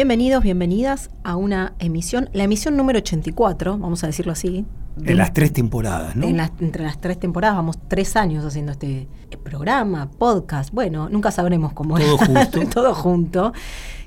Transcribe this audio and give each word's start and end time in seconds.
Bienvenidos, 0.00 0.42
bienvenidas 0.42 1.10
a 1.24 1.36
una 1.36 1.74
emisión, 1.78 2.30
la 2.32 2.44
emisión 2.44 2.74
número 2.74 3.00
84, 3.00 3.76
vamos 3.76 4.02
a 4.02 4.06
decirlo 4.06 4.32
así. 4.32 4.64
En 5.04 5.18
las 5.18 5.34
tres 5.34 5.52
temporadas, 5.52 6.16
¿no? 6.16 6.26
En 6.26 6.38
las- 6.38 6.52
entre 6.58 6.84
las 6.84 6.98
tres 7.02 7.20
temporadas, 7.20 7.54
vamos 7.56 7.76
tres 7.86 8.16
años 8.16 8.42
haciendo 8.42 8.72
este 8.72 9.08
programa, 9.44 10.10
podcast, 10.10 10.72
bueno, 10.72 11.10
nunca 11.10 11.30
sabremos 11.30 11.74
cómo 11.74 11.98
Todo 11.98 12.14
es. 12.14 12.26
junto. 12.26 12.66
Todo 12.72 12.94
junto. 12.94 13.52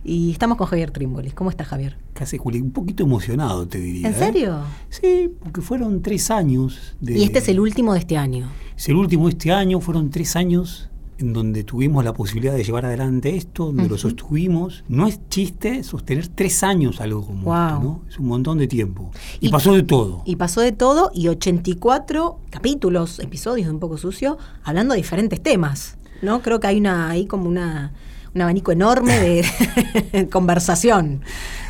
Y 0.03 0.31
estamos 0.31 0.57
con 0.57 0.65
Javier 0.65 0.89
Trimbolis. 0.89 1.35
¿Cómo 1.35 1.51
estás, 1.51 1.67
Javier? 1.67 1.95
Casi, 2.13 2.39
Juli, 2.39 2.59
un 2.59 2.71
poquito 2.71 3.03
emocionado, 3.03 3.67
te 3.67 3.77
diría. 3.77 4.07
¿En 4.07 4.15
¿eh? 4.15 4.17
serio? 4.17 4.61
Sí, 4.89 5.31
porque 5.43 5.61
fueron 5.61 6.01
tres 6.01 6.31
años. 6.31 6.95
De, 7.01 7.19
Y 7.19 7.23
este 7.23 7.37
es 7.37 7.47
el 7.49 7.59
último 7.59 7.93
de 7.93 7.99
este 7.99 8.17
año. 8.17 8.49
es 8.75 8.89
el 8.89 8.95
último 8.95 9.25
de 9.25 9.33
este 9.33 9.51
año, 9.51 9.79
fueron 9.79 10.09
tres 10.09 10.35
años 10.35 10.89
en 11.23 11.31
donde 11.33 11.63
tuvimos 11.63 12.03
la 12.03 12.11
posibilidad 12.13 12.53
de 12.53 12.63
llevar 12.65 12.85
adelante 12.85 13.35
esto, 13.37 13.67
donde 13.67 13.87
lo 13.87 13.97
sostuvimos. 13.97 14.83
No 14.89 15.07
es 15.07 15.21
chiste 15.29 15.83
sostener 15.83 16.27
tres 16.27 16.63
años 16.63 16.99
algo 16.99 17.25
como 17.25 17.43
Wow. 17.43 17.55
esto, 17.67 17.79
¿no? 17.81 18.01
Es 18.09 18.19
un 18.19 18.27
montón 18.27 18.57
de 18.57 18.67
tiempo. 18.67 19.09
Y, 19.39 19.47
Y- 19.47 19.49
pasó 19.49 19.73
de 19.73 19.83
todo. 19.83 20.21
Y 20.25 20.35
pasó 20.35 20.59
de 20.59 20.73
todo 20.73 21.11
y 21.13 21.29
84 21.29 22.39
capítulos, 22.49 23.19
episodios 23.19 23.67
de 23.67 23.73
Un 23.73 23.79
poco 23.79 23.97
sucio, 23.97 24.37
hablando 24.63 24.93
de 24.93 24.97
diferentes 24.97 25.41
temas. 25.41 25.97
¿No? 26.21 26.41
Creo 26.41 26.59
que 26.59 26.67
hay 26.67 26.77
una, 26.79 27.09
hay 27.09 27.25
como 27.25 27.47
una, 27.49 27.93
un 28.35 28.41
abanico 28.41 28.71
enorme 28.73 29.17
de 29.19 30.27
conversación. 30.31 31.21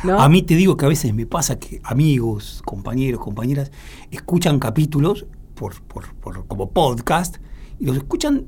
¿no? 0.02 0.20
A 0.20 0.28
mí 0.28 0.42
te 0.42 0.56
digo 0.56 0.76
que 0.76 0.84
a 0.84 0.88
veces 0.88 1.14
me 1.14 1.26
pasa 1.26 1.58
que 1.60 1.80
amigos, 1.84 2.60
compañeros, 2.64 3.20
compañeras, 3.20 3.70
escuchan 4.10 4.58
capítulos 4.58 5.26
por, 5.54 5.80
por, 5.82 6.12
por- 6.16 6.46
como 6.46 6.70
podcast 6.70 7.36
y 7.78 7.84
los 7.86 7.96
escuchan 7.96 8.46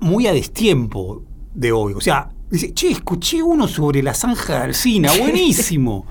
muy 0.00 0.26
a 0.26 0.32
destiempo 0.32 1.22
de 1.54 1.72
hoy. 1.72 1.92
O 1.94 2.00
sea, 2.00 2.30
dice, 2.50 2.72
che, 2.74 2.90
escuché 2.90 3.42
uno 3.42 3.66
sobre 3.68 4.02
la 4.02 4.14
zanja 4.14 4.58
de 4.58 4.64
Alcina, 4.64 5.10
buenísimo. 5.18 6.06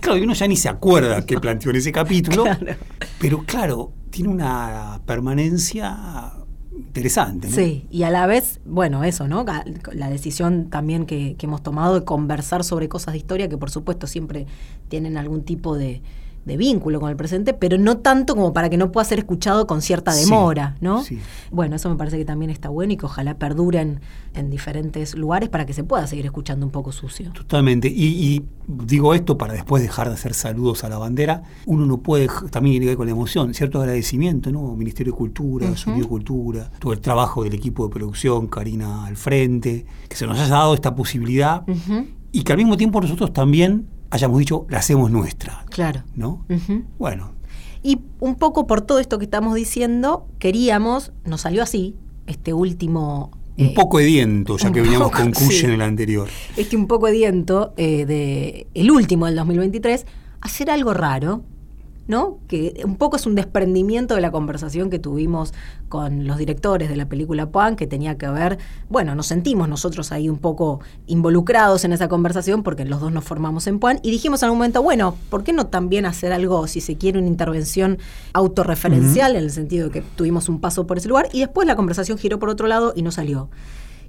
claro, 0.00 0.18
y 0.18 0.22
uno 0.22 0.34
ya 0.34 0.46
ni 0.48 0.56
se 0.56 0.68
acuerda 0.68 1.24
que 1.26 1.38
planteó 1.40 1.70
en 1.70 1.76
ese 1.76 1.92
capítulo, 1.92 2.44
Claro. 2.44 2.76
pero 3.18 3.42
claro, 3.44 3.92
tiene 4.10 4.30
una 4.30 5.00
permanencia 5.06 6.32
interesante. 6.76 7.48
¿no? 7.48 7.54
Sí, 7.54 7.86
y 7.90 8.02
a 8.02 8.10
la 8.10 8.26
vez, 8.26 8.60
bueno, 8.64 9.02
eso, 9.04 9.28
¿no? 9.28 9.44
La 9.92 10.10
decisión 10.10 10.68
también 10.70 11.06
que, 11.06 11.34
que 11.36 11.46
hemos 11.46 11.62
tomado 11.62 11.94
de 11.98 12.04
conversar 12.04 12.64
sobre 12.64 12.88
cosas 12.88 13.12
de 13.12 13.18
historia 13.18 13.48
que 13.48 13.56
por 13.58 13.70
supuesto 13.70 14.06
siempre 14.06 14.46
tienen 14.88 15.16
algún 15.16 15.42
tipo 15.42 15.76
de, 15.76 16.02
de 16.46 16.56
vínculo 16.56 17.00
con 17.00 17.10
el 17.10 17.16
presente, 17.16 17.52
pero 17.52 17.76
no 17.76 17.98
tanto 17.98 18.34
como 18.34 18.52
para 18.52 18.70
que 18.70 18.76
no 18.76 18.92
pueda 18.92 19.04
ser 19.04 19.18
escuchado 19.18 19.66
con 19.66 19.82
cierta 19.82 20.12
Sí, 20.12 20.24
demora, 20.24 20.76
¿no? 20.80 21.02
sí. 21.02 21.18
Bueno, 21.50 21.76
eso 21.76 21.90
me 21.90 21.96
parece 21.96 22.16
que 22.16 22.24
también 22.24 22.50
está 22.50 22.68
bueno 22.68 22.92
y 22.92 22.96
que 22.96 23.04
ojalá 23.04 23.36
perduren 23.36 24.00
en 24.32 24.48
diferentes 24.48 25.16
lugares 25.16 25.48
para 25.48 25.66
que 25.66 25.72
se 25.72 25.82
pueda 25.82 26.06
seguir 26.06 26.24
escuchando 26.24 26.64
un 26.64 26.70
poco 26.70 26.92
sucio. 26.92 27.32
Totalmente. 27.32 27.88
Y, 27.88 28.04
y 28.04 28.44
digo 28.68 29.12
esto 29.14 29.36
para 29.36 29.54
después 29.54 29.82
dejar 29.82 30.08
de 30.08 30.14
hacer 30.14 30.34
saludos 30.34 30.84
a 30.84 30.88
la 30.88 30.98
bandera. 30.98 31.42
Uno 31.66 31.84
no 31.84 31.98
puede, 31.98 32.28
también 32.50 32.74
tiene 32.74 32.84
que 32.86 32.90
ver 32.90 32.96
con 32.96 33.06
la 33.06 33.12
emoción, 33.12 33.52
cierto 33.52 33.80
agradecimiento, 33.80 34.52
¿no? 34.52 34.76
Ministerio 34.76 35.12
de 35.12 35.18
Cultura. 35.18 35.76
Sonido 35.76 36.08
Cultura, 36.08 36.70
todo 36.78 36.92
el 36.92 37.00
trabajo 37.00 37.42
del 37.42 37.54
equipo 37.54 37.86
de 37.88 37.92
producción, 37.92 38.46
Karina 38.46 39.04
al 39.06 39.16
frente, 39.16 39.84
que 40.08 40.14
se 40.16 40.26
nos 40.26 40.38
haya 40.38 40.48
dado 40.54 40.74
esta 40.74 40.94
posibilidad 40.94 41.64
y 42.30 42.42
que 42.42 42.52
al 42.52 42.58
mismo 42.58 42.76
tiempo 42.76 43.00
nosotros 43.00 43.32
también 43.32 43.88
hayamos 44.10 44.38
dicho, 44.38 44.66
la 44.68 44.78
hacemos 44.78 45.10
nuestra, 45.10 45.64
Claro. 45.70 46.02
¿no? 46.14 46.44
Bueno, 46.98 47.32
Y 47.82 48.00
un 48.20 48.34
poco 48.34 48.66
por 48.66 48.80
todo 48.80 48.98
esto 48.98 49.18
que 49.18 49.24
estamos 49.24 49.54
diciendo, 49.54 50.26
queríamos, 50.38 51.12
nos 51.24 51.42
salió 51.42 51.62
así, 51.62 51.94
este 52.26 52.52
último... 52.52 53.30
un 53.56 53.66
eh, 53.66 53.72
poco 53.76 53.98
de 53.98 54.06
viento, 54.06 54.56
ya 54.56 54.68
un 54.68 54.74
que 54.74 54.80
veníamos 54.82 55.10
poco, 55.10 55.22
con 55.22 55.32
Cush 55.32 55.60
sí. 55.60 55.64
en 55.66 55.72
el 55.72 55.80
anterior. 55.82 56.28
este 56.56 56.76
un 56.76 56.86
poco 56.88 57.06
de 57.06 57.12
viento 57.12 57.74
eh, 57.76 58.04
de 58.04 58.66
el 58.74 58.90
último 58.90 59.26
del 59.26 59.36
2023, 59.36 60.04
hacer 60.40 60.70
algo 60.70 60.94
raro, 60.94 61.42
¿no? 62.08 62.38
Que 62.48 62.80
un 62.84 62.96
poco 62.96 63.16
es 63.16 63.26
un 63.26 63.34
desprendimiento 63.34 64.14
de 64.14 64.20
la 64.20 64.30
conversación 64.30 64.90
que 64.90 64.98
tuvimos 64.98 65.52
con 65.88 66.26
los 66.26 66.38
directores 66.38 66.88
de 66.88 66.96
la 66.96 67.08
película 67.08 67.50
Puan, 67.50 67.76
que 67.76 67.86
tenía 67.86 68.16
que 68.16 68.28
ver, 68.28 68.58
bueno, 68.88 69.14
nos 69.14 69.26
sentimos 69.26 69.68
nosotros 69.68 70.12
ahí 70.12 70.28
un 70.28 70.38
poco 70.38 70.80
involucrados 71.06 71.84
en 71.84 71.92
esa 71.92 72.08
conversación 72.08 72.62
porque 72.62 72.84
los 72.84 73.00
dos 73.00 73.12
nos 73.12 73.24
formamos 73.24 73.66
en 73.66 73.78
Puan 73.78 73.98
y 74.02 74.10
dijimos 74.10 74.42
en 74.42 74.46
algún 74.46 74.58
momento, 74.58 74.82
bueno, 74.82 75.16
¿por 75.30 75.42
qué 75.42 75.52
no 75.52 75.66
también 75.66 76.06
hacer 76.06 76.32
algo, 76.32 76.66
si 76.66 76.80
se 76.80 76.96
quiere, 76.96 77.18
una 77.18 77.28
intervención 77.28 77.98
autorreferencial 78.32 79.36
en 79.36 79.42
el 79.44 79.50
sentido 79.50 79.86
de 79.86 79.92
que 79.92 80.02
tuvimos 80.16 80.48
un 80.48 80.60
paso 80.60 80.86
por 80.86 80.98
ese 80.98 81.08
lugar 81.08 81.28
y 81.32 81.40
después 81.40 81.66
la 81.66 81.76
conversación 81.76 82.18
giró 82.18 82.38
por 82.38 82.48
otro 82.48 82.66
lado 82.66 82.92
y 82.94 83.02
no 83.02 83.10
salió? 83.10 83.48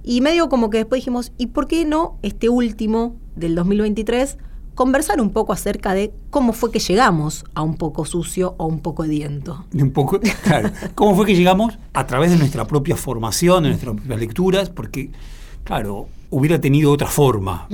Y 0.04 0.20
medio 0.20 0.48
como 0.48 0.70
que 0.70 0.78
después 0.78 1.00
dijimos, 1.00 1.32
¿y 1.36 1.48
por 1.48 1.66
qué 1.66 1.84
no 1.84 2.18
este 2.22 2.48
último 2.48 3.16
del 3.36 3.54
2023 3.54 4.38
conversar 4.78 5.20
un 5.20 5.30
poco 5.30 5.52
acerca 5.52 5.92
de 5.92 6.12
cómo 6.30 6.52
fue 6.52 6.70
que 6.70 6.78
llegamos 6.78 7.44
a 7.54 7.62
un 7.62 7.74
poco 7.74 8.04
sucio 8.04 8.54
o 8.58 8.66
un 8.66 8.78
poco 8.78 9.02
ediento? 9.02 9.64
Un 9.74 9.90
poco, 9.90 10.20
claro. 10.44 10.70
¿Cómo 10.94 11.16
fue 11.16 11.26
que 11.26 11.34
llegamos? 11.34 11.76
A 11.94 12.06
través 12.06 12.30
de 12.30 12.36
nuestra 12.36 12.64
propia 12.64 12.94
formación, 12.94 13.64
de 13.64 13.70
nuestras 13.70 13.96
propias 13.96 14.20
lecturas, 14.20 14.70
porque, 14.70 15.10
claro, 15.64 16.06
hubiera 16.30 16.60
tenido 16.60 16.92
otra 16.92 17.08
forma. 17.08 17.66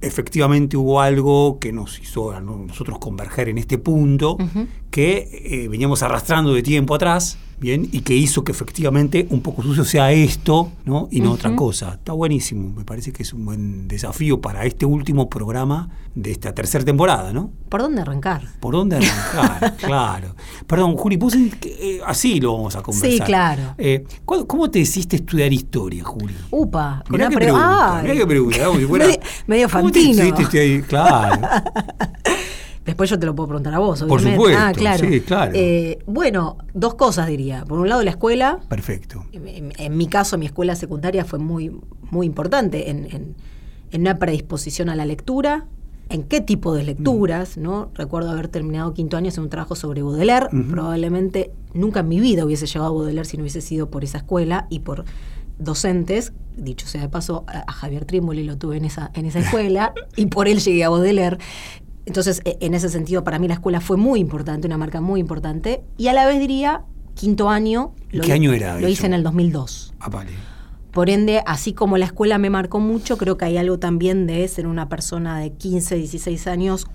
Efectivamente 0.00 0.78
hubo 0.78 1.02
algo 1.02 1.58
que 1.58 1.74
nos 1.74 2.00
hizo 2.00 2.30
a 2.30 2.40
nosotros 2.40 2.98
converger 2.98 3.50
en 3.50 3.58
este 3.58 3.76
punto, 3.76 4.38
que 4.90 5.28
eh, 5.44 5.68
veníamos 5.68 6.02
arrastrando 6.02 6.54
de 6.54 6.62
tiempo 6.62 6.94
atrás, 6.94 7.36
¿bien? 7.60 7.88
Y 7.92 8.00
que 8.00 8.14
hizo 8.14 8.42
que 8.44 8.52
efectivamente 8.52 9.26
un 9.30 9.40
poco 9.42 9.62
sucio 9.62 9.84
sea 9.84 10.10
esto, 10.12 10.72
¿no? 10.84 11.08
Y 11.10 11.20
no 11.20 11.32
otra 11.32 11.54
cosa. 11.54 11.94
Está 11.94 12.12
buenísimo, 12.12 12.72
me 12.76 12.84
parece 12.84 13.12
que 13.12 13.22
es 13.22 13.32
un 13.32 13.44
buen 13.44 13.86
desafío 13.88 14.40
para 14.40 14.64
este 14.64 14.86
último 14.86 15.28
programa 15.28 15.88
de 16.14 16.32
esta 16.32 16.52
tercera 16.52 16.84
temporada, 16.84 17.32
¿no? 17.32 17.52
¿Por 17.68 17.82
dónde 17.82 18.00
arrancar? 18.02 18.42
¿Por 18.58 18.74
dónde 18.74 18.96
arrancar? 18.96 19.76
claro. 19.78 20.34
Perdón, 20.66 20.96
Juli, 20.96 21.16
vos 21.16 21.34
eh, 21.36 22.00
así 22.04 22.40
lo 22.40 22.54
vamos 22.54 22.74
a 22.74 22.82
conversar. 22.82 23.10
Sí, 23.12 23.20
claro. 23.20 23.74
Eh, 23.78 24.04
¿cu- 24.24 24.46
¿Cómo 24.46 24.68
te 24.70 24.80
hiciste 24.80 25.16
estudiar 25.16 25.52
historia, 25.52 26.02
Juli? 26.02 26.34
Upa, 26.50 27.04
Mirá 27.10 27.26
una 27.26 27.30
qué 27.30 27.36
pre- 27.36 27.44
pregunta, 27.46 28.00
mirá 28.02 28.14
qué 28.14 28.26
pregunta. 28.26 28.64
como 28.66 28.78
si 28.80 28.86
fuera- 28.86 29.06
medio, 29.06 29.20
medio 29.46 29.68
¿Cómo 29.68 29.90
te 29.92 30.00
hiciste 30.00 30.42
estudiar? 30.42 30.82
Claro. 30.88 31.40
Después 32.84 33.10
yo 33.10 33.18
te 33.18 33.26
lo 33.26 33.34
puedo 33.34 33.48
preguntar 33.48 33.74
a 33.74 33.78
vos, 33.78 34.00
Por 34.00 34.12
obviamente. 34.20 34.36
supuesto, 34.36 34.62
ah, 34.62 34.72
claro. 34.72 35.06
sí, 35.08 35.20
claro. 35.20 35.52
Eh, 35.54 35.98
bueno, 36.06 36.56
dos 36.74 36.94
cosas 36.94 37.26
diría. 37.28 37.64
Por 37.66 37.78
un 37.78 37.88
lado, 37.88 38.02
la 38.02 38.10
escuela, 38.10 38.58
Perfecto. 38.68 39.24
en, 39.32 39.72
en 39.76 39.96
mi 39.96 40.06
caso, 40.06 40.38
mi 40.38 40.46
escuela 40.46 40.74
secundaria 40.74 41.24
fue 41.24 41.38
muy, 41.38 41.76
muy 42.10 42.26
importante 42.26 42.90
en, 42.90 43.04
en- 43.06 43.36
en 43.92 44.00
una 44.02 44.18
predisposición 44.18 44.88
a 44.88 44.94
la 44.94 45.04
lectura, 45.04 45.66
en 46.08 46.22
qué 46.22 46.40
tipo 46.40 46.72
de 46.74 46.84
lecturas, 46.84 47.56
¿no? 47.56 47.90
Recuerdo 47.94 48.30
haber 48.30 48.48
terminado 48.48 48.94
quinto 48.94 49.16
año 49.16 49.28
haciendo 49.28 49.46
un 49.46 49.50
trabajo 49.50 49.74
sobre 49.74 50.02
Baudelaire. 50.02 50.46
Probablemente 50.70 51.52
nunca 51.74 52.00
en 52.00 52.08
mi 52.08 52.18
vida 52.20 52.44
hubiese 52.44 52.66
llegado 52.66 52.86
a 52.86 52.90
Baudelaire 52.92 53.24
si 53.28 53.36
no 53.36 53.42
hubiese 53.42 53.60
sido 53.60 53.90
por 53.90 54.04
esa 54.04 54.18
escuela 54.18 54.66
y 54.70 54.80
por 54.80 55.04
docentes. 55.58 56.32
Dicho 56.56 56.86
sea 56.86 57.02
de 57.02 57.08
paso, 57.08 57.44
a, 57.46 57.70
Javier 57.72 58.04
Trimboli 58.04 58.44
lo 58.44 58.56
tuve 58.58 58.76
en 58.76 58.84
esa, 58.84 59.10
en 59.14 59.26
esa 59.26 59.38
escuela 59.40 59.92
y 60.16 60.26
por 60.26 60.48
él 60.48 60.60
llegué 60.60 60.84
a 60.84 60.88
Baudelaire. 60.88 61.38
Entonces, 62.10 62.42
e- 62.44 62.58
en 62.60 62.74
ese 62.74 62.88
sentido, 62.88 63.22
para 63.22 63.38
mí 63.38 63.46
la 63.46 63.54
escuela 63.54 63.80
fue 63.80 63.96
muy 63.96 64.18
importante, 64.18 64.66
una 64.66 64.76
marca 64.76 65.00
muy 65.00 65.20
importante. 65.20 65.84
Y 65.96 66.08
a 66.08 66.12
la 66.12 66.26
vez 66.26 66.40
diría, 66.40 66.82
quinto 67.14 67.48
año. 67.48 67.94
¿En 68.10 68.22
qué 68.22 68.32
año 68.32 68.52
era 68.52 68.80
Lo 68.80 68.88
hice 68.88 69.06
en 69.06 69.14
el 69.14 69.22
2002. 69.22 69.94
Ah, 70.00 70.08
vale. 70.08 70.32
Por 70.90 71.08
ende, 71.08 71.40
así 71.46 71.72
como 71.72 71.98
la 71.98 72.06
escuela 72.06 72.36
me 72.38 72.50
marcó 72.50 72.80
mucho, 72.80 73.16
creo 73.16 73.36
que 73.36 73.44
hay 73.44 73.58
algo 73.58 73.78
también 73.78 74.26
de 74.26 74.48
ser 74.48 74.66
una 74.66 74.88
persona 74.88 75.38
de 75.38 75.52
15, 75.52 75.94
16 75.94 76.48
años 76.48 76.88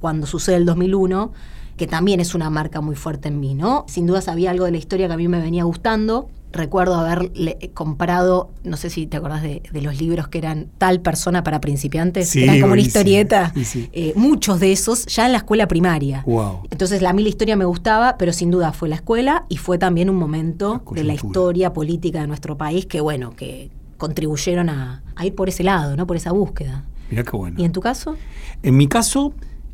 cuando 0.00 0.26
sucede 0.26 0.56
el 0.56 0.64
2001, 0.64 1.32
que 1.76 1.86
también 1.86 2.20
es 2.20 2.34
una 2.34 2.48
marca 2.48 2.80
muy 2.80 2.96
fuerte 2.96 3.28
en 3.28 3.40
mí, 3.40 3.54
¿no? 3.54 3.84
Sin 3.88 4.06
dudas 4.06 4.28
había 4.28 4.52
algo 4.52 4.64
de 4.64 4.70
la 4.70 4.78
historia 4.78 5.06
que 5.06 5.12
a 5.12 5.18
mí 5.18 5.28
me 5.28 5.38
venía 5.38 5.64
gustando, 5.64 6.30
recuerdo 6.52 6.94
haber 6.94 7.36
le- 7.36 7.70
comprado, 7.74 8.50
no 8.64 8.76
sé 8.76 8.90
si 8.90 9.06
te 9.06 9.16
acordás 9.16 9.42
de, 9.42 9.62
de 9.72 9.80
los 9.82 10.00
libros 10.00 10.28
que 10.28 10.38
eran 10.38 10.68
tal 10.78 11.00
persona 11.00 11.42
para 11.42 11.60
principiantes, 11.60 12.28
Sí, 12.28 12.42
eran 12.44 12.60
como 12.60 12.72
una 12.72 12.82
historieta, 12.82 13.52
Sí, 13.54 13.64
sí. 13.64 13.88
eh, 13.92 14.12
muchos 14.16 14.60
de 14.60 14.72
esos 14.72 15.06
ya 15.06 15.26
en 15.26 15.32
la 15.32 15.38
escuela 15.38 15.66
primaria. 15.68 16.22
Wow. 16.26 16.60
Entonces, 16.70 17.02
a 17.02 17.12
mí 17.12 17.22
la 17.22 17.28
historia 17.30 17.56
me 17.56 17.64
gustaba, 17.64 18.16
pero 18.18 18.32
sin 18.32 18.50
duda 18.50 18.72
fue 18.72 18.88
la 18.88 18.96
escuela 18.96 19.44
y 19.48 19.56
fue 19.56 19.78
también 19.78 20.10
un 20.10 20.16
momento 20.16 20.82
La 20.90 20.94
de 20.94 21.04
la 21.04 21.14
historia 21.14 21.72
política 21.72 22.20
de 22.20 22.26
nuestro 22.26 22.56
país 22.56 22.86
que, 22.86 23.00
bueno, 23.00 23.30
que 23.36 23.70
contribuyeron 23.96 24.68
a, 24.68 25.02
a 25.16 25.26
ir 25.26 25.34
por 25.34 25.48
ese 25.48 25.62
lado, 25.64 25.96
¿no? 25.96 26.06
Por 26.06 26.16
esa 26.16 26.32
búsqueda. 26.32 26.84
Mirá 27.10 27.22
qué 27.24 27.36
bueno. 27.36 27.56
¿Y 27.60 27.64
en 27.64 27.72
tu 27.72 27.80
caso? 27.80 28.16
En 28.62 28.76
mi 28.76 28.88
caso, 28.88 29.32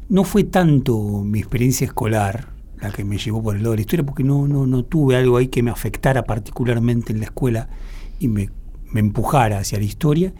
no 0.08 0.24
fue 0.24 0.44
tanto 0.44 0.98
mi 1.24 1.38
experiencia 1.38 1.86
escolar 1.86 2.48
la 2.80 2.90
que 2.90 3.04
me 3.04 3.18
llevó 3.18 3.42
por 3.42 3.56
el 3.56 3.62
lado 3.62 3.72
de 3.72 3.78
la 3.78 3.80
historia, 3.82 4.04
porque 4.04 4.24
no, 4.24 4.46
no, 4.48 4.66
no 4.66 4.84
tuve 4.84 5.16
algo 5.16 5.36
ahí 5.36 5.48
que 5.48 5.62
me 5.62 5.70
afectara 5.70 6.24
particularmente 6.24 7.12
en 7.12 7.20
la 7.20 7.26
escuela 7.26 7.68
y 8.18 8.28
me, 8.28 8.50
me 8.92 9.00
empujara 9.00 9.58
hacia 9.58 9.78
la 9.78 9.84
historia. 9.84 10.32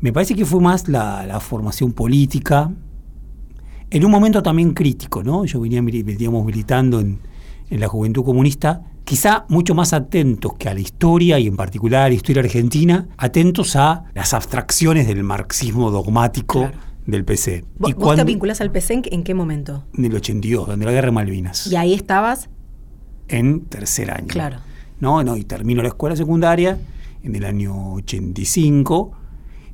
Me 0.00 0.12
parece 0.12 0.34
que 0.34 0.44
fue 0.44 0.60
más 0.60 0.88
la, 0.88 1.26
la 1.26 1.40
formación 1.40 1.92
política, 1.92 2.70
en 3.90 4.04
un 4.04 4.10
momento 4.10 4.42
también 4.42 4.74
crítico, 4.74 5.22
¿no? 5.22 5.44
Yo 5.44 5.60
venía, 5.60 5.80
militando 5.80 7.00
en, 7.00 7.20
en 7.70 7.80
la 7.80 7.88
juventud 7.88 8.24
comunista, 8.24 8.82
quizá 9.04 9.46
mucho 9.48 9.74
más 9.74 9.92
atentos 9.92 10.54
que 10.58 10.68
a 10.68 10.74
la 10.74 10.80
historia 10.80 11.38
y 11.38 11.46
en 11.46 11.56
particular 11.56 12.02
a 12.02 12.08
la 12.08 12.14
historia 12.14 12.42
argentina, 12.42 13.06
atentos 13.16 13.76
a 13.76 14.04
las 14.14 14.34
abstracciones 14.34 15.06
del 15.06 15.22
marxismo 15.22 15.90
dogmático. 15.90 16.68
Del 17.06 17.24
PC. 17.24 17.64
¿Vos, 17.78 17.94
vos 17.94 18.16
te 18.16 18.24
vinculás 18.24 18.60
al 18.60 18.70
PC 18.72 18.94
en, 18.94 19.02
qué- 19.02 19.14
en 19.14 19.22
qué 19.24 19.34
momento? 19.34 19.84
En 19.96 20.04
el 20.04 20.14
82, 20.14 20.66
donde 20.68 20.84
la 20.86 20.92
guerra 20.92 21.06
de 21.06 21.12
Malvinas, 21.12 21.66
Y 21.68 21.76
ahí 21.76 21.94
estabas, 21.94 22.48
en 23.28 23.62
tercer 23.66 24.10
año. 24.10 24.26
claro. 24.28 24.58
¿no? 25.00 25.22
No, 25.22 25.36
y 25.36 25.44
termino 25.44 25.82
la 25.82 25.88
escuela 25.88 26.16
secundaria 26.16 26.78
en 27.22 27.34
el 27.36 27.44
año 27.44 27.92
85. 27.94 29.12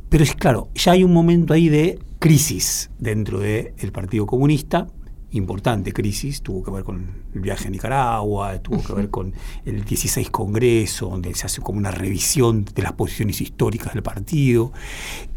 Pero 0.09 0.25
es 0.25 0.35
claro, 0.35 0.69
ya 0.75 0.93
hay 0.93 1.05
un 1.05 1.13
momento 1.13 1.55
ahí 1.55 1.69
de 1.69 1.99
crisis 2.19 2.91
dentro 2.99 3.39
del 3.41 3.73
Partido 3.93 4.27
Comunista, 4.27 4.89
importante 5.33 5.93
crisis, 5.93 6.43
tuvo 6.43 6.63
que 6.63 6.71
ver 6.71 6.85
con 6.85 7.25
el 7.35 7.41
viaje 7.41 7.69
a 7.69 7.71
Nicaragua, 7.71 8.59
tuvo 8.59 8.83
que 8.83 8.93
ver 8.93 9.11
con 9.11 9.33
el 9.65 9.85
16 9.85 10.31
Congreso, 10.31 11.09
donde 11.09 11.35
se 11.35 11.47
hace 11.47 11.61
como 11.61 11.79
una 11.79 11.91
revisión 11.91 12.65
de 12.65 12.83
las 12.83 12.93
posiciones 12.93 13.41
históricas 13.41 13.95
del 13.95 14.03
partido. 14.03 14.73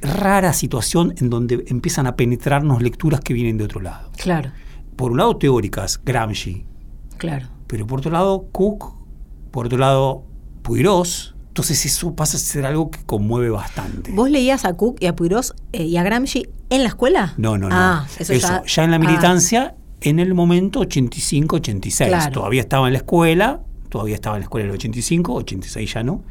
Rara 0.02 0.54
situación 0.54 1.14
en 1.18 1.30
donde 1.30 1.64
empiezan 1.68 2.08
a 2.08 2.16
penetrarnos 2.16 2.82
lecturas 2.82 3.22
que 3.22 3.34
vienen 3.34 3.58
de 3.58 3.66
otro 3.66 3.82
lado. 3.82 4.12
Claro, 4.18 4.52
Por 4.96 5.12
un 5.12 5.18
lado 5.18 5.38
teóricas, 5.38 6.00
Gramsci, 6.04 6.66
claro. 7.18 7.48
pero 7.68 7.88
por 7.88 8.00
otro 8.00 8.12
lado 8.12 8.48
Cook, 8.52 8.94
por 9.52 9.68
otro 9.68 9.78
lado 9.78 10.26
Puigros. 10.62 11.36
Entonces 11.48 11.86
eso 11.86 12.16
pasa 12.16 12.36
a 12.36 12.40
ser 12.40 12.66
algo 12.66 12.92
que 12.92 13.00
conmueve 13.06 13.50
bastante. 13.50 14.12
¿Vos 14.12 14.30
leías 14.30 14.66
a 14.66 14.74
Cook 14.74 14.98
y 15.00 15.06
a 15.06 15.16
Puigros 15.16 15.56
eh, 15.72 15.84
y 15.86 15.96
a 15.96 16.04
Gramsci 16.04 16.50
en 16.70 16.84
la 16.84 16.90
escuela? 16.90 17.34
No, 17.38 17.58
no, 17.58 17.70
no. 17.70 17.76
Ah, 17.76 18.08
eso, 18.20 18.34
ya, 18.34 18.64
ya, 18.66 18.84
en 18.84 18.92
la 18.92 18.98
ah, 18.98 19.00
militancia, 19.00 19.76
en 20.06 20.19
el 20.19 20.34
momento 20.34 20.81
85-86. 20.81 22.07
Claro. 22.07 22.31
Todavía 22.31 22.62
estaba 22.62 22.88
en 22.88 22.94
la 22.94 23.00
escuela, 23.00 23.62
todavía 23.90 24.16
estaba 24.16 24.38
en 24.38 24.42
la 24.42 24.46
escuela 24.46 24.66
en 24.66 24.69
el 24.69 24.75
85, 24.75 25.34
86 25.34 25.94
ya 25.94 26.04
no. 26.04 26.24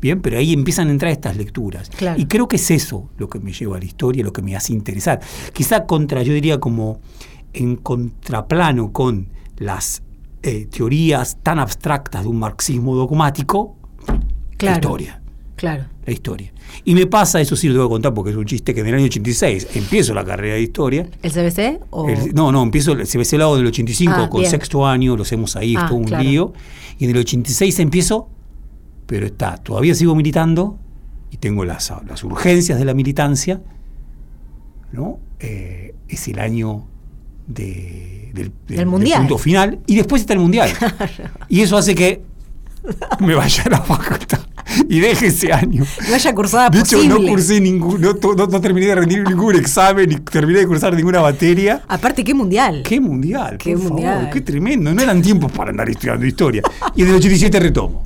Bien, 0.00 0.22
pero 0.22 0.38
ahí 0.38 0.54
empiezan 0.54 0.88
a 0.88 0.90
entrar 0.92 1.12
estas 1.12 1.36
lecturas. 1.36 1.90
Claro. 1.90 2.18
Y 2.18 2.24
creo 2.24 2.48
que 2.48 2.56
es 2.56 2.70
eso 2.70 3.10
lo 3.18 3.28
que 3.28 3.38
me 3.38 3.52
lleva 3.52 3.76
a 3.76 3.78
la 3.78 3.84
historia, 3.84 4.24
lo 4.24 4.32
que 4.32 4.40
me 4.40 4.56
hace 4.56 4.72
interesar. 4.72 5.20
Quizá 5.52 5.84
contra, 5.84 6.22
yo 6.22 6.32
diría 6.32 6.58
como 6.58 7.00
en 7.52 7.76
contraplano 7.76 8.92
con 8.92 9.28
las 9.58 10.02
eh, 10.42 10.66
teorías 10.66 11.36
tan 11.42 11.58
abstractas 11.58 12.22
de 12.22 12.28
un 12.28 12.38
marxismo 12.38 12.96
dogmático, 12.96 13.76
Claro. 14.56 14.72
la 14.72 14.72
historia 14.72 15.19
Claro. 15.60 15.84
la 16.06 16.12
historia. 16.12 16.52
Y 16.86 16.94
me 16.94 17.06
pasa, 17.06 17.38
eso 17.40 17.54
sí 17.54 17.68
lo 17.68 17.74
tengo 17.74 17.86
que 17.88 17.92
contar 17.92 18.14
porque 18.14 18.30
es 18.30 18.36
un 18.36 18.46
chiste, 18.46 18.72
que 18.74 18.80
en 18.80 18.86
el 18.86 18.94
año 18.94 19.04
86 19.04 19.68
empiezo 19.74 20.14
la 20.14 20.24
carrera 20.24 20.54
de 20.54 20.62
historia. 20.62 21.06
¿El 21.22 21.30
CBC? 21.30 21.80
O... 21.90 22.08
El- 22.08 22.34
no, 22.34 22.50
no, 22.50 22.62
empiezo 22.62 22.92
el 22.92 23.06
CBC 23.06 23.34
lado 23.34 23.56
del 23.56 23.66
85 23.66 24.12
Ah, 24.16 24.30
con 24.30 24.40
bien. 24.40 24.50
sexto 24.50 24.86
año, 24.86 25.16
lo 25.16 25.22
hacemos 25.22 25.56
ahí, 25.56 25.74
Ah, 25.76 25.82
es 25.82 25.86
todo 25.88 25.98
un 25.98 26.04
claro. 26.04 26.24
lío. 26.24 26.52
Y 26.98 27.04
en 27.04 27.10
el 27.10 27.18
86 27.18 27.78
empiezo, 27.80 28.28
pero 29.06 29.26
está, 29.26 29.56
todavía 29.58 29.94
sigo 29.94 30.14
militando 30.14 30.78
y 31.30 31.36
tengo 31.36 31.64
las, 31.66 31.92
las 32.08 32.24
urgencias 32.24 32.78
de 32.78 32.84
la 32.86 32.94
militancia, 32.94 33.60
¿no? 34.92 35.18
Eh, 35.40 35.94
es 36.08 36.26
el 36.28 36.38
año 36.38 36.86
de- 37.46 38.30
del, 38.34 38.52
Del 38.66 38.86
Mundial. 38.86 39.18
punto 39.20 39.38
final 39.38 39.78
y 39.86 39.96
después 39.96 40.22
está 40.22 40.32
el 40.32 40.38
mundial. 40.40 40.70
Y 41.48 41.60
eso 41.60 41.76
hace 41.76 41.94
que 41.94 42.22
me 43.20 43.34
vaya 43.34 43.64
a 43.66 43.70
la 43.70 43.80
facultad 43.82 44.40
y 44.88 45.00
deje 45.00 45.26
ese 45.28 45.52
año. 45.52 45.84
No 46.08 46.14
haya 46.14 46.34
cursada 46.34 46.70
De 46.70 46.78
hecho, 46.80 46.96
posible. 46.96 47.20
no 47.24 47.28
cursé 47.30 47.60
ningún, 47.60 48.00
no, 48.00 48.14
to- 48.14 48.34
no- 48.34 48.46
no 48.46 48.60
terminé 48.60 48.86
de 48.86 48.94
rendir 48.94 49.22
ningún 49.28 49.56
examen, 49.56 50.08
ni 50.08 50.16
terminé 50.16 50.60
de 50.60 50.66
cursar 50.66 50.94
ninguna 50.94 51.20
materia. 51.20 51.82
Aparte, 51.88 52.22
¿qué 52.24 52.34
mundial? 52.34 52.82
¡Qué 52.84 53.00
mundial! 53.00 53.56
Qué 53.58 53.74
por 53.74 53.82
mundial. 53.84 54.14
favor, 54.18 54.30
¡Qué 54.32 54.40
tremendo! 54.40 54.92
No 54.94 55.02
eran 55.02 55.20
tiempos 55.22 55.50
para 55.52 55.70
andar 55.70 55.88
estudiando 55.88 56.24
historia. 56.26 56.62
Y 56.94 57.02
en 57.02 57.08
el 57.08 57.14
87 57.16 57.60
retomo. 57.60 58.04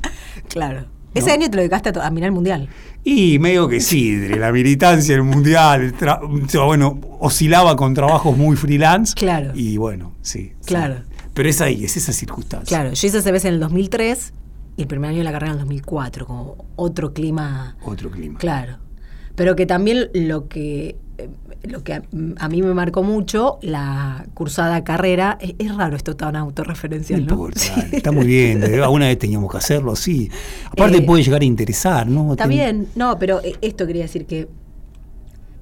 Claro. 0.49 0.85
Ese 1.13 1.31
año 1.31 1.49
te 1.49 1.55
lo 1.55 1.61
dedicaste 1.61 1.93
a, 1.97 2.09
mirar 2.11 2.27
el 2.27 2.33
mundial. 2.33 2.67
Y 3.03 3.39
medio 3.39 3.69
que 3.69 3.79
sí, 3.79 4.17
la 4.37 4.51
militancia, 4.51 5.15
el 5.15 5.23
mundial, 5.23 5.81
el 5.81 5.95
tra- 5.95 6.19
bueno, 6.65 6.99
oscilaba 7.21 7.77
con 7.77 7.93
trabajos 7.93 8.35
muy 8.37 8.57
freelance. 8.57 9.13
Claro. 9.15 9.51
Y 9.55 9.77
bueno, 9.77 10.13
sí. 10.21 10.51
sí. 10.59 10.65
Claro. 10.65 10.95
Pero 11.33 11.47
es 11.49 11.61
ahí, 11.61 11.85
es 11.85 11.95
esa 11.95 12.11
circunstancia. 12.11 12.77
Claro, 12.77 12.93
yo 12.93 13.07
hice 13.07 13.21
CBC 13.21 13.45
en 13.45 13.53
el 13.55 13.59
2003 13.61 14.33
y 14.77 14.81
el 14.83 14.87
primer 14.87 15.09
año 15.09 15.19
de 15.19 15.23
la 15.23 15.31
carrera 15.31 15.53
en 15.53 15.59
el 15.59 15.65
2004, 15.65 16.25
como 16.25 16.55
otro 16.75 17.13
clima. 17.13 17.77
Otro 17.83 18.09
clima. 18.11 18.37
Claro. 18.39 18.77
Pero 19.35 19.55
que 19.55 19.65
también 19.65 20.09
lo 20.13 20.47
que 20.47 20.97
eh, 21.17 21.29
lo 21.63 21.83
que 21.83 21.93
a, 21.93 22.03
a 22.39 22.49
mí 22.49 22.61
me 22.61 22.73
marcó 22.73 23.01
mucho, 23.03 23.57
la 23.61 24.25
cursada 24.33 24.83
carrera, 24.83 25.37
es, 25.41 25.55
es 25.59 25.75
raro 25.75 25.95
esto 25.95 26.15
tan 26.15 26.33
No 26.33 26.39
autorreferencial, 26.39 27.25
¿no? 27.25 27.33
importa, 27.33 27.59
Sí. 27.59 27.71
está 27.93 28.11
muy 28.11 28.25
bien. 28.27 28.59
de- 28.61 28.81
Alguna 28.83 29.07
vez 29.07 29.17
teníamos 29.17 29.49
que 29.51 29.57
hacerlo 29.57 29.93
así. 29.93 30.29
Aparte 30.71 30.97
Eh, 30.97 31.01
puede 31.01 31.23
llegar 31.23 31.41
a 31.41 31.45
interesar, 31.45 32.07
¿no? 32.07 32.31
Está 32.31 32.47
bien, 32.47 32.87
no, 32.95 33.17
pero 33.17 33.41
eh, 33.43 33.55
esto 33.61 33.87
quería 33.87 34.03
decir 34.03 34.25
que 34.25 34.47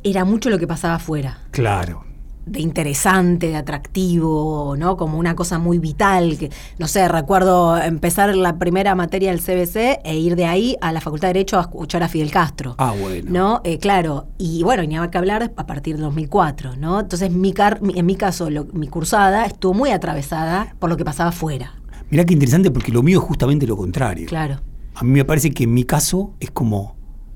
era 0.03 0.25
mucho 0.25 0.49
lo 0.49 0.59
que 0.59 0.67
pasaba 0.67 0.95
afuera. 0.95 1.39
Claro. 1.51 2.03
De 2.45 2.59
interesante, 2.61 3.47
de 3.47 3.55
atractivo, 3.55 4.75
¿no? 4.77 4.97
Como 4.97 5.17
una 5.17 5.35
cosa 5.35 5.59
muy 5.59 5.79
vital, 5.79 6.37
que 6.37 6.49
no 6.77 6.87
sé, 6.87 7.07
recuerdo 7.07 7.77
empezar 7.77 8.35
la 8.35 8.57
primera 8.59 8.95
materia 8.95 9.31
del 9.31 9.39
CBC 9.39 9.99
e 10.03 10.17
ir 10.17 10.35
de 10.35 10.45
ahí 10.45 10.75
a 10.81 10.91
la 10.91 11.01
Facultad 11.01 11.29
de 11.29 11.33
Derecho 11.35 11.57
a 11.57 11.61
escuchar 11.61 12.03
a 12.03 12.07
Fidel 12.07 12.31
Castro. 12.31 12.75
Ah, 12.77 12.93
bueno. 12.99 13.31
¿No? 13.31 13.61
Eh, 13.63 13.77
claro, 13.79 14.27
y 14.37 14.63
bueno, 14.63 14.83
había 14.83 15.09
que 15.09 15.17
hablar 15.17 15.53
a 15.55 15.65
partir 15.65 15.95
del 15.95 16.03
2004, 16.03 16.75
¿no? 16.75 16.99
Entonces, 16.99 17.31
mi 17.31 17.53
car 17.53 17.79
en 17.95 18.05
mi 18.05 18.15
caso, 18.15 18.49
lo- 18.49 18.65
mi 18.73 18.87
cursada 18.87 19.45
estuvo 19.45 19.73
muy 19.73 19.91
atravesada 19.91 20.75
por 20.79 20.89
lo 20.89 20.97
que 20.97 21.05
pasaba 21.05 21.29
afuera. 21.29 21.73
Mirá 22.09 22.25
qué 22.25 22.33
interesante 22.33 22.69
porque 22.71 22.91
lo 22.91 23.01
mío 23.03 23.19
es 23.19 23.25
justamente 23.25 23.65
lo 23.65 23.77
contrario. 23.77 24.27
Claro, 24.27 24.59
A 24.95 25.03
mí 25.03 25.11
me 25.11 25.25
parece 25.25 25.49
que 25.51 25.63
en 25.63 25.73
mi 25.73 25.85
caso 25.85 26.33
es 26.39 26.51
como 26.51 26.95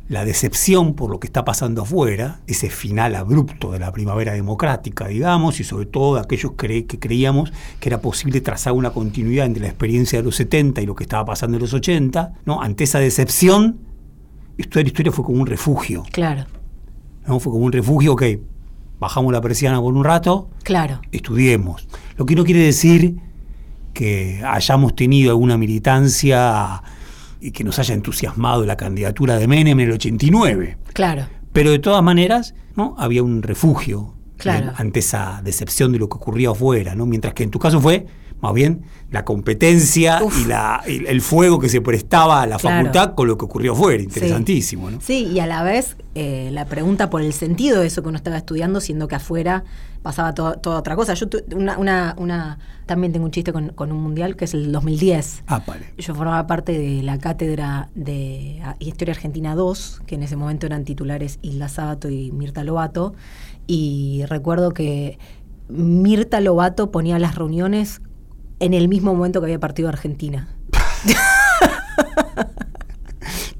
la 0.09 0.23
decepción 0.23 0.93
por 0.93 1.09
lo 1.11 1.19
que 1.19 1.27
está 1.27 1.43
pasando 1.43 1.81
afuera, 1.81 2.39
ese 2.47 2.69
final 2.69 3.13
abrupto 3.15 3.71
de 3.73 3.79
la 3.79 3.91
primavera 3.91 4.31
democrática, 4.33 5.07
digamos, 5.07 5.59
y 5.59 5.65
sobre 5.65 5.85
todo 5.85 6.15
de 6.15 6.21
aquellos 6.21 6.53
cre- 6.53 6.87
que 6.87 6.97
creíamos 6.97 7.51
que 7.81 7.89
era 7.89 7.99
posible 7.99 8.39
trazar 8.39 8.71
una 8.73 8.91
continuidad 8.91 9.45
entre 9.45 9.63
la 9.63 9.67
experiencia 9.67 10.19
de 10.19 10.23
los 10.23 10.35
70 10.37 10.81
y 10.81 10.85
lo 10.85 10.95
que 10.95 11.03
estaba 11.03 11.25
pasando 11.25 11.57
en 11.57 11.61
los 11.61 11.73
80, 11.73 12.33
¿no? 12.45 12.61
Ante 12.61 12.85
esa 12.85 12.99
decepción, 12.99 13.79
estudiar 14.57 14.87
historia 14.87 15.11
fue 15.11 15.25
como 15.25 15.41
un 15.41 15.47
refugio, 15.47 16.03
claro, 16.11 16.45
¿no? 17.27 17.39
Fue 17.41 17.51
como 17.51 17.65
un 17.65 17.73
refugio, 17.73 18.13
ok, 18.13 18.23
bajamos 19.01 19.33
la 19.33 19.41
persiana 19.41 19.81
por 19.81 19.93
un 19.93 20.05
rato, 20.05 20.49
claro. 20.63 21.01
estudiemos. 21.11 21.85
Lo 22.15 22.25
que 22.25 22.35
no 22.35 22.45
quiere 22.45 22.61
decir 22.61 23.17
que 23.93 24.41
hayamos 24.45 24.95
tenido 24.95 25.31
alguna 25.31 25.57
militancia 25.57 26.81
y 27.41 27.51
que 27.51 27.63
nos 27.63 27.79
haya 27.79 27.93
entusiasmado 27.93 28.65
la 28.65 28.77
candidatura 28.77 29.37
de 29.37 29.47
Menem 29.47 29.79
en 29.79 29.87
el 29.87 29.93
89. 29.93 30.77
Claro, 30.93 31.27
Pero 31.53 31.71
de 31.71 31.79
todas 31.79 32.03
maneras, 32.03 32.53
¿no? 32.75 32.95
Había 32.97 33.23
un 33.23 33.41
refugio 33.43 34.13
Claro. 34.37 34.71
ante 34.75 34.99
esa 34.99 35.41
decepción 35.43 35.91
de 35.91 35.97
lo 35.99 36.09
que 36.09 36.17
ocurría 36.17 36.51
afuera, 36.51 36.93
¿no? 36.93 37.05
Mientras 37.07 37.33
que 37.33 37.43
en 37.43 37.49
tu 37.49 37.57
caso 37.57 37.81
fue 37.81 38.05
más 38.39 38.53
bien 38.53 38.83
la 39.09 39.25
competencia 39.25 40.19
Uf. 40.23 40.39
y 40.39 40.45
la, 40.45 40.83
el 40.85 41.21
fuego 41.21 41.57
que 41.57 41.69
se 41.69 41.81
prestaba 41.81 42.43
a 42.43 42.45
la 42.45 42.57
Claro. 42.57 42.77
facultad 42.77 43.15
con 43.15 43.27
lo 43.27 43.35
que 43.37 43.45
ocurrió 43.45 43.73
afuera. 43.73 44.03
Interesantísimo, 44.03 44.91
¿no? 44.91 45.01
Sí, 45.01 45.25
y 45.25 45.39
a 45.39 45.47
la 45.47 45.63
vez 45.63 45.97
eh, 46.13 46.49
la 46.51 46.65
pregunta 46.65 47.09
por 47.09 47.23
el 47.23 47.33
sentido 47.33 47.81
de 47.81 47.87
eso 47.87 48.03
que 48.03 48.09
uno 48.09 48.17
estaba 48.17 48.37
estudiando, 48.37 48.79
siendo 48.79 49.07
que 49.07 49.15
afuera 49.15 49.63
pasaba 50.07 50.33
to- 50.33 50.57
toda 50.59 50.79
otra 50.79 50.95
cosa. 50.95 51.13
Yo 51.15 51.27
una, 51.53 51.77
una, 51.77 52.15
una, 52.17 52.59
también 52.85 53.11
tengo 53.11 53.25
un 53.25 53.31
chiste 53.31 53.51
con, 53.51 53.69
con 53.73 53.91
un 53.91 54.01
mundial 54.01 54.37
que 54.37 54.45
es 54.45 54.53
el 54.53 54.71
2010. 54.71 55.43
Ah, 55.47 55.61
vale. 55.67 55.87
Yo 55.97 56.15
formaba 56.15 56.47
parte 56.47 56.71
de 56.79 57.03
la 57.03 57.17
cátedra 57.17 57.89
de 57.93 58.61
ah, 58.63 58.77
Historia 58.79 59.13
Argentina 59.13 59.53
2, 59.53 60.03
que 60.07 60.15
en 60.15 60.23
ese 60.23 60.37
momento 60.37 60.65
eran 60.65 60.85
titulares 60.85 61.39
Hilda 61.41 61.67
Sábato 61.67 62.09
y 62.09 62.31
Mirta 62.31 62.63
Lobato, 62.63 63.15
y 63.67 64.23
recuerdo 64.27 64.71
que 64.71 65.19
Mirta 65.67 66.39
Lobato 66.39 66.89
ponía 66.89 67.19
las 67.19 67.35
reuniones 67.35 67.99
en 68.61 68.73
el 68.73 68.87
mismo 68.87 69.13
momento 69.13 69.41
que 69.41 69.47
había 69.47 69.59
partido 69.59 69.89
Argentina. 69.89 70.47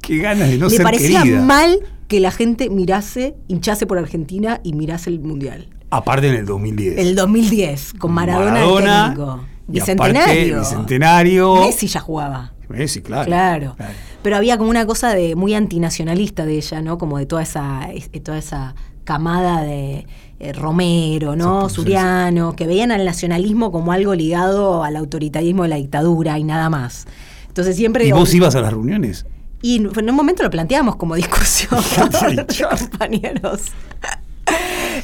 Qué 0.01 0.18
ganas 0.20 0.50
de 0.50 0.58
no 0.58 0.70
Le 0.70 0.75
ser 0.77 0.84
parecía 0.84 1.24
querida. 1.24 1.42
mal 1.42 1.80
que 2.08 2.22
la 2.22 2.32
gente 2.32 2.70
mirase, 2.70 3.36
hinchase 3.50 3.86
por 3.86 3.98
Argentina 3.98 4.62
y 4.63 4.72
mirase 4.74 5.10
el 5.10 5.20
Mundial. 5.20 5.68
Aparte 5.89 6.27
en 6.29 6.36
el 6.36 6.46
2010. 6.46 6.98
El 6.98 7.15
2010, 7.15 7.94
con 7.94 8.12
Maradona, 8.12 8.51
Maradona, 8.51 9.06
el 9.08 9.12
técnico. 9.13 9.39
y 9.72 9.79
aparte, 9.79 10.12
Bicentenario. 10.13 10.60
bicentenario. 10.60 11.56
Messi 11.62 11.88
ya 11.88 12.00
jugaba. 12.00 12.53
Messi, 12.70 13.01
claro. 13.01 13.25
Claro. 13.25 13.75
Pero 14.22 14.36
había 14.36 14.58
como 14.58 14.70
una 14.70 14.86
cosa 14.86 15.13
de 15.15 15.36
muy 15.36 15.53
antinacionalista 15.53 16.46
de 16.46 16.58
ella, 16.58 16.82
¿no? 16.82 16.98
Como 16.98 17.17
de 17.17 17.25
toda 17.25 17.41
esa, 17.44 17.89
es- 17.94 18.12
toda 18.24 18.38
esa 18.38 18.75
camada 19.06 19.62
de 19.62 20.06
eh, 20.39 20.51
Romero, 20.53 21.36
¿no? 21.38 21.70
Suriano, 21.70 22.53
que 22.58 22.67
veían 22.67 22.91
al 22.91 23.06
nacionalismo 23.06 23.72
como 23.72 23.94
algo 23.94 24.13
ligado 24.13 24.84
al 24.84 24.98
autoritarismo 24.98 25.63
de 25.63 25.70
la 25.70 25.77
dictadura 25.77 26.38
y 26.38 26.44
nada 26.44 26.70
más. 26.70 27.08
Entonces 27.48 27.77
siempre. 27.77 28.06
¿Y 28.06 28.12
vos 28.12 28.34
ibas 28.34 28.53
a 28.56 28.62
las 28.62 28.72
reuniones? 28.72 29.25
Y 29.62 29.77
en 29.77 30.10
un 30.10 30.15
momento 30.15 30.44
lo 30.44 30.50
planteábamos 30.50 30.98
como 30.98 31.15
discusión 31.15 31.82
con 31.96 32.48
Ya. 32.50 32.67
compañeros. 32.70 33.62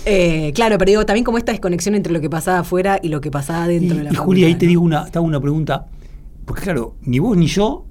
Eh, 0.06 0.52
claro, 0.54 0.78
pero 0.78 0.90
digo, 0.90 1.06
también 1.06 1.24
como 1.24 1.38
esta 1.38 1.52
desconexión 1.52 1.96
entre 1.96 2.12
lo 2.12 2.20
que 2.22 2.30
pasaba 2.30 2.60
afuera 2.60 3.00
y 3.02 3.10
lo 3.10 3.22
que 3.22 3.32
pasaba 3.32 3.72
Y, 3.72 3.80
dentro 3.80 3.98
de 3.98 4.04
la 4.04 4.12
y 4.12 4.16
Julia, 4.16 4.48
ahí 4.48 4.56
te 4.56 4.68
digo 4.68 4.82
una, 4.82 5.06
te 5.06 5.18
hago 5.18 5.26
una 5.28 5.40
pregunta. 5.40 5.86
Porque 6.46 6.64
claro, 6.64 6.96
ni 7.02 7.20
vos 7.20 7.38
ni 7.38 7.48
yo 7.48 7.86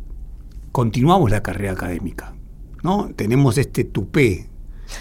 continuamos 0.73 1.31
la 1.31 1.43
carrera 1.43 1.73
académica. 1.73 2.35
¿no? 2.83 3.11
Tenemos 3.17 3.59
este 3.59 3.85
tupé 3.85 4.49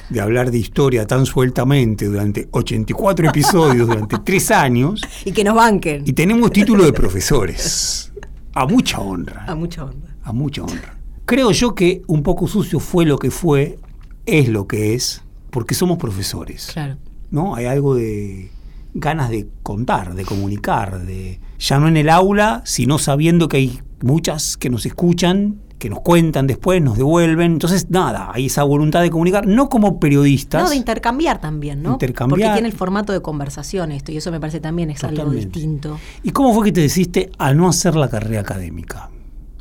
de 0.09 0.21
hablar 0.21 0.51
de 0.51 0.57
historia 0.57 1.05
tan 1.05 1.25
sueltamente 1.25 2.05
durante 2.05 2.47
84 2.51 3.29
episodios, 3.29 3.87
durante 3.87 4.17
tres 4.23 4.51
años, 4.51 5.01
Y 5.25 5.31
que 5.33 5.43
nos 5.43 5.55
banquen. 5.55 6.03
y 6.05 6.13
tenemos 6.13 6.51
título 6.51 6.85
de 6.85 6.93
profesores. 6.93 8.13
A 8.53 8.65
mucha 8.65 8.99
honra. 8.99 9.45
A 9.47 9.55
mucha 9.55 9.83
onda. 9.83 10.15
a 10.23 10.31
mucha 10.31 10.63
honra. 10.63 10.97
Creo 11.25 11.51
yo 11.51 11.75
que 11.75 12.01
un 12.07 12.23
poco 12.23 12.47
sucio 12.47 12.79
fue 12.79 13.05
lo 13.05 13.17
que 13.17 13.31
fue, 13.31 13.79
es 14.25 14.47
lo 14.49 14.67
que 14.67 14.93
es, 14.93 15.23
porque 15.51 15.75
somos 15.75 15.97
profesores. 15.97 16.69
Claro. 16.73 16.97
¿No? 17.29 17.55
Hay 17.55 17.65
algo 17.65 17.95
de 17.95 18.51
ganas 18.93 19.29
de 19.29 19.47
contar, 19.63 20.15
de 20.15 20.25
comunicar, 20.25 21.05
de 21.05 21.39
ya 21.59 21.79
no 21.79 21.87
en 21.87 21.97
el 21.97 22.09
aula, 22.09 22.61
sino 22.65 22.97
sabiendo 22.97 23.47
que 23.47 23.57
hay 23.57 23.79
muchas 24.01 24.57
que 24.57 24.69
nos 24.69 24.85
escuchan, 24.85 25.59
que 25.77 25.89
nos 25.89 26.01
cuentan 26.01 26.47
después, 26.47 26.81
nos 26.81 26.97
devuelven. 26.97 27.53
Entonces, 27.53 27.89
nada, 27.89 28.29
hay 28.33 28.47
esa 28.47 28.63
voluntad 28.63 29.01
de 29.01 29.09
comunicar, 29.09 29.47
no 29.47 29.69
como 29.69 29.99
periodistas. 29.99 30.63
No, 30.63 30.69
de 30.69 30.75
intercambiar 30.75 31.39
también, 31.39 31.81
¿no? 31.81 31.93
Intercambiar. 31.93 32.39
Porque 32.39 32.53
tiene 32.53 32.67
el 32.67 32.75
formato 32.75 33.13
de 33.13 33.21
conversación 33.21 33.91
esto, 33.91 34.11
y 34.11 34.17
eso 34.17 34.31
me 34.31 34.39
parece 34.39 34.59
también 34.59 34.89
es 34.89 35.03
algo 35.03 35.29
distinto. 35.29 35.99
¿Y 36.23 36.31
cómo 36.31 36.53
fue 36.53 36.65
que 36.65 36.71
te 36.71 36.81
decidiste 36.81 37.31
a 37.37 37.53
no 37.53 37.69
hacer 37.69 37.95
la 37.95 38.09
carrera 38.09 38.41
académica? 38.41 39.09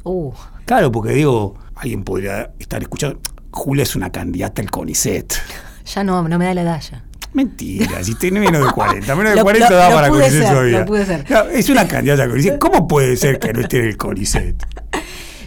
Uh, 0.02 0.32
Claro, 0.70 0.92
porque 0.92 1.12
digo, 1.14 1.56
alguien 1.75 2.04
podría 2.04 2.52
estar 2.61 2.80
escuchando, 2.80 3.18
Julia 3.50 3.82
es 3.82 3.97
una 3.97 4.11
candidata 4.11 4.62
al 4.62 4.70
CONICET. 4.70 5.35
Ya 5.84 6.04
no, 6.04 6.26
no 6.28 6.38
me 6.38 6.44
da 6.44 6.54
la 6.54 6.62
edad 6.62 6.80
ya. 6.80 7.04
Mentira, 7.32 8.02
si 8.02 8.14
tiene 8.16 8.40
menos 8.40 8.64
de 8.66 8.70
40, 8.75 9.14
menos 9.14 9.30
de 9.32 9.37
Lo- 9.37 9.42
40 9.44 9.70
lo- 9.70 9.76
da 9.76 9.88
lo 9.90 9.94
para 9.96 10.28
ser, 10.30 10.44
todavía. 10.49 10.78
lo 10.80 10.84
pude 10.87 11.06
ser. 11.06 11.30
No, 11.30 11.40
es 11.44 11.68
una 11.68 11.87
candidata 11.87 12.28
CONICET. 12.28 12.58
¿Cómo 12.58 12.88
puede 12.88 13.16
ser 13.16 13.38
que 13.38 13.52
no 13.52 13.60
esté 13.60 13.78
en 13.80 13.84
el 13.87 13.96
CONICET? 13.96 14.56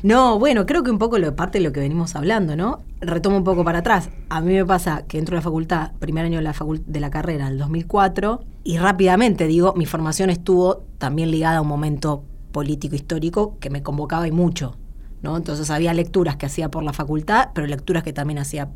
No, 0.02 0.38
bueno, 0.38 0.66
creo 0.66 0.84
que 0.84 0.92
un 0.92 0.98
poco 0.98 1.18
lo, 1.18 1.34
parte 1.36 1.60
de 1.60 1.64
lo 1.64 1.72
que 1.72 1.80
venimos 1.80 2.16
hablando, 2.18 2.58
¿no? 2.58 2.80
Retomo 3.00 3.38
un 3.38 3.46
poco 3.46 3.64
para 3.64 3.80
atrás. 3.80 4.10
A 4.30 4.42
mí 4.42 4.54
me 4.54 4.66
pasa 4.66 5.04
que 5.08 5.18
entro 5.18 5.36
a 5.36 5.40
la 5.40 5.42
facultad, 5.42 5.92
primer 6.00 6.26
año 6.26 6.38
de 6.40 6.44
la, 6.44 6.54
de 6.86 7.00
la 7.00 7.10
carrera, 7.10 7.48
en 7.48 7.54
el 7.54 7.60
2004, 7.60 8.44
y 8.66 8.78
rápidamente, 8.78 9.48
digo, 9.48 9.74
mi 9.78 9.86
formación 9.86 10.30
estuvo 10.30 10.84
también 10.98 11.32
ligada 11.32 11.58
a 11.58 11.62
un 11.62 11.70
momento 11.70 12.26
político 12.52 12.96
histórico 12.96 13.58
que 13.60 13.70
me 13.70 13.82
convocaba 13.82 14.28
y 14.28 14.32
mucho, 14.32 14.76
¿no? 15.22 15.38
Entonces 15.38 15.70
había 15.70 15.94
lecturas 15.94 16.36
que 16.36 16.48
hacía 16.48 16.70
por 16.70 16.84
la 16.84 16.92
facultad, 16.92 17.50
pero 17.56 17.66
lecturas 17.66 18.04
que 18.04 18.12
también 18.12 18.40
hacía 18.40 18.70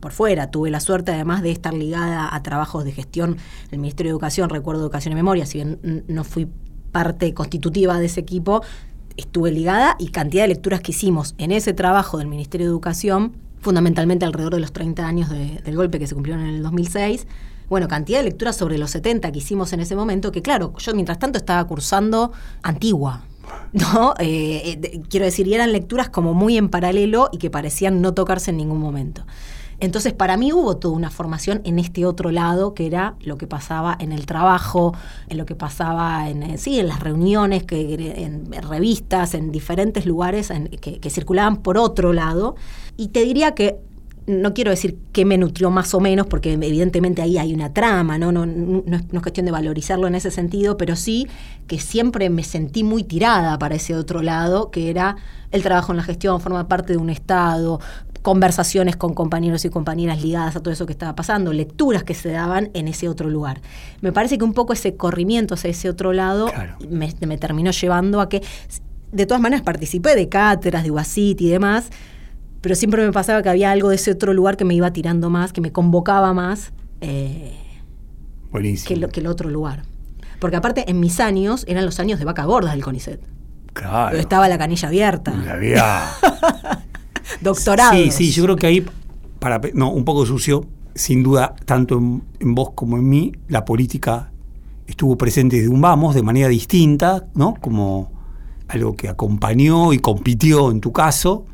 por 0.00 0.12
fuera. 0.12 0.50
Tuve 0.50 0.70
la 0.70 0.80
suerte 0.80 1.12
además 1.12 1.42
de 1.42 1.50
estar 1.50 1.74
ligada 1.74 2.34
a 2.34 2.42
trabajos 2.42 2.84
de 2.84 2.92
gestión 2.92 3.36
del 3.70 3.80
Ministerio 3.80 4.10
de 4.10 4.14
Educación, 4.14 4.50
recuerdo 4.50 4.82
Educación 4.82 5.12
y 5.12 5.14
Memoria, 5.16 5.46
si 5.46 5.58
bien 5.58 6.04
no 6.08 6.24
fui 6.24 6.48
parte 6.92 7.34
constitutiva 7.34 7.98
de 7.98 8.06
ese 8.06 8.20
equipo, 8.20 8.62
estuve 9.16 9.50
ligada 9.50 9.96
y 9.98 10.08
cantidad 10.08 10.44
de 10.44 10.48
lecturas 10.48 10.80
que 10.80 10.92
hicimos 10.92 11.34
en 11.38 11.52
ese 11.52 11.72
trabajo 11.72 12.18
del 12.18 12.26
Ministerio 12.26 12.66
de 12.66 12.70
Educación, 12.70 13.32
fundamentalmente 13.60 14.24
alrededor 14.24 14.54
de 14.54 14.60
los 14.60 14.72
30 14.72 15.06
años 15.06 15.28
de- 15.30 15.60
del 15.64 15.76
golpe 15.76 15.98
que 15.98 16.06
se 16.06 16.14
cumplieron 16.14 16.44
en 16.46 16.54
el 16.54 16.62
2006. 16.62 17.26
Bueno, 17.68 17.88
cantidad 17.88 18.18
de 18.20 18.24
lecturas 18.26 18.56
sobre 18.56 18.78
los 18.78 18.90
70 18.92 19.32
que 19.32 19.38
hicimos 19.38 19.72
en 19.72 19.80
ese 19.80 19.96
momento, 19.96 20.30
que 20.30 20.40
claro, 20.40 20.72
yo 20.78 20.94
mientras 20.94 21.18
tanto 21.18 21.36
estaba 21.38 21.64
cursando 21.66 22.30
Antigua, 22.62 23.24
¿no? 23.72 24.14
Eh, 24.20 24.78
eh, 24.82 25.00
quiero 25.08 25.26
decir, 25.26 25.46
y 25.48 25.54
eran 25.54 25.72
lecturas 25.72 26.08
como 26.08 26.32
muy 26.32 26.56
en 26.56 26.68
paralelo 26.68 27.28
y 27.32 27.38
que 27.38 27.50
parecían 27.50 28.00
no 28.00 28.14
tocarse 28.14 28.50
en 28.52 28.58
ningún 28.58 28.78
momento. 28.80 29.26
Entonces, 29.78 30.12
para 30.14 30.36
mí 30.36 30.52
hubo 30.52 30.76
toda 30.76 30.94
una 30.94 31.10
formación 31.10 31.60
en 31.64 31.78
este 31.78 32.06
otro 32.06 32.30
lado, 32.30 32.74
que 32.74 32.86
era 32.86 33.14
lo 33.20 33.36
que 33.36 33.46
pasaba 33.46 33.96
en 33.98 34.12
el 34.12 34.26
trabajo, 34.26 34.94
en 35.28 35.38
lo 35.38 35.46
que 35.46 35.54
pasaba 35.54 36.28
en, 36.30 36.42
eh, 36.42 36.58
sí, 36.58 36.78
en 36.80 36.88
las 36.88 37.00
reuniones, 37.00 37.64
que, 37.64 38.24
en, 38.24 38.50
revistas, 38.52 39.34
en 39.34 39.52
diferentes 39.52 40.06
lugares 40.06 40.50
que, 40.80 41.10
circulaban 41.10 41.58
por 41.58 41.78
otro 41.78 42.12
lado. 42.12 42.56
Y 42.96 43.08
te 43.08 43.24
diría 43.24 43.54
que 43.54 43.78
no 44.26 44.54
quiero 44.54 44.72
decir 44.72 44.98
que 45.12 45.24
me 45.24 45.38
nutrió 45.38 45.70
más 45.70 45.94
o 45.94 46.00
menos, 46.00 46.26
porque 46.26 46.54
evidentemente 46.54 47.22
ahí 47.22 47.38
hay 47.38 47.54
una 47.54 47.72
trama, 47.72 48.18
¿no? 48.18 48.32
No, 48.32 48.44
no, 48.44 48.82
no 48.84 48.96
es, 48.96 49.12
no 49.12 49.18
es 49.18 49.22
cuestión 49.22 49.46
de 49.46 49.52
valorizarlo 49.52 50.08
en 50.08 50.16
ese 50.16 50.32
sentido, 50.32 50.76
pero 50.76 50.96
sí 50.96 51.28
que 51.68 51.78
siempre 51.78 52.28
me 52.28 52.42
sentí 52.42 52.82
muy 52.82 53.04
tirada 53.04 53.56
para 53.58 53.76
ese 53.76 53.94
otro 53.94 54.22
lado, 54.22 54.70
que 54.70 54.90
era 54.90 55.16
el 55.52 55.62
trabajo 55.62 55.92
en 55.92 55.98
la 55.98 56.02
gestión, 56.02 56.40
formar 56.40 56.68
parte 56.68 56.92
de 56.92 56.98
un 56.98 57.10
Estado, 57.10 57.80
conversaciones 58.22 58.96
con 58.96 59.14
compañeros 59.14 59.64
y 59.64 59.70
compañeras 59.70 60.22
ligadas 60.22 60.56
a 60.56 60.60
todo 60.60 60.72
eso 60.72 60.86
que 60.86 60.92
estaba 60.92 61.14
pasando, 61.14 61.52
lecturas 61.52 62.04
que 62.04 62.14
se 62.14 62.30
daban 62.30 62.70
en 62.74 62.88
ese 62.88 63.08
otro 63.08 63.30
lugar. 63.30 63.60
Me 64.00 64.12
parece 64.12 64.38
que 64.38 64.44
un 64.44 64.52
poco 64.54 64.72
ese 64.72 64.96
corrimiento 64.96 65.54
hacia 65.54 65.70
ese 65.70 65.88
otro 65.88 66.12
lado 66.12 66.46
Claro. 66.46 66.76
me, 66.88 67.12
me 67.26 67.38
terminó 67.38 67.70
llevando 67.70 68.20
a 68.20 68.28
que, 68.28 68.42
de 69.12 69.26
todas 69.26 69.40
maneras, 69.40 69.62
participé 69.62 70.14
de 70.14 70.28
cátedras, 70.28 70.82
de 70.84 70.90
UASIT 70.90 71.40
y 71.40 71.48
demás, 71.48 71.90
pero 72.60 72.74
siempre 72.74 73.04
me 73.04 73.12
pasaba 73.12 73.42
que 73.42 73.48
había 73.48 73.70
algo 73.70 73.90
de 73.90 73.94
ese 73.96 74.10
otro 74.10 74.32
lugar 74.34 74.56
que 74.56 74.64
me 74.64 74.74
iba 74.74 74.90
tirando 74.92 75.30
más, 75.30 75.52
que 75.52 75.60
me 75.60 75.70
convocaba 75.72 76.32
más 76.34 76.72
eh, 77.00 77.54
Buenísimo. 78.50 78.88
que, 78.88 78.96
lo- 79.00 79.08
que 79.08 79.20
el 79.20 79.26
otro 79.28 79.50
lugar. 79.50 79.82
Porque 80.40 80.56
aparte, 80.56 80.84
en 80.90 81.00
mis 81.00 81.20
años, 81.20 81.64
eran 81.68 81.84
los 81.84 81.98
años 82.00 82.18
de 82.18 82.24
vaca 82.24 82.44
gorda 82.44 82.72
del 82.72 82.82
CONICET. 82.84 83.20
Claro. 83.72 84.16
Estaba 84.16 84.48
la 84.48 84.56
canilla 84.58 84.88
abierta, 84.88 85.32
Había. 85.50 86.04
doctorados. 87.40 87.96
Sí, 87.96 88.10
sí, 88.10 88.30
yo 88.30 88.44
creo 88.44 88.56
que 88.56 88.66
ahí, 88.66 88.86
para, 89.38 89.60
no, 89.74 89.90
un 89.90 90.04
poco 90.04 90.26
sucio, 90.26 90.66
sin 90.94 91.22
duda, 91.22 91.54
tanto 91.64 91.98
en, 91.98 92.22
en 92.40 92.54
vos 92.54 92.70
como 92.74 92.96
en 92.96 93.08
mí, 93.08 93.32
la 93.48 93.64
política 93.64 94.30
estuvo 94.86 95.16
presente 95.16 95.56
desde 95.56 95.68
un 95.68 95.80
vamos, 95.80 96.14
de 96.14 96.22
manera 96.22 96.48
distinta, 96.48 97.26
¿no? 97.34 97.54
Como 97.60 98.12
algo 98.68 98.96
que 98.96 99.08
acompañó 99.08 99.92
y 99.92 99.98
compitió 99.98 100.70
en 100.70 100.80
tu 100.80 100.92
caso, 100.92 101.44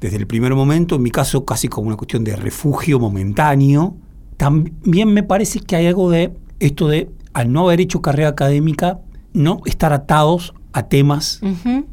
desde 0.00 0.16
el 0.16 0.26
primer 0.26 0.54
momento, 0.54 0.96
en 0.96 1.02
mi 1.02 1.10
caso 1.10 1.44
casi 1.44 1.68
como 1.68 1.88
una 1.88 1.96
cuestión 1.96 2.24
de 2.24 2.36
refugio 2.36 2.98
momentáneo. 2.98 3.96
También 4.36 5.12
me 5.12 5.22
parece 5.22 5.60
que 5.60 5.76
hay 5.76 5.86
algo 5.86 6.10
de 6.10 6.32
esto 6.60 6.88
de, 6.88 7.10
al 7.32 7.52
no 7.52 7.66
haber 7.66 7.80
hecho 7.80 8.02
carrera 8.02 8.28
académica, 8.30 9.00
no 9.32 9.60
estar 9.64 9.92
atados 9.92 10.54
a 10.72 10.88
temas 10.88 11.40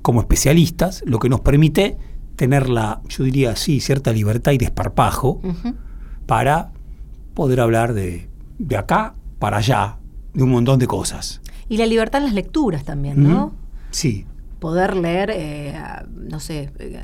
como 0.01 0.21
especialistas, 0.21 1.03
lo 1.05 1.19
que 1.19 1.29
nos 1.29 1.41
permite 1.41 1.97
tener 2.41 2.69
la, 2.69 3.01
yo 3.07 3.23
diría 3.23 3.51
así, 3.51 3.79
cierta 3.79 4.11
libertad 4.11 4.51
y 4.53 4.57
desparpajo 4.57 5.39
para 6.25 6.71
poder 7.35 7.59
hablar 7.59 7.93
de, 7.93 8.27
de 8.57 8.77
acá 8.77 9.13
para 9.37 9.57
allá, 9.57 9.97
de 10.33 10.41
un 10.41 10.49
montón 10.49 10.79
de 10.79 10.87
cosas. 10.87 11.39
Y 11.69 11.77
la 11.77 11.85
libertad 11.85 12.21
en 12.21 12.25
las 12.25 12.33
lecturas 12.33 12.83
también, 12.83 13.21
¿no? 13.21 13.53
Sí, 13.91 14.25
Poder 14.59 14.95
leer, 14.95 15.29
eh, 15.31 15.75
a- 15.75 16.05
no 16.15 16.39
sé, 16.39 16.71
eh, 16.79 16.99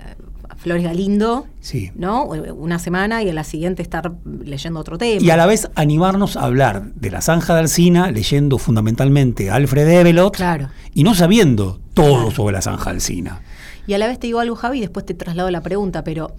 a 0.49 0.55
Flores 0.55 0.83
Galindo, 0.83 1.45
sí. 1.59 1.91
¿no? 1.95 2.23
Una 2.25 2.77
semana 2.79 3.21
y 3.23 3.29
a 3.29 3.33
la 3.33 3.43
siguiente 3.43 3.81
estar 3.83 4.13
leyendo 4.43 4.79
otro 4.79 4.97
tema. 4.99 5.21
Y 5.21 5.29
a 5.31 5.37
la 5.37 5.45
vez 5.47 5.69
animarnos 5.75 6.35
a 6.37 6.43
hablar 6.45 6.93
de 6.95 7.09
la 7.11 7.21
zanja 7.21 7.53
de 7.55 7.59
Alcina, 7.61 8.09
leyendo 8.11 8.57
fundamentalmente 8.59 9.49
a 9.51 9.55
Alfred 9.55 9.87
Evelot 9.87 10.35
Claro. 10.35 10.69
y 10.95 11.03
no 11.03 11.13
sabiendo 11.15 11.79
todo 11.95 12.13
Claro. 12.25 12.31
sobre 12.31 12.53
la 12.53 12.61
zanja 12.61 12.91
de 12.91 12.95
Alcina. 12.97 13.41
Y 13.87 13.93
a 13.93 13.97
la 13.97 14.07
vez 14.07 14.19
te 14.19 14.27
digo 14.27 14.39
algo, 14.39 14.55
Javi, 14.55 14.77
y 14.77 14.81
después 14.81 15.05
te 15.05 15.13
traslado 15.13 15.49
la 15.49 15.61
pregunta, 15.61 16.03
pero 16.03 16.31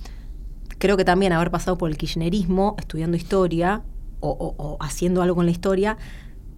creo 0.78 0.96
que 0.96 1.04
también 1.04 1.32
haber 1.32 1.50
pasado 1.50 1.76
por 1.78 1.90
el 1.90 1.96
kirchnerismo, 1.96 2.76
estudiando 2.78 3.16
historia 3.16 3.82
o, 4.20 4.30
o- 4.30 4.54
o 4.62 4.76
haciendo 4.80 5.22
algo 5.22 5.34
con 5.36 5.46
la 5.46 5.50
historia, 5.52 5.96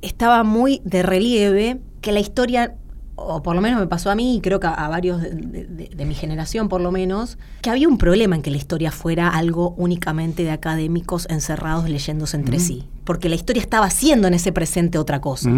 estaba 0.03 0.43
muy 0.45 0.81
de 0.85 1.03
relieve 1.03 1.81
que 2.01 2.13
la 2.13 2.21
historia, 2.21 2.75
o 3.17 3.43
por 3.43 3.55
lo 3.55 3.61
menos 3.61 3.79
me 3.79 3.87
pasó 3.87 4.11
a 4.11 4.15
mí, 4.15 4.37
y 4.37 4.41
creo 4.41 4.59
que 4.61 4.67
a, 4.67 4.73
a 4.73 4.89
varios 4.89 5.21
de, 5.21 5.31
de- 5.31 5.67
de- 5.67 5.91
de 5.95 6.05
mi 6.07 6.15
generación 6.15 6.69
por 6.69 6.81
lo 6.81 6.91
menos, 6.91 7.39
que 7.63 7.71
había 7.71 7.87
un 7.87 7.99
problema 7.99 8.35
en 8.37 8.43
que 8.43 8.51
la 8.51 8.57
historia 8.57 8.91
fuera 8.91 9.29
algo 9.29 9.75
únicamente 9.77 10.43
de 10.43 10.51
académicos 10.51 11.27
encerrados 11.31 11.89
leyéndose 11.89 12.37
entre 12.37 12.59
sí. 12.59 12.89
Porque 13.05 13.29
la 13.29 13.35
historia 13.35 13.61
estaba 13.63 13.87
haciendo 13.87 14.27
en 14.29 14.35
ese 14.35 14.53
presente 14.53 14.97
otra 14.99 15.21
cosa. 15.21 15.51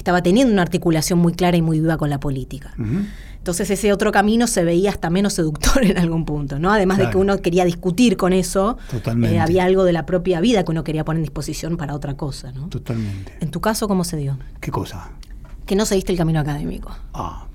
Estaba 0.00 0.22
teniendo 0.22 0.50
una 0.52 0.62
articulación 0.62 1.18
muy 1.18 1.34
clara 1.34 1.58
y 1.58 1.62
muy 1.62 1.78
viva 1.78 1.98
con 1.98 2.08
la 2.08 2.18
política. 2.18 2.72
Entonces 3.36 3.70
ese 3.70 3.92
otro 3.92 4.12
camino 4.12 4.46
se 4.46 4.64
veía 4.64 4.88
hasta 4.88 5.10
menos 5.10 5.34
seductor 5.34 5.84
en 5.84 5.98
algún 5.98 6.24
punto, 6.24 6.58
¿no? 6.58 6.72
Además 6.72 6.96
de 6.98 7.10
que 7.10 7.18
uno 7.18 7.36
quería 7.38 7.66
discutir 7.66 8.16
con 8.16 8.32
eso, 8.32 8.78
eh, 9.22 9.38
había 9.38 9.64
algo 9.64 9.84
de 9.84 9.92
la 9.92 10.06
propia 10.06 10.40
vida 10.40 10.64
que 10.64 10.70
uno 10.70 10.84
quería 10.84 11.04
poner 11.04 11.18
en 11.18 11.24
disposición 11.24 11.76
para 11.76 11.94
otra 11.94 12.16
cosa, 12.16 12.50
¿no? 12.52 12.68
Totalmente. 12.68 13.36
En 13.40 13.50
tu 13.50 13.60
caso, 13.60 13.88
¿cómo 13.88 14.04
se 14.04 14.16
dio? 14.16 14.38
¿Qué 14.60 14.70
cosa? 14.70 15.10
Que 15.66 15.76
no 15.76 15.84
seguiste 15.84 16.12
el 16.12 16.18
camino 16.18 16.40
académico. 16.40 16.96
Ah, 17.12 17.46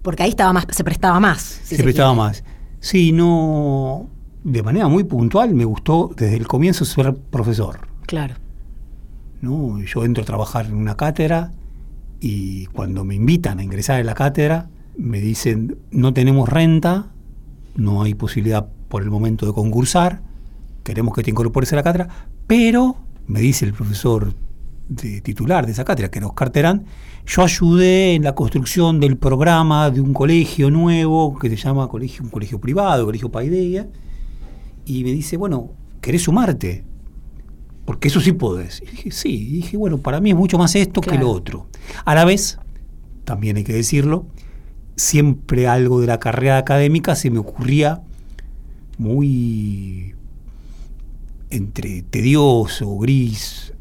Porque 0.00 0.22
ahí 0.22 0.30
estaba 0.30 0.54
más, 0.54 0.66
se 0.70 0.82
prestaba 0.84 1.20
más. 1.20 1.42
si 1.64 1.76
se 1.76 1.82
prestaba 1.82 2.14
quiere. 2.14 2.28
más. 2.28 2.44
Sí, 2.80 3.12
no. 3.12 4.08
De 4.42 4.62
manera 4.62 4.88
muy 4.88 5.04
puntual 5.04 5.54
me 5.54 5.66
gustó 5.66 6.10
desde 6.16 6.36
el 6.36 6.46
comienzo 6.48 6.86
ser 6.86 7.14
profesor. 7.14 7.80
Claro. 8.06 8.36
¿no? 9.42 9.82
Yo 9.82 10.04
entro 10.04 10.22
a 10.22 10.26
trabajar 10.26 10.66
en 10.66 10.74
una 10.74 10.96
cátedra 10.96 11.52
y 12.20 12.66
cuando 12.66 13.04
me 13.04 13.14
invitan 13.14 13.58
a 13.58 13.64
ingresar 13.64 14.00
a 14.00 14.04
la 14.04 14.14
cátedra 14.14 14.68
me 14.96 15.20
dicen 15.20 15.78
no 15.90 16.12
tenemos 16.12 16.48
renta, 16.48 17.12
no 17.74 18.02
hay 18.02 18.14
posibilidad 18.14 18.68
por 18.88 19.02
el 19.02 19.10
momento 19.10 19.46
de 19.46 19.52
concursar, 19.52 20.22
queremos 20.84 21.14
que 21.14 21.22
te 21.22 21.30
incorpores 21.30 21.72
a 21.72 21.76
la 21.76 21.82
cátedra, 21.82 22.08
pero 22.46 22.96
me 23.26 23.40
dice 23.40 23.64
el 23.64 23.72
profesor 23.72 24.34
de 24.88 25.20
titular 25.20 25.64
de 25.64 25.72
esa 25.72 25.84
cátedra, 25.84 26.10
que 26.10 26.18
era 26.18 26.26
Oscar 26.26 26.50
Terán, 26.50 26.84
yo 27.24 27.42
ayudé 27.42 28.16
en 28.16 28.24
la 28.24 28.34
construcción 28.34 28.98
del 28.98 29.16
programa 29.16 29.90
de 29.90 30.00
un 30.00 30.12
colegio 30.12 30.70
nuevo 30.70 31.38
que 31.38 31.48
se 31.48 31.56
llama 31.56 31.88
colegio, 31.88 32.24
un 32.24 32.30
colegio 32.30 32.60
privado, 32.60 33.06
colegio 33.06 33.30
Paideia, 33.30 33.88
y 34.84 35.04
me 35.04 35.12
dice, 35.12 35.36
bueno, 35.36 35.70
¿querés 36.00 36.22
sumarte? 36.22 36.84
Porque 37.84 38.08
eso 38.08 38.20
sí 38.20 38.32
podés. 38.32 38.82
Y 38.82 38.86
dije, 38.86 39.10
sí. 39.12 39.28
Y 39.28 39.52
dije, 39.52 39.76
bueno, 39.76 39.98
para 39.98 40.20
mí 40.20 40.30
es 40.30 40.36
mucho 40.36 40.58
más 40.58 40.74
esto 40.74 41.00
que 41.00 41.16
lo 41.16 41.30
otro. 41.30 41.69
A 42.04 42.14
la 42.14 42.24
vez, 42.24 42.58
también 43.24 43.56
hay 43.56 43.64
que 43.64 43.72
decirlo, 43.72 44.26
siempre 44.96 45.66
algo 45.66 46.00
de 46.00 46.06
la 46.06 46.20
carrera 46.20 46.58
académica 46.58 47.14
se 47.14 47.30
me 47.30 47.38
ocurría 47.38 48.02
muy 48.98 50.14
entre 51.50 52.02
tedioso, 52.02 52.98
gris, 52.98 53.72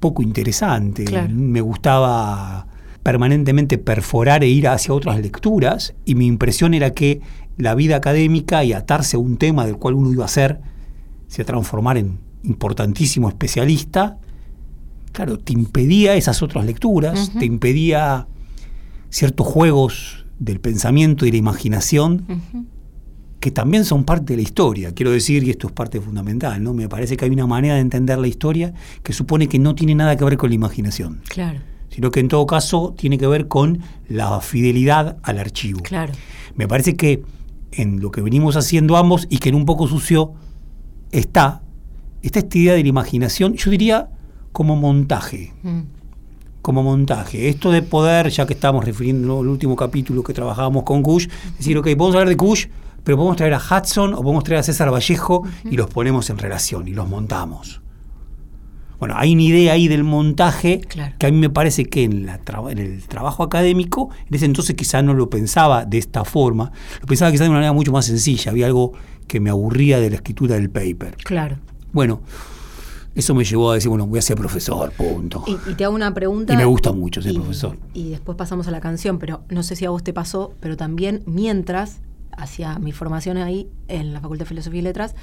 poco 0.00 0.22
interesante. 0.22 1.04
Claro. 1.04 1.32
Me 1.34 1.60
gustaba 1.60 2.66
permanentemente 3.02 3.78
perforar 3.78 4.44
e 4.44 4.48
ir 4.48 4.68
hacia 4.68 4.94
otras 4.94 5.20
lecturas 5.20 5.94
y 6.04 6.14
mi 6.14 6.26
impresión 6.26 6.74
era 6.74 6.90
que 6.90 7.20
la 7.56 7.74
vida 7.74 7.96
académica 7.96 8.64
y 8.64 8.72
atarse 8.72 9.16
a 9.16 9.20
un 9.20 9.36
tema 9.36 9.64
del 9.64 9.76
cual 9.76 9.94
uno 9.94 10.12
iba 10.12 10.24
a 10.24 10.28
ser, 10.28 10.60
se 11.28 11.44
transformar 11.44 11.98
en 11.98 12.18
importantísimo 12.42 13.28
especialista, 13.28 14.18
claro, 15.16 15.38
te 15.38 15.54
impedía 15.54 16.14
esas 16.14 16.42
otras 16.42 16.66
lecturas, 16.66 17.32
te 17.38 17.46
impedía 17.46 18.26
ciertos 19.08 19.46
juegos 19.46 20.26
del 20.38 20.60
pensamiento 20.60 21.24
y 21.24 21.30
la 21.30 21.38
imaginación 21.38 22.26
que 23.40 23.50
también 23.50 23.86
son 23.86 24.04
parte 24.04 24.34
de 24.34 24.36
la 24.36 24.42
historia. 24.42 24.92
Quiero 24.92 25.10
decir, 25.10 25.42
y 25.42 25.48
esto 25.48 25.68
es 25.68 25.72
parte 25.72 26.02
fundamental, 26.02 26.62
¿no? 26.62 26.74
Me 26.74 26.86
parece 26.90 27.16
que 27.16 27.24
hay 27.24 27.30
una 27.30 27.46
manera 27.46 27.76
de 27.76 27.80
entender 27.80 28.18
la 28.18 28.28
historia 28.28 28.74
que 29.02 29.14
supone 29.14 29.48
que 29.48 29.58
no 29.58 29.74
tiene 29.74 29.94
nada 29.94 30.16
que 30.16 30.24
ver 30.24 30.36
con 30.36 30.50
la 30.50 30.54
imaginación, 30.54 31.22
Claro, 31.30 31.60
sino 31.88 32.10
que 32.10 32.20
en 32.20 32.28
todo 32.28 32.44
caso 32.44 32.94
tiene 32.98 33.16
que 33.16 33.26
ver 33.26 33.48
con 33.48 33.80
la 34.08 34.38
fidelidad 34.40 35.16
al 35.22 35.38
archivo. 35.38 35.80
claro. 35.82 36.12
Me 36.56 36.68
parece 36.68 36.94
que 36.94 37.22
en 37.72 38.00
lo 38.00 38.10
que 38.10 38.20
venimos 38.20 38.54
haciendo 38.56 38.98
ambos 38.98 39.26
y 39.30 39.38
que 39.38 39.48
en 39.48 39.54
un 39.54 39.64
poco 39.64 39.86
sucio 39.86 40.34
está, 41.10 41.62
está 42.20 42.40
esta 42.40 42.58
idea 42.58 42.74
de 42.74 42.82
la 42.82 42.88
imaginación, 42.88 43.54
yo 43.54 43.70
diría 43.70 44.10
como 44.56 44.74
montaje 44.74 45.52
Mm. 45.62 45.80
como 46.62 46.82
montaje. 46.82 47.48
Esto 47.50 47.70
de 47.70 47.82
poder, 47.82 48.30
ya 48.30 48.46
que 48.46 48.54
estamos 48.54 48.82
refiriendo 48.84 49.40
al 49.40 49.48
último 49.48 49.76
capítulo 49.76 50.22
que 50.22 50.32
trabajábamos 50.32 50.82
con 50.84 51.02
Kush, 51.02 51.28
decir, 51.58 51.76
ok, 51.76 51.84
podemos 51.96 52.14
hablar 52.14 52.28
de 52.30 52.36
Kush, 52.38 52.66
pero 53.04 53.18
podemos 53.18 53.36
traer 53.36 53.52
a 53.54 53.58
Hudson 53.60 54.14
o 54.14 54.22
podemos 54.22 54.42
traer 54.44 54.60
a 54.60 54.62
César 54.62 54.90
Vallejo 54.90 55.42
y 55.70 55.76
los 55.76 55.88
ponemos 55.90 56.30
en 56.30 56.38
relación 56.38 56.88
y 56.88 56.92
los 56.92 57.06
montamos. 57.06 57.82
Bueno, 58.98 59.14
hay 59.18 59.34
una 59.34 59.42
idea 59.42 59.74
ahí 59.74 59.88
del 59.88 60.04
montaje 60.04 60.80
Claro. 60.80 61.14
que 61.18 61.26
a 61.26 61.30
mí 61.30 61.36
me 61.36 61.50
parece 61.50 61.84
que 61.84 62.02
en, 62.04 62.24
la 62.24 62.38
traba- 62.38 62.72
en 62.72 62.78
el 62.78 63.02
trabajo 63.06 63.42
académico, 63.42 64.08
en 64.26 64.34
ese 64.34 64.46
entonces 64.46 64.74
quizá 64.74 65.02
no 65.02 65.12
lo 65.12 65.28
pensaba 65.28 65.84
de 65.84 65.98
esta 65.98 66.24
forma, 66.24 66.72
lo 67.02 67.06
pensaba 67.06 67.30
quizá 67.30 67.44
de 67.44 67.50
una 67.50 67.58
manera 67.58 67.74
mucho 67.74 67.92
más 67.92 68.06
sencilla, 68.06 68.50
había 68.52 68.64
algo 68.66 68.94
que 69.28 69.38
me 69.38 69.50
aburría 69.50 70.00
de 70.00 70.08
la 70.08 70.16
escritura 70.16 70.54
del 70.54 70.70
paper. 70.70 71.16
Claro. 71.22 71.58
Bueno, 71.92 72.22
eso 73.16 73.34
me 73.34 73.42
llevó 73.44 73.70
a 73.70 73.74
decir, 73.74 73.88
bueno, 73.88 74.06
voy 74.06 74.18
a 74.18 74.22
ser 74.22 74.36
profesor, 74.36 74.92
punto. 74.92 75.42
Y, 75.46 75.70
y 75.70 75.74
te 75.74 75.84
hago 75.84 75.94
una 75.94 76.12
pregunta. 76.14 76.52
Y 76.52 76.56
me 76.56 76.64
gusta 76.64 76.92
mucho 76.92 77.20
ser 77.22 77.32
y- 77.32 77.38
profesor. 77.38 77.76
Y 77.94 78.10
después 78.10 78.36
pasamos 78.36 78.68
a 78.68 78.70
la 78.70 78.80
canción, 78.80 79.18
pero 79.18 79.42
no 79.48 79.62
sé 79.62 79.74
si 79.76 79.84
a 79.84 79.90
vos 79.90 80.04
te 80.04 80.12
pasó, 80.12 80.52
pero 80.60 80.76
también 80.76 81.22
mientras 81.26 81.98
hacía 82.36 82.78
mi 82.78 82.92
formación 82.92 83.38
ahí 83.38 83.68
en 83.88 84.12
la 84.12 84.20
Facultad 84.20 84.44
de 84.44 84.48
Filosofía 84.50 84.80
y 84.80 84.82
Letras, 84.82 85.14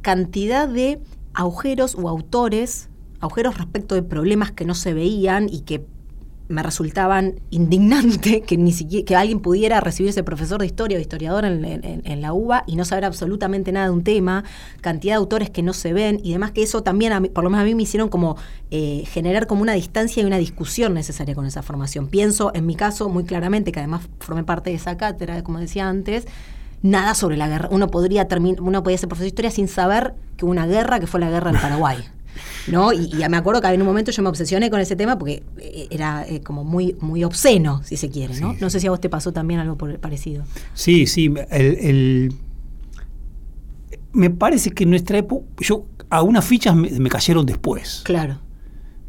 cantidad 0.00 0.68
de 0.68 1.00
agujeros 1.34 1.94
o 1.96 2.08
autores, 2.08 2.88
agujeros 3.20 3.58
respecto 3.58 3.94
de 3.94 4.02
problemas 4.02 4.52
que 4.52 4.64
no 4.64 4.74
se 4.74 4.94
veían 4.94 5.48
y 5.50 5.60
que 5.60 5.84
me 6.52 6.62
resultaban 6.62 7.40
indignante 7.50 8.42
que 8.46 8.56
ni 8.56 8.72
siquiera 8.72 9.04
que 9.04 9.16
alguien 9.16 9.40
pudiera 9.40 9.80
recibirse 9.80 10.22
profesor 10.22 10.60
de 10.60 10.66
historia 10.66 10.98
o 10.98 11.00
historiador 11.00 11.44
en, 11.44 11.64
en- 11.64 12.02
en 12.04 12.20
la 12.22 12.32
UBA 12.32 12.64
y 12.66 12.76
no 12.76 12.84
saber 12.84 13.04
absolutamente 13.04 13.72
nada 13.72 13.86
de 13.86 13.92
un 13.92 14.04
tema, 14.04 14.44
cantidad 14.80 15.14
de 15.14 15.16
autores 15.18 15.50
que 15.50 15.62
no 15.62 15.72
se 15.72 15.92
ven 15.92 16.20
y 16.22 16.32
demás 16.32 16.52
que 16.52 16.62
eso 16.62 16.82
también, 16.82 17.12
a 17.12 17.20
mí- 17.20 17.28
por 17.30 17.42
lo 17.44 17.50
menos 17.50 17.62
a 17.62 17.66
mí 17.66 17.74
me 17.74 17.82
hicieron 17.82 18.08
como 18.08 18.36
eh, 18.70 19.04
generar 19.06 19.46
como 19.46 19.62
una 19.62 19.72
distancia 19.72 20.22
y 20.22 20.26
una 20.26 20.38
discusión 20.38 20.94
necesaria 20.94 21.34
con 21.34 21.46
esa 21.46 21.62
formación. 21.62 22.06
Pienso 22.08 22.52
en 22.54 22.66
mi 22.66 22.74
caso 22.76 23.08
muy 23.08 23.24
claramente, 23.24 23.72
que 23.72 23.80
además 23.80 24.02
formé 24.20 24.44
parte 24.44 24.70
de 24.70 24.76
esa 24.76 24.96
cátedra, 24.96 25.42
como 25.42 25.58
decía 25.58 25.88
antes, 25.88 26.26
nada 26.82 27.14
sobre 27.14 27.36
la 27.36 27.48
guerra. 27.48 27.68
Uno 27.70 27.88
podría 27.88 28.28
terminar, 28.28 28.60
uno 28.60 28.82
podía 28.82 28.98
ser 28.98 29.08
profesor 29.08 29.24
de 29.24 29.28
historia 29.28 29.50
sin 29.50 29.68
saber 29.68 30.14
que 30.36 30.44
hubo 30.44 30.50
una 30.52 30.66
guerra 30.66 31.00
que 31.00 31.06
fue 31.06 31.20
la 31.20 31.30
guerra 31.30 31.52
del 31.52 31.60
Paraguay. 31.60 31.98
¿No? 32.68 32.92
Y, 32.92 33.10
me 33.28 33.36
acuerdo 33.36 33.60
que 33.60 33.68
en 33.68 33.80
un 33.80 33.86
momento 33.86 34.10
yo 34.12 34.22
me 34.22 34.28
obsesioné 34.28 34.70
con 34.70 34.80
ese 34.80 34.96
tema 34.96 35.18
porque 35.18 35.42
eh, 35.58 35.88
era 35.90 36.26
eh, 36.28 36.40
como 36.40 36.64
muy, 36.64 36.96
muy 37.00 37.24
obsceno, 37.24 37.82
si 37.84 37.96
se 37.96 38.08
quiere, 38.10 38.38
¿no? 38.40 38.52
Sí, 38.52 38.58
no 38.60 38.70
sé 38.70 38.80
si 38.80 38.86
a 38.86 38.90
vos 38.90 39.00
te 39.00 39.08
pasó 39.08 39.32
también 39.32 39.60
algo 39.60 39.76
por 39.76 39.98
parecido. 39.98 40.44
Sí, 40.74 41.06
sí, 41.06 41.32
el, 41.50 41.76
el- 41.78 42.34
me 44.12 44.30
parece 44.30 44.70
que 44.70 44.84
en 44.84 44.90
nuestra 44.90 45.18
época, 45.18 45.44
yo, 45.58 45.86
algunas 46.10 46.44
fichas 46.44 46.74
me, 46.76 46.90
me 46.90 47.08
cayeron 47.08 47.46
después, 47.46 48.02
Claro, 48.04 48.38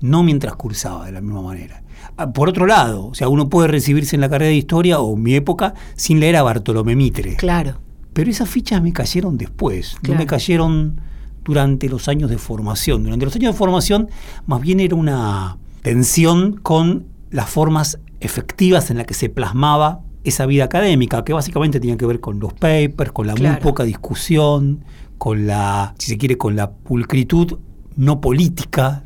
no 0.02 0.24
mientras 0.24 0.56
cursaba 0.56 1.06
de 1.06 1.12
la 1.12 1.22
misma 1.22 1.42
manera. 1.42 1.84
Ah, 2.18 2.32
Por 2.32 2.50
otro 2.50 2.66
lado, 2.66 3.08
o 3.08 3.14
sea, 3.14 3.28
uno 3.30 3.50
puede 3.50 3.68
recibirse 3.68 4.16
en 4.16 4.22
la 4.22 4.30
carrera 4.30 4.50
de 4.50 4.56
historia 4.56 5.00
o 5.00 5.16
en 5.16 5.24
mi 5.24 5.36
época 5.36 5.74
sin 5.96 6.20
leer 6.20 6.36
a 6.38 6.44
Bartolomé 6.44 6.96
Mitre. 6.96 7.36
claro, 7.36 7.80
Pero 8.14 8.30
esas 8.30 8.50
fichas 8.50 8.82
me 8.82 8.92
cayeron 8.94 9.38
después, 9.38 9.98
no 10.08 10.16
me 10.16 10.26
cayeron 10.26 11.00
durante 11.44 11.90
los 11.90 12.08
años 12.08 12.30
de 12.30 12.38
formación. 12.38 13.04
Durante 13.04 13.26
los 13.26 13.36
años 13.36 13.54
de 13.54 13.58
formación 13.58 14.10
más 14.46 14.62
bien 14.62 14.80
era 14.80 14.96
una 14.96 15.58
tensión 15.82 16.54
con 16.62 17.06
las 17.30 17.50
formas 17.50 18.00
efectivas 18.20 18.90
en 18.90 18.98
las 18.98 19.06
que 19.06 19.14
se 19.14 19.30
plasmaba 19.30 20.02
esa 20.24 20.46
vida 20.46 20.64
académica, 20.64 21.24
que 21.24 21.34
básicamente 21.34 21.80
tenía 21.80 21.98
que 21.98 22.06
ver 22.06 22.20
con 22.20 22.40
los 22.40 22.54
papers, 22.54 23.12
con 23.12 23.28
la 23.28 23.36
muy 23.36 23.58
poca 23.62 23.84
discusión, 23.84 24.84
con 25.18 25.46
la, 25.48 25.96
si 26.00 26.08
se 26.12 26.18
quiere, 26.18 26.38
con 26.38 26.56
la 26.56 26.72
pulcritud 26.72 27.58
no 27.96 28.22
política. 28.22 29.04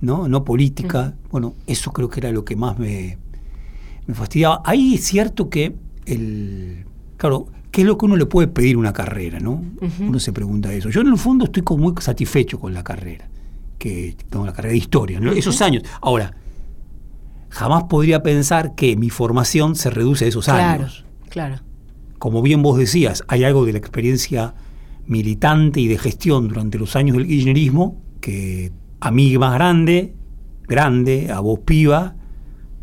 ¿no? 0.00 0.28
No 0.28 0.44
política. 0.44 1.14
Bueno, 1.30 1.54
eso 1.66 1.92
creo 1.92 2.08
que 2.08 2.20
era 2.20 2.30
lo 2.30 2.44
que 2.44 2.56
más 2.56 2.78
me, 2.78 3.18
me 4.06 4.14
fastidiaba. 4.14 4.62
Ahí 4.64 4.94
es 4.94 5.04
cierto 5.04 5.48
que 5.48 5.74
el. 6.06 6.84
Claro, 7.16 7.46
¿qué 7.74 7.80
es 7.80 7.86
lo 7.88 7.98
que 7.98 8.06
uno 8.06 8.14
le 8.14 8.26
puede 8.26 8.46
pedir 8.46 8.76
una 8.76 8.92
carrera, 8.92 9.40
no? 9.40 9.60
Uno 9.98 10.20
se 10.20 10.32
pregunta 10.32 10.72
eso. 10.72 10.90
Yo 10.90 11.00
en 11.00 11.08
el 11.08 11.18
fondo 11.18 11.46
estoy 11.46 11.64
como 11.64 11.82
muy 11.82 11.94
satisfecho 12.00 12.60
con 12.60 12.72
la 12.72 12.84
carrera, 12.84 13.28
que 13.78 14.16
con 14.30 14.46
la 14.46 14.52
carrera 14.52 14.70
de 14.70 14.78
historia, 14.78 15.18
¿no? 15.18 15.32
esos 15.32 15.60
años. 15.60 15.82
Ahora, 16.00 16.36
jamás 17.48 17.82
podría 17.90 18.22
pensar 18.22 18.76
que 18.76 18.94
mi 18.94 19.10
formación 19.10 19.74
se 19.74 19.90
reduce 19.90 20.24
a 20.24 20.28
esos 20.28 20.44
claro, 20.44 20.84
años. 20.84 21.04
claro. 21.28 21.56
Como 22.20 22.42
bien 22.42 22.62
vos 22.62 22.78
decías, 22.78 23.24
hay 23.26 23.42
algo 23.42 23.66
de 23.66 23.72
la 23.72 23.78
experiencia 23.78 24.54
militante 25.06 25.80
y 25.80 25.88
de 25.88 25.98
gestión 25.98 26.46
durante 26.46 26.78
los 26.78 26.94
años 26.94 27.16
del 27.16 27.26
kirchnerismo 27.26 28.00
que 28.20 28.70
a 29.00 29.10
mí 29.10 29.36
más 29.36 29.52
grande, 29.54 30.14
grande, 30.68 31.32
a 31.32 31.40
vos 31.40 31.58
piba, 31.64 32.14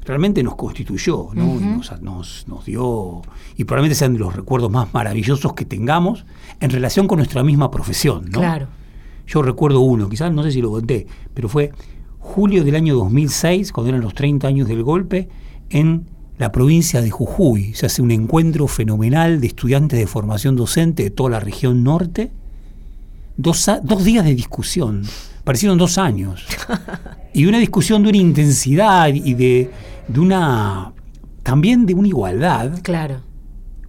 realmente 0.05 0.41
nos 0.43 0.55
constituyó, 0.55 1.29
¿no? 1.33 1.55
Y 1.59 1.63
nos, 1.63 2.01
nos- 2.01 2.45
nos 2.47 2.65
dio, 2.65 3.21
y 3.57 3.63
probablemente 3.65 3.95
sean 3.95 4.13
de 4.13 4.19
los 4.19 4.35
recuerdos 4.35 4.71
más 4.71 4.93
maravillosos 4.93 5.53
que 5.53 5.65
tengamos 5.65 6.25
en 6.59 6.69
relación 6.71 7.07
con 7.07 7.17
nuestra 7.17 7.43
misma 7.43 7.69
profesión, 7.71 8.25
¿no? 8.31 8.39
Claro. 8.39 8.67
Yo 9.27 9.41
recuerdo 9.41 9.79
uno, 9.81 10.09
quizás 10.09 10.31
no 10.33 10.43
sé 10.43 10.51
si 10.51 10.61
lo 10.61 10.71
conté, 10.71 11.05
pero 11.33 11.47
fue 11.47 11.71
julio 12.19 12.63
del 12.63 12.75
año 12.75 12.95
2006, 12.95 13.71
cuando 13.71 13.89
eran 13.89 14.01
los 14.01 14.13
30 14.13 14.47
años 14.47 14.67
del 14.67 14.83
golpe, 14.83 15.29
en 15.69 16.05
la 16.37 16.51
provincia 16.51 17.01
de 17.01 17.11
Jujuy. 17.11 17.73
Se 17.75 17.85
hace 17.85 18.01
un 18.01 18.09
encuentro 18.11 18.67
fenomenal 18.67 19.39
de 19.39 19.47
estudiantes 19.47 19.99
de 19.99 20.07
formación 20.07 20.55
docente 20.55 21.03
de 21.03 21.09
toda 21.11 21.29
la 21.29 21.39
región 21.39 21.83
norte. 21.83 22.31
Dos, 23.37 23.69
dos 23.83 24.03
días 24.03 24.25
de 24.25 24.35
discusión, 24.35 25.03
parecieron 25.43 25.77
dos 25.77 25.97
años. 25.97 26.45
Y 27.33 27.45
una 27.45 27.59
discusión 27.59 28.03
de 28.03 28.09
una 28.09 28.17
intensidad 28.17 29.07
y 29.07 29.33
de, 29.35 29.71
de 30.11 30.19
una, 30.19 30.93
también 31.43 31.85
de 31.85 31.93
una 31.93 32.07
igualdad, 32.07 32.79
Claro. 32.83 33.21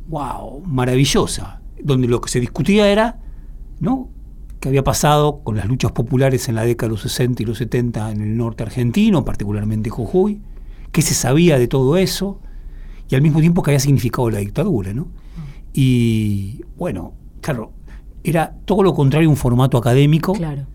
wow, 0.08 0.62
maravillosa, 0.66 1.60
donde 1.82 2.08
lo 2.08 2.20
que 2.20 2.30
se 2.30 2.40
discutía 2.40 2.88
era, 2.88 3.18
¿no? 3.80 4.08
qué 4.60 4.68
había 4.68 4.84
pasado 4.84 5.40
con 5.42 5.56
las 5.56 5.66
luchas 5.66 5.90
populares 5.90 6.48
en 6.48 6.54
la 6.54 6.62
década 6.64 6.86
de 6.88 6.92
los 6.92 7.02
60 7.02 7.42
y 7.42 7.46
los 7.46 7.58
70 7.58 8.12
en 8.12 8.20
el 8.20 8.36
norte 8.36 8.62
argentino, 8.62 9.24
particularmente 9.24 9.90
Jujuy, 9.90 10.40
qué 10.92 11.02
se 11.02 11.14
sabía 11.14 11.58
de 11.58 11.66
todo 11.66 11.96
eso, 11.96 12.38
y 13.08 13.16
al 13.16 13.22
mismo 13.22 13.40
tiempo 13.40 13.62
qué 13.62 13.72
había 13.72 13.80
significado 13.80 14.30
la 14.30 14.38
dictadura, 14.38 14.92
¿no? 14.94 15.08
Y 15.72 16.60
bueno, 16.76 17.14
claro, 17.40 17.72
era 18.22 18.54
todo 18.64 18.82
lo 18.84 18.94
contrario 18.94 19.28
a 19.28 19.30
un 19.30 19.36
formato 19.36 19.76
académico, 19.78 20.32
Claro. 20.34 20.66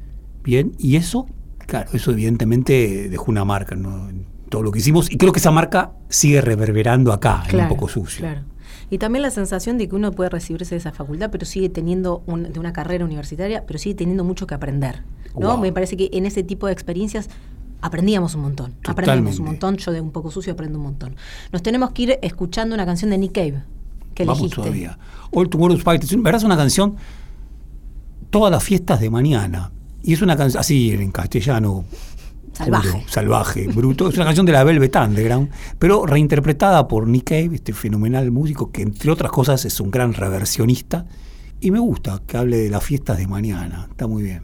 bien, 0.44 0.74
y 0.78 0.98
eso, 0.98 1.26
claro, 1.66 1.90
eso 1.94 2.12
evidentemente 2.12 3.08
dejó 3.10 3.32
una 3.32 3.46
marca 3.46 3.76
¿no? 3.76 4.10
Todo 4.50 4.64
lo 4.64 4.72
que 4.72 4.80
hicimos, 4.80 5.12
y 5.12 5.18
creo 5.18 5.32
que 5.32 5.40
esa 5.40 5.52
marca 5.52 5.92
sigue 6.10 6.42
reverberando 6.42 7.12
acá, 7.14 7.44
en 7.50 7.60
un 7.62 7.68
poco 7.70 7.88
sucio. 7.88 8.22
Claro. 8.22 8.42
Y 8.90 9.00
también 9.00 9.22
la 9.22 9.32
sensación 9.32 9.78
de 9.78 9.90
que 9.90 9.96
uno 9.96 10.12
puede 10.14 10.30
recibirse 10.30 10.76
de 10.76 10.80
esa 10.80 10.94
facultad, 10.94 11.30
pero 11.30 11.46
sigue 11.46 11.68
teniendo 11.70 12.24
un- 12.26 12.52
de 12.54 12.60
una 12.60 12.72
carrera 12.72 13.04
universitaria, 13.04 13.66
pero 13.66 13.78
sigue 13.80 13.96
teniendo 13.96 14.24
mucho 14.24 14.48
que 14.48 14.56
aprender. 14.56 15.04
¿no? 15.38 15.52
Wow. 15.52 15.58
Me 15.60 15.72
parece 15.74 15.98
que 15.98 16.10
en 16.14 16.26
ese 16.26 16.42
tipo 16.44 16.68
de 16.68 16.74
experiencias 16.74 17.30
aprendíamos 17.82 18.34
un 18.36 18.42
montón. 18.42 18.74
Totalmente. 18.82 19.40
un 19.40 19.46
montón. 19.46 19.76
Yo 19.78 19.92
de 19.92 20.00
un 20.02 20.12
poco 20.12 20.32
sucio 20.32 20.54
aprendo 20.54 20.80
un 20.80 20.84
montón. 20.86 21.16
Nos 21.52 21.62
tenemos 21.62 21.92
que 21.92 22.02
ir 22.04 22.20
escuchando 22.22 22.74
una 22.74 22.86
canción 22.86 23.12
de 23.12 23.18
Nick 23.18 23.34
Cave 23.34 23.62
que 24.16 24.24
Vamos 24.24 24.40
elegiste. 24.40 24.56
todavía. 24.62 24.98
All 25.32 25.50
Tomorrow's 25.50 25.84
es 25.86 26.44
una 26.44 26.58
canción 26.58 26.96
todas 28.30 28.52
las 28.52 28.64
fiestas 28.64 29.00
de 29.00 29.10
mañana. 29.10 29.72
Y 30.02 30.14
es 30.14 30.22
una 30.22 30.36
canción 30.38 30.60
así 30.60 30.92
en 30.92 31.12
castellano. 31.12 31.84
Salvaje. 32.58 32.90
puro, 32.90 33.04
salvaje, 33.08 33.68
bruto. 33.68 34.10
Es 34.10 34.16
una 34.16 34.26
canción 34.26 34.46
de 34.46 34.52
la 34.52 34.64
Velvet 34.64 34.96
Underground, 34.96 35.50
pero 35.78 36.06
reinterpretada 36.06 36.88
por 36.88 37.08
Nick 37.08 37.26
Cave, 37.26 37.52
este 37.54 37.74
fenomenal 37.74 38.32
músico 38.32 38.72
que 38.72 38.82
entre 38.82 39.12
otras 39.12 39.32
cosas 39.32 39.64
es 39.66 39.80
un 39.80 39.92
gran 39.92 40.14
reversionista. 40.14 41.06
Y 41.60 41.72
me 41.72 41.80
gusta 41.80 42.22
que 42.26 42.38
hable 42.38 42.58
de 42.58 42.70
las 42.70 42.84
fiestas 42.84 43.18
de 43.18 43.28
mañana. 43.28 43.88
Está 43.90 44.08
muy 44.08 44.24
bien. 44.24 44.42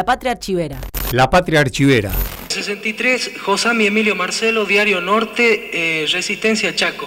La 0.00 0.06
Patria 0.06 0.32
Archivera. 0.32 0.78
La 1.12 1.28
Patria 1.28 1.60
Archivera. 1.60 2.10
63, 2.48 3.32
Josami 3.42 3.84
Emilio 3.84 4.14
Marcelo, 4.14 4.64
Diario 4.64 5.02
Norte, 5.02 5.70
eh, 5.74 6.06
Resistencia 6.10 6.74
Chaco. 6.74 7.06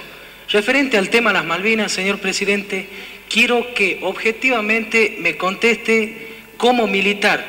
Referente 0.50 1.00
al 1.00 1.10
tema 1.10 1.34
las 1.34 1.44
Malvinas, 1.44 1.92
señor 1.92 2.20
presidente, 2.20 2.88
quiero 3.32 3.74
que 3.74 3.98
objetivamente 4.04 5.16
me 5.22 5.38
conteste 5.38 6.36
como 6.58 6.86
militar. 6.86 7.44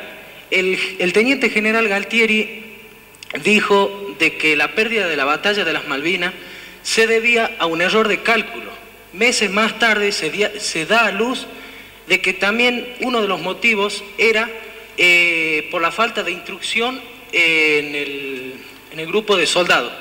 El, 0.51 0.79
el 0.99 1.13
teniente 1.13 1.51
general 1.51 1.89
Galtieri 1.89 2.79
dijo 3.45 4.15
de 4.19 4.39
que 4.39 4.57
la 4.57 4.75
pérdida 4.75 5.09
de 5.09 5.17
la 5.17 5.27
batalla 5.27 5.63
de 5.63 5.75
las 5.75 5.87
Malvinas 5.87 6.33
se 6.83 7.07
debía 7.07 7.51
a 7.59 7.67
un 7.67 7.83
error 7.83 8.09
de 8.09 8.23
cálculo. 8.23 8.71
Meses 9.13 9.51
más 9.51 9.79
tarde 9.79 10.11
se, 10.13 10.31
dia- 10.31 10.53
se 10.59 10.87
da 10.87 11.05
a 11.05 11.11
luz 11.13 11.47
de 12.09 12.23
que 12.23 12.33
también 12.33 12.95
uno 13.03 13.21
de 13.21 13.29
los 13.29 13.43
motivos 13.43 14.03
era 14.17 14.49
eh, 14.97 15.69
por 15.71 15.83
la 15.83 15.91
falta 15.91 16.23
de 16.23 16.33
instrucción 16.33 17.01
en 17.33 17.95
el, 17.95 19.07
grupo 19.07 19.37
de 19.37 19.47
soldados. 19.47 19.93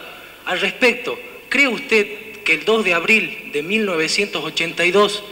Al 0.45 0.59
respecto, 0.59 1.19
¿cree 1.49 1.67
usted 1.67 2.41
que 2.43 2.53
el 2.53 2.65
2 2.65 2.85
de 2.85 2.93
abril 2.93 3.49
de 3.51 3.63
1982 3.63 5.23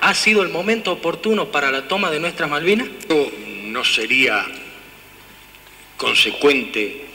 ha 0.00 0.14
sido 0.14 0.42
el 0.42 0.48
momento 0.50 0.92
oportuno 0.92 1.50
para 1.50 1.70
la 1.70 1.88
toma 1.88 2.10
de 2.10 2.20
nuestras 2.20 2.48
Malvinas? 2.48 2.88
Yo 3.08 3.30
no 3.64 3.84
sería 3.84 4.46
consecuente 5.96 7.06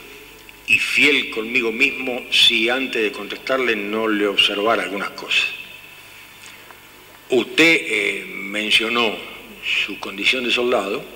y 0.66 0.78
fiel 0.78 1.30
conmigo 1.30 1.72
mismo 1.72 2.22
si 2.30 2.68
antes 2.68 3.02
de 3.02 3.12
contestarle 3.12 3.76
no 3.76 4.08
le 4.08 4.26
observara 4.26 4.82
algunas 4.82 5.10
cosas. 5.10 5.46
Usted 7.30 7.80
eh, 7.86 8.24
mencionó 8.26 9.16
su 9.64 9.98
condición 9.98 10.44
de 10.44 10.50
soldado 10.50 11.13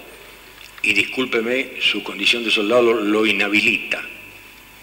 y 0.83 0.93
discúlpeme, 0.93 1.81
su 1.81 2.03
condición 2.03 2.45
de 2.45 2.51
soldado 2.51 2.93
lo 2.95 3.27
inhabilita 3.27 4.03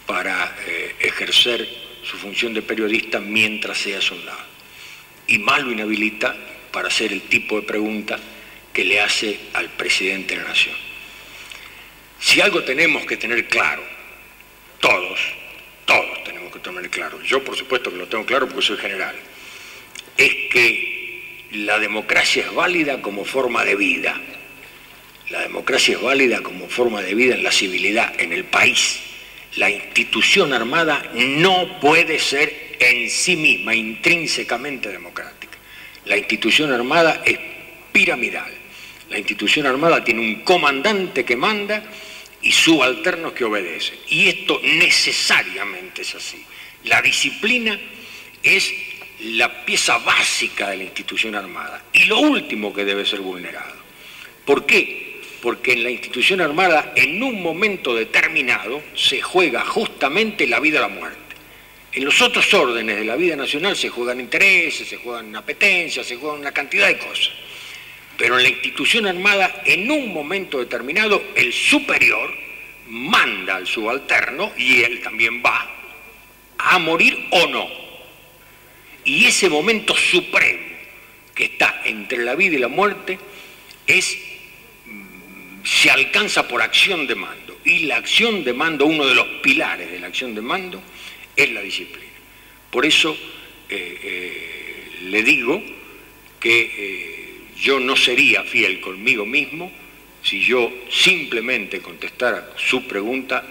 para 0.06 0.56
eh, 0.68 0.96
ejercer 1.00 1.68
su 2.04 2.18
función 2.18 2.54
de 2.54 2.62
periodista 2.62 3.20
mientras 3.20 3.78
sea 3.78 4.02
soldado. 4.02 4.44
Y 5.28 5.40
más 5.40 5.64
lo 5.64 5.72
inhabilita 5.72 6.36
para 6.72 6.90
hacer 6.90 7.12
el 7.12 7.22
tipo 7.24 7.60
de 7.60 7.66
pregunta 7.66 8.20
que 8.72 8.84
le 8.84 9.00
hace 9.00 9.40
al 9.54 9.70
presidente 9.70 10.36
de 10.36 10.42
la 10.42 10.50
Nación. 10.50 10.76
Si 12.20 12.42
algo 12.42 12.64
tenemos 12.64 13.06
que 13.06 13.18
tener 13.18 13.48
claro, 13.48 13.84
todos, 14.80 15.20
todos 15.86 16.24
tenemos 16.24 16.52
que 16.52 16.60
tener 16.60 16.90
claro, 16.90 17.22
yo 17.24 17.44
por 17.44 17.56
supuesto 17.56 17.92
que 17.92 17.98
lo 17.98 18.08
tengo 18.08 18.26
claro 18.26 18.48
porque 18.48 18.66
soy 18.66 18.78
general, 18.78 19.16
es 20.18 20.34
que 20.52 21.48
la 21.52 21.80
democracia 21.80 22.44
es 22.44 22.54
válida 22.54 23.02
como 23.02 23.26
forma 23.26 23.64
de 23.64 23.76
vida. 23.76 24.20
La 25.30 25.42
democracia 25.42 25.96
es 25.96 26.02
válida 26.02 26.42
como 26.42 26.68
forma 26.70 27.02
de 27.02 27.16
vida 27.16 27.36
en 27.36 27.44
la 27.44 27.52
civilidad, 27.52 28.14
en 28.20 28.32
el 28.32 28.44
país. 28.46 29.00
La 29.56 29.70
institución 29.70 30.54
armada 30.54 31.04
no 31.14 31.80
puede 31.80 32.20
ser 32.20 32.76
en 32.80 33.10
sí 33.10 33.36
misma 33.36 33.74
intrínsecamente 33.74 34.90
democrática. 34.90 35.58
La 36.06 36.18
institución 36.18 36.72
armada 36.72 37.24
es 37.26 37.40
piramidal. 37.92 38.52
La 39.10 39.18
institución 39.18 39.66
armada 39.66 40.04
tiene 40.04 40.22
un 40.22 40.42
comandante 40.42 41.24
que 41.26 41.36
manda 41.36 41.84
y 42.42 42.52
subalternos 42.52 43.34
que 43.34 43.46
obedecen. 43.46 43.98
Y 44.10 44.28
esto 44.28 44.60
necesariamente 44.64 46.04
es 46.04 46.14
así. 46.14 46.44
La 46.84 47.02
disciplina 47.02 47.80
es 48.44 48.72
la 49.22 49.66
pieza 49.66 49.98
básica 50.00 50.70
de 50.70 50.78
la 50.78 50.84
institución 50.84 51.34
armada 51.34 51.86
y 51.94 52.06
lo 52.06 52.20
último 52.20 52.74
que 52.74 52.86
debe 52.86 53.06
ser 53.06 53.22
vulnerado. 53.22 53.74
¿Por 54.46 54.66
qué? 54.66 55.05
Porque 55.46 55.74
en 55.74 55.84
la 55.84 55.92
institución 55.92 56.42
armada, 56.42 56.92
en 56.96 57.22
un 57.22 57.44
momento 57.44 57.94
determinado, 57.94 58.82
se 58.96 59.22
juega 59.22 59.64
justamente 59.64 60.48
la 60.48 60.60
vida 60.60 60.80
o 60.80 60.82
la 60.82 60.88
muerte. 60.88 61.20
En 61.92 62.04
los 62.04 62.20
otros 62.20 62.52
órdenes 62.56 62.98
de 62.98 63.06
la 63.06 63.16
vida 63.16 63.36
nacional 63.36 63.78
se 63.78 63.90
juegan 63.90 64.20
intereses, 64.20 64.88
se 64.88 64.98
juegan 64.98 65.36
apetencias, 65.36 66.08
se 66.08 66.16
juegan 66.16 66.40
una 66.40 66.52
cantidad 66.52 66.88
de 66.88 66.98
cosas. 66.98 67.30
Pero 68.18 68.38
en 68.38 68.44
la 68.44 68.50
institución 68.50 69.06
armada, 69.06 69.62
en 69.66 69.92
un 69.92 70.12
momento 70.12 70.58
determinado, 70.58 71.24
el 71.36 71.54
superior 71.54 72.34
manda 72.88 73.58
al 73.58 73.68
subalterno, 73.68 74.52
y 74.58 74.82
él 74.82 75.00
también 75.04 75.44
va, 75.46 75.70
a 76.58 76.80
morir 76.80 77.24
o 77.30 77.46
no. 77.46 77.70
Y 79.04 79.26
ese 79.26 79.48
momento 79.48 79.96
supremo 79.96 80.66
que 81.36 81.44
está 81.46 81.84
entre 81.86 82.24
la 82.24 82.34
vida 82.34 82.56
y 82.56 82.60
la 82.60 82.68
muerte 82.68 83.20
es 83.86 84.34
se 85.66 85.90
alcanza 85.90 86.48
por 86.48 86.62
acción 86.62 87.08
de 87.08 87.16
mando. 87.16 87.60
Y 87.66 87.80
la 87.80 87.98
acción 87.98 88.44
de 88.44 88.54
mando, 88.54 88.86
uno 88.86 89.06
de 89.08 89.16
los 89.16 89.26
pilares 89.42 89.92
de 89.92 90.00
la 90.00 90.08
acción 90.08 90.36
de 90.36 90.42
mando, 90.42 90.82
es 91.36 91.52
la 91.52 91.62
disciplina. 91.62 92.06
Por 92.70 92.86
eso 92.86 93.18
eh, 93.68 94.00
eh, 94.04 94.90
le 95.10 95.24
digo 95.24 95.62
que 96.40 96.72
eh, 96.78 97.26
yo 97.58 97.80
no 97.80 97.96
sería 97.96 98.44
fiel 98.44 98.80
conmigo 98.80 99.26
mismo 99.26 99.72
si 100.22 100.42
yo 100.42 100.72
simplemente 100.90 101.82
contestara 101.82 102.54
su 102.58 102.86
pregunta 102.88 103.44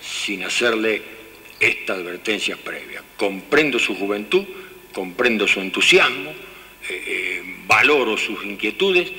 sin 0.00 0.42
hacerle 0.42 1.02
esta 1.60 1.92
advertencia 1.92 2.56
previa. 2.56 3.02
Comprendo 3.16 3.78
su 3.78 3.94
juventud, 3.94 4.44
comprendo 4.92 5.46
su 5.46 5.60
entusiasmo, 5.60 6.32
valoro 7.66 8.16
sus 8.16 8.44
inquietudes, 8.44 9.10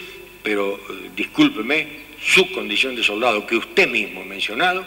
pero 0.42 0.80
discúlpeme, 1.16 2.01
su 2.22 2.52
condición 2.52 2.96
de 2.96 3.04
soldado 3.04 3.46
que 3.48 3.58
usted 3.58 3.90
mismo 3.90 4.22
ha 4.22 4.26
mencionado, 4.26 4.86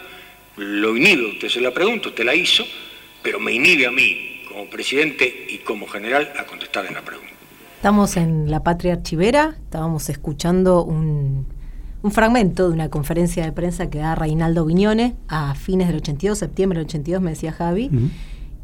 lo 0.57 0.95
inhibe, 0.95 1.31
usted 1.31 1.49
se 1.49 1.59
la 1.59 1.71
pregunta, 1.71 2.09
usted 2.09 2.23
la 2.23 2.33
hizo, 2.33 2.63
pero 3.21 3.39
me 3.39 3.51
inhibe 3.51 3.85
a 3.85 3.91
mí, 3.91 4.41
como 4.47 4.65
presidente 4.69 5.47
y 5.49 5.57
como 5.59 5.85
general, 5.87 6.31
a 6.39 6.45
contestarle 6.45 6.91
la 6.91 7.01
pregunta. 7.01 7.33
Estamos 7.75 8.15
en 8.17 8.49
la 8.49 8.63
Patria 8.63 8.93
Archivera, 8.93 9.57
estábamos 9.65 10.09
escuchando 10.09 10.83
un, 10.83 11.45
un 12.01 12.11
fragmento 12.11 12.69
de 12.69 12.73
una 12.73 12.89
conferencia 12.89 13.43
de 13.43 13.51
prensa 13.51 13.89
que 13.89 13.99
da 13.99 14.15
Reinaldo 14.15 14.65
Viñone 14.65 15.15
a 15.27 15.55
fines 15.55 15.87
del 15.87 15.97
82, 15.97 16.37
septiembre 16.37 16.79
del 16.79 16.85
82, 16.87 17.21
me 17.21 17.31
decía 17.31 17.51
Javi. 17.51 17.91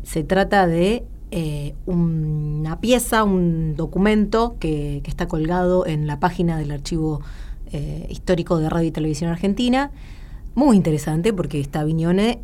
Se 0.04 0.24
trata 0.24 0.66
de 0.66 1.04
eh, 1.32 1.76
una 1.86 2.80
pieza, 2.80 3.24
un 3.24 3.76
documento 3.76 4.56
que, 4.60 5.02
que 5.04 5.10
está 5.10 5.28
colgado 5.28 5.86
en 5.86 6.08
la 6.08 6.20
página 6.20 6.58
del 6.58 6.72
archivo 6.72 7.22
eh, 7.72 8.06
histórico 8.10 8.58
de 8.58 8.70
Radio 8.70 8.88
y 8.88 8.92
Televisión 8.92 9.30
Argentina. 9.32 9.92
Muy 10.56 10.76
interesante 10.76 11.34
porque 11.34 11.60
está 11.60 11.84
Viñone 11.84 12.42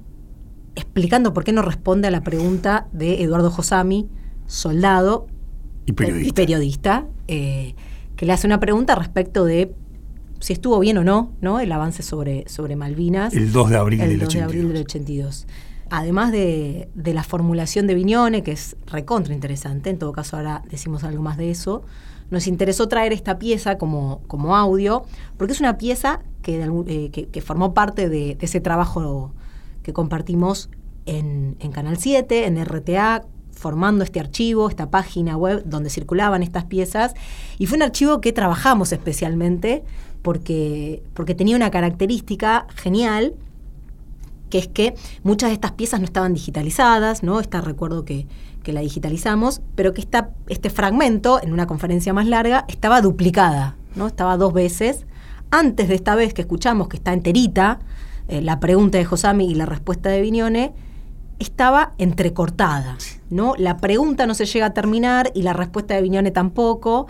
explicando 0.75 1.33
por 1.33 1.43
qué 1.43 1.51
no 1.51 1.61
responde 1.61 2.07
a 2.07 2.11
la 2.11 2.21
pregunta 2.21 2.87
de 2.93 3.23
Eduardo 3.23 3.49
Josami, 3.49 4.07
soldado 4.45 5.27
Y 5.85 5.93
periodista. 5.93 6.29
y 6.29 6.33
periodista, 6.33 7.07
eh, 7.27 7.75
que 8.15 8.25
le 8.25 8.33
hace 8.33 8.47
una 8.47 8.59
pregunta 8.59 8.95
respecto 8.95 9.43
de 9.43 9.73
si 10.39 10.53
estuvo 10.53 10.79
bien 10.79 10.97
o 10.99 11.03
no, 11.03 11.31
¿no? 11.41 11.59
El 11.59 11.71
avance 11.71 12.03
sobre, 12.03 12.47
sobre 12.47 12.75
Malvinas. 12.75 13.33
El 13.33 13.51
2 13.51 13.69
de 13.71 13.77
abril 13.77 14.01
el 14.01 14.09
del 14.09 14.19
2 14.19 14.33
de 14.33 14.39
82. 14.39 14.45
abril 14.55 14.73
del 14.73 14.83
82. 14.83 15.47
Además 15.89 16.31
de, 16.31 16.89
de 16.93 17.13
la 17.13 17.23
formulación 17.23 17.87
de 17.87 17.95
Viñone, 17.95 18.43
que 18.43 18.51
es 18.51 18.75
recontra 18.85 19.33
interesante, 19.33 19.89
en 19.89 19.97
todo 19.97 20.11
caso 20.11 20.37
ahora 20.37 20.61
decimos 20.69 21.03
algo 21.03 21.23
más 21.23 21.37
de 21.37 21.49
eso, 21.49 21.83
nos 22.29 22.47
interesó 22.47 22.87
traer 22.87 23.13
esta 23.13 23.39
pieza 23.39 23.77
como, 23.77 24.21
como 24.27 24.55
audio, 24.55 25.03
porque 25.37 25.53
es 25.53 25.59
una 25.59 25.77
pieza 25.77 26.21
que, 26.41 26.61
eh, 26.87 27.41
formó 27.41 27.73
parte 27.73 28.09
de, 28.09 28.35
de 28.35 28.45
ese 28.45 28.59
trabajo 28.59 29.31
que 29.83 29.93
compartimos 29.93 30.69
en, 31.05 31.55
en 31.59 31.71
Canal 31.71 31.97
7, 31.97 32.45
en 32.45 32.63
RTA, 32.63 33.23
formando 33.51 34.03
este 34.03 34.19
archivo, 34.19 34.69
esta 34.69 34.89
página 34.89 35.35
web 35.35 35.63
donde 35.65 35.89
circulaban 35.89 36.43
estas 36.43 36.65
piezas. 36.65 37.13
Y 37.57 37.65
fue 37.65 37.77
un 37.77 37.83
archivo 37.83 38.21
que 38.21 38.31
trabajamos 38.31 38.91
especialmente 38.91 39.83
porque, 40.21 41.03
porque 41.13 41.35
tenía 41.35 41.55
una 41.55 41.71
característica 41.71 42.67
genial, 42.75 43.33
que 44.49 44.57
es 44.57 44.67
que 44.67 44.95
muchas 45.23 45.49
de 45.49 45.53
estas 45.53 45.73
piezas 45.73 45.99
no 45.99 46.05
estaban 46.05 46.33
digitalizadas, 46.33 47.23
¿no? 47.23 47.39
Esta 47.39 47.61
recuerdo 47.61 48.05
que, 48.05 48.27
que 48.63 48.73
la 48.73 48.81
digitalizamos, 48.81 49.61
pero 49.75 49.93
que 49.93 50.01
esta, 50.01 50.31
este 50.47 50.69
fragmento, 50.69 51.41
en 51.41 51.53
una 51.53 51.67
conferencia 51.67 52.13
más 52.13 52.27
larga, 52.27 52.65
estaba 52.67 53.01
duplicada, 53.01 53.75
¿no? 53.95 54.07
Estaba 54.07 54.37
dos 54.37 54.53
veces. 54.53 55.05
Antes 55.51 55.87
de 55.87 55.95
esta 55.95 56.15
vez 56.15 56.33
que 56.33 56.41
escuchamos, 56.41 56.87
que 56.89 56.97
está 56.97 57.13
enterita, 57.13 57.79
eh, 58.27 58.41
la 58.41 58.59
pregunta 58.59 58.97
de 58.97 59.05
Josami 59.05 59.49
y 59.49 59.55
la 59.55 59.65
respuesta 59.65 60.09
de 60.09 60.21
Viñone, 60.21 60.73
estaba 61.39 61.93
entrecortada, 61.97 62.97
¿no? 63.29 63.53
La 63.57 63.77
pregunta 63.77 64.25
no 64.25 64.33
se 64.33 64.45
llega 64.45 64.67
a 64.67 64.73
terminar 64.73 65.31
y 65.33 65.43
la 65.43 65.53
respuesta 65.53 65.93
de 65.93 66.01
Viñone 66.01 66.31
tampoco. 66.31 67.07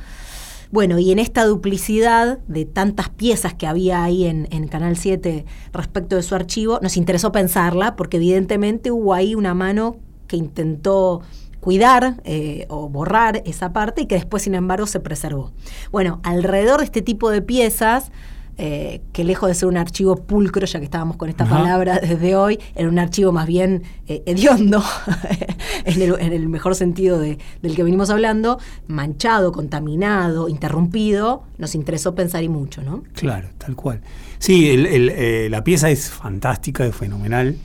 Bueno, 0.71 0.99
y 0.99 1.11
en 1.11 1.19
esta 1.19 1.45
duplicidad 1.45 2.39
de 2.47 2.65
tantas 2.65 3.09
piezas 3.09 3.53
que 3.53 3.67
había 3.67 4.03
ahí 4.03 4.25
en, 4.25 4.67
Canal 4.67 4.97
7 4.97 5.45
respecto 5.71 6.15
de 6.15 6.23
su 6.23 6.35
archivo, 6.35 6.79
nos 6.81 6.97
interesó 6.97 7.31
pensarla 7.31 7.95
porque 7.95 8.17
evidentemente 8.17 8.91
hubo 8.91 9.13
ahí 9.13 9.33
una 9.33 9.53
mano 9.53 9.97
que 10.27 10.35
intentó 10.35 11.21
cuidar 11.61 12.21
eh, 12.25 12.65
o 12.69 12.89
borrar 12.89 13.41
esa 13.45 13.71
parte 13.71 14.01
y 14.01 14.05
que 14.07 14.15
después, 14.15 14.43
sin 14.43 14.55
embargo, 14.55 14.87
se 14.87 14.99
preservó. 14.99 15.51
Bueno, 15.91 16.19
alrededor 16.23 16.79
de 16.79 16.85
este 16.85 17.01
tipo 17.01 17.29
de 17.29 17.41
piezas 17.41 18.11
eh, 18.57 19.01
que 19.13 19.23
lejos 19.23 19.47
de 19.49 19.55
ser 19.55 19.67
un 19.69 19.77
archivo 19.77 20.15
pulcro, 20.15 20.65
ya 20.65 20.79
que 20.79 20.85
estábamos 20.85 21.17
con 21.17 21.29
esta 21.29 21.43
Ajá. 21.43 21.57
palabra 21.57 21.99
desde 21.99 22.35
hoy, 22.35 22.59
era 22.75 22.89
un 22.89 22.97
archivo 22.99 23.31
más 23.31 23.45
bien 23.47 23.83
eh, 24.07 24.23
hediondo, 24.25 24.83
en, 25.85 26.01
el, 26.01 26.15
en 26.19 26.33
el 26.33 26.49
mejor 26.49 26.75
sentido 26.75 27.19
de- 27.19 27.37
del 27.61 27.75
que 27.75 27.83
venimos 27.83 28.09
hablando, 28.09 28.59
manchado, 28.87 29.51
contaminado, 29.51 30.49
interrumpido, 30.49 31.43
nos 31.57 31.75
interesó 31.75 32.15
pensar 32.15 32.43
y 32.43 32.49
mucho, 32.49 32.81
¿no? 32.83 33.03
Claro, 33.13 33.49
tal 33.57 33.75
cual. 33.75 34.01
Sí, 34.39 34.69
el- 34.69 34.85
el, 34.85 35.09
eh, 35.09 35.47
la 35.49 35.63
pieza 35.63 35.89
es 35.89 36.09
fantástica, 36.09 36.85
es 36.85 36.95
fenomenal. 36.95 37.55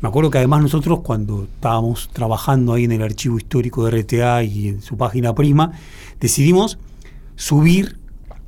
Me 0.00 0.08
acuerdo 0.08 0.30
que 0.30 0.38
además 0.38 0.62
nosotros 0.62 1.00
cuando 1.00 1.44
estábamos 1.44 2.08
trabajando 2.12 2.72
ahí 2.72 2.84
en 2.84 2.92
el 2.92 3.02
archivo 3.02 3.36
histórico 3.36 3.84
de 3.84 4.00
RTA 4.02 4.42
y 4.44 4.68
en 4.68 4.80
su 4.82 4.96
página 4.96 5.34
prima, 5.34 5.72
decidimos 6.18 6.78
subir 7.36 7.98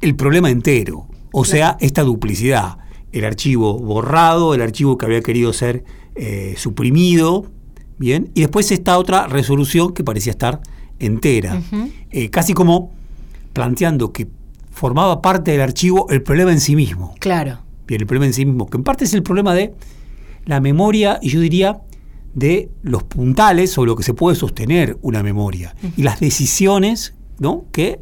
el 0.00 0.14
problema 0.16 0.48
entero. 0.50 1.06
O 1.32 1.44
sea, 1.44 1.76
esta 1.80 2.02
duplicidad. 2.02 2.78
El 3.10 3.24
archivo 3.24 3.78
borrado, 3.78 4.54
el 4.54 4.62
archivo 4.62 4.96
que 4.96 5.06
había 5.06 5.20
querido 5.20 5.52
ser 5.52 5.84
eh, 6.14 6.54
suprimido, 6.56 7.46
¿bien? 7.98 8.30
Y 8.34 8.40
después 8.40 8.70
esta 8.70 8.98
otra 8.98 9.26
resolución 9.26 9.92
que 9.92 10.04
parecía 10.04 10.30
estar 10.30 10.60
entera. 10.98 11.60
Eh, 12.10 12.30
casi 12.30 12.54
como 12.54 12.92
planteando 13.52 14.12
que 14.12 14.28
formaba 14.70 15.20
parte 15.20 15.50
del 15.50 15.60
archivo 15.60 16.06
el 16.10 16.22
problema 16.22 16.52
en 16.52 16.60
sí 16.60 16.76
mismo. 16.76 17.14
Claro. 17.18 17.58
Bien, 17.86 18.00
el 18.00 18.06
problema 18.06 18.26
en 18.26 18.32
sí 18.32 18.46
mismo, 18.46 18.66
que 18.66 18.76
en 18.76 18.84
parte 18.84 19.04
es 19.04 19.14
el 19.14 19.22
problema 19.22 19.54
de 19.54 19.74
la 20.46 20.60
memoria 20.60 21.18
y 21.20 21.28
yo 21.28 21.40
diría 21.40 21.80
de 22.34 22.70
los 22.82 23.02
puntales 23.02 23.70
sobre 23.70 23.90
lo 23.90 23.96
que 23.96 24.02
se 24.02 24.14
puede 24.14 24.36
sostener 24.36 24.96
una 25.02 25.22
memoria 25.22 25.74
y 25.96 26.02
las 26.02 26.18
decisiones 26.20 27.14
¿no? 27.38 27.66
que 27.72 28.00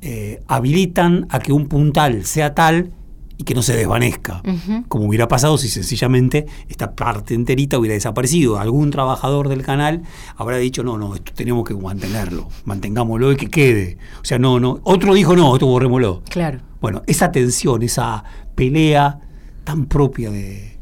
eh, 0.00 0.42
habilitan 0.46 1.26
a 1.30 1.38
que 1.38 1.52
un 1.52 1.66
puntal 1.66 2.24
sea 2.24 2.54
tal 2.54 2.92
y 3.36 3.44
que 3.44 3.54
no 3.54 3.62
se 3.62 3.76
desvanezca, 3.76 4.42
como 4.88 5.06
hubiera 5.06 5.28
pasado 5.28 5.58
si 5.58 5.68
sencillamente 5.68 6.46
esta 6.68 6.96
parte 6.96 7.34
enterita 7.34 7.78
hubiera 7.78 7.94
desaparecido. 7.94 8.58
Algún 8.58 8.90
trabajador 8.90 9.48
del 9.48 9.62
canal 9.62 10.02
habrá 10.36 10.56
dicho, 10.56 10.82
no, 10.82 10.98
no, 10.98 11.14
esto 11.14 11.32
tenemos 11.34 11.66
que 11.66 11.74
mantenerlo, 11.74 12.48
mantengámoslo 12.64 13.30
y 13.30 13.36
que 13.36 13.48
quede. 13.48 13.96
O 14.20 14.24
sea, 14.24 14.40
no, 14.40 14.58
no. 14.58 14.80
Otro 14.82 15.14
dijo, 15.14 15.36
no, 15.36 15.54
esto 15.54 15.66
borrémoslo. 15.66 16.22
Claro. 16.28 16.58
Bueno, 16.80 17.02
esa 17.06 17.30
tensión, 17.30 17.82
esa 17.84 18.24
pelea 18.56 19.20
tan 19.62 19.86
propia 19.86 20.30
de, 20.30 20.77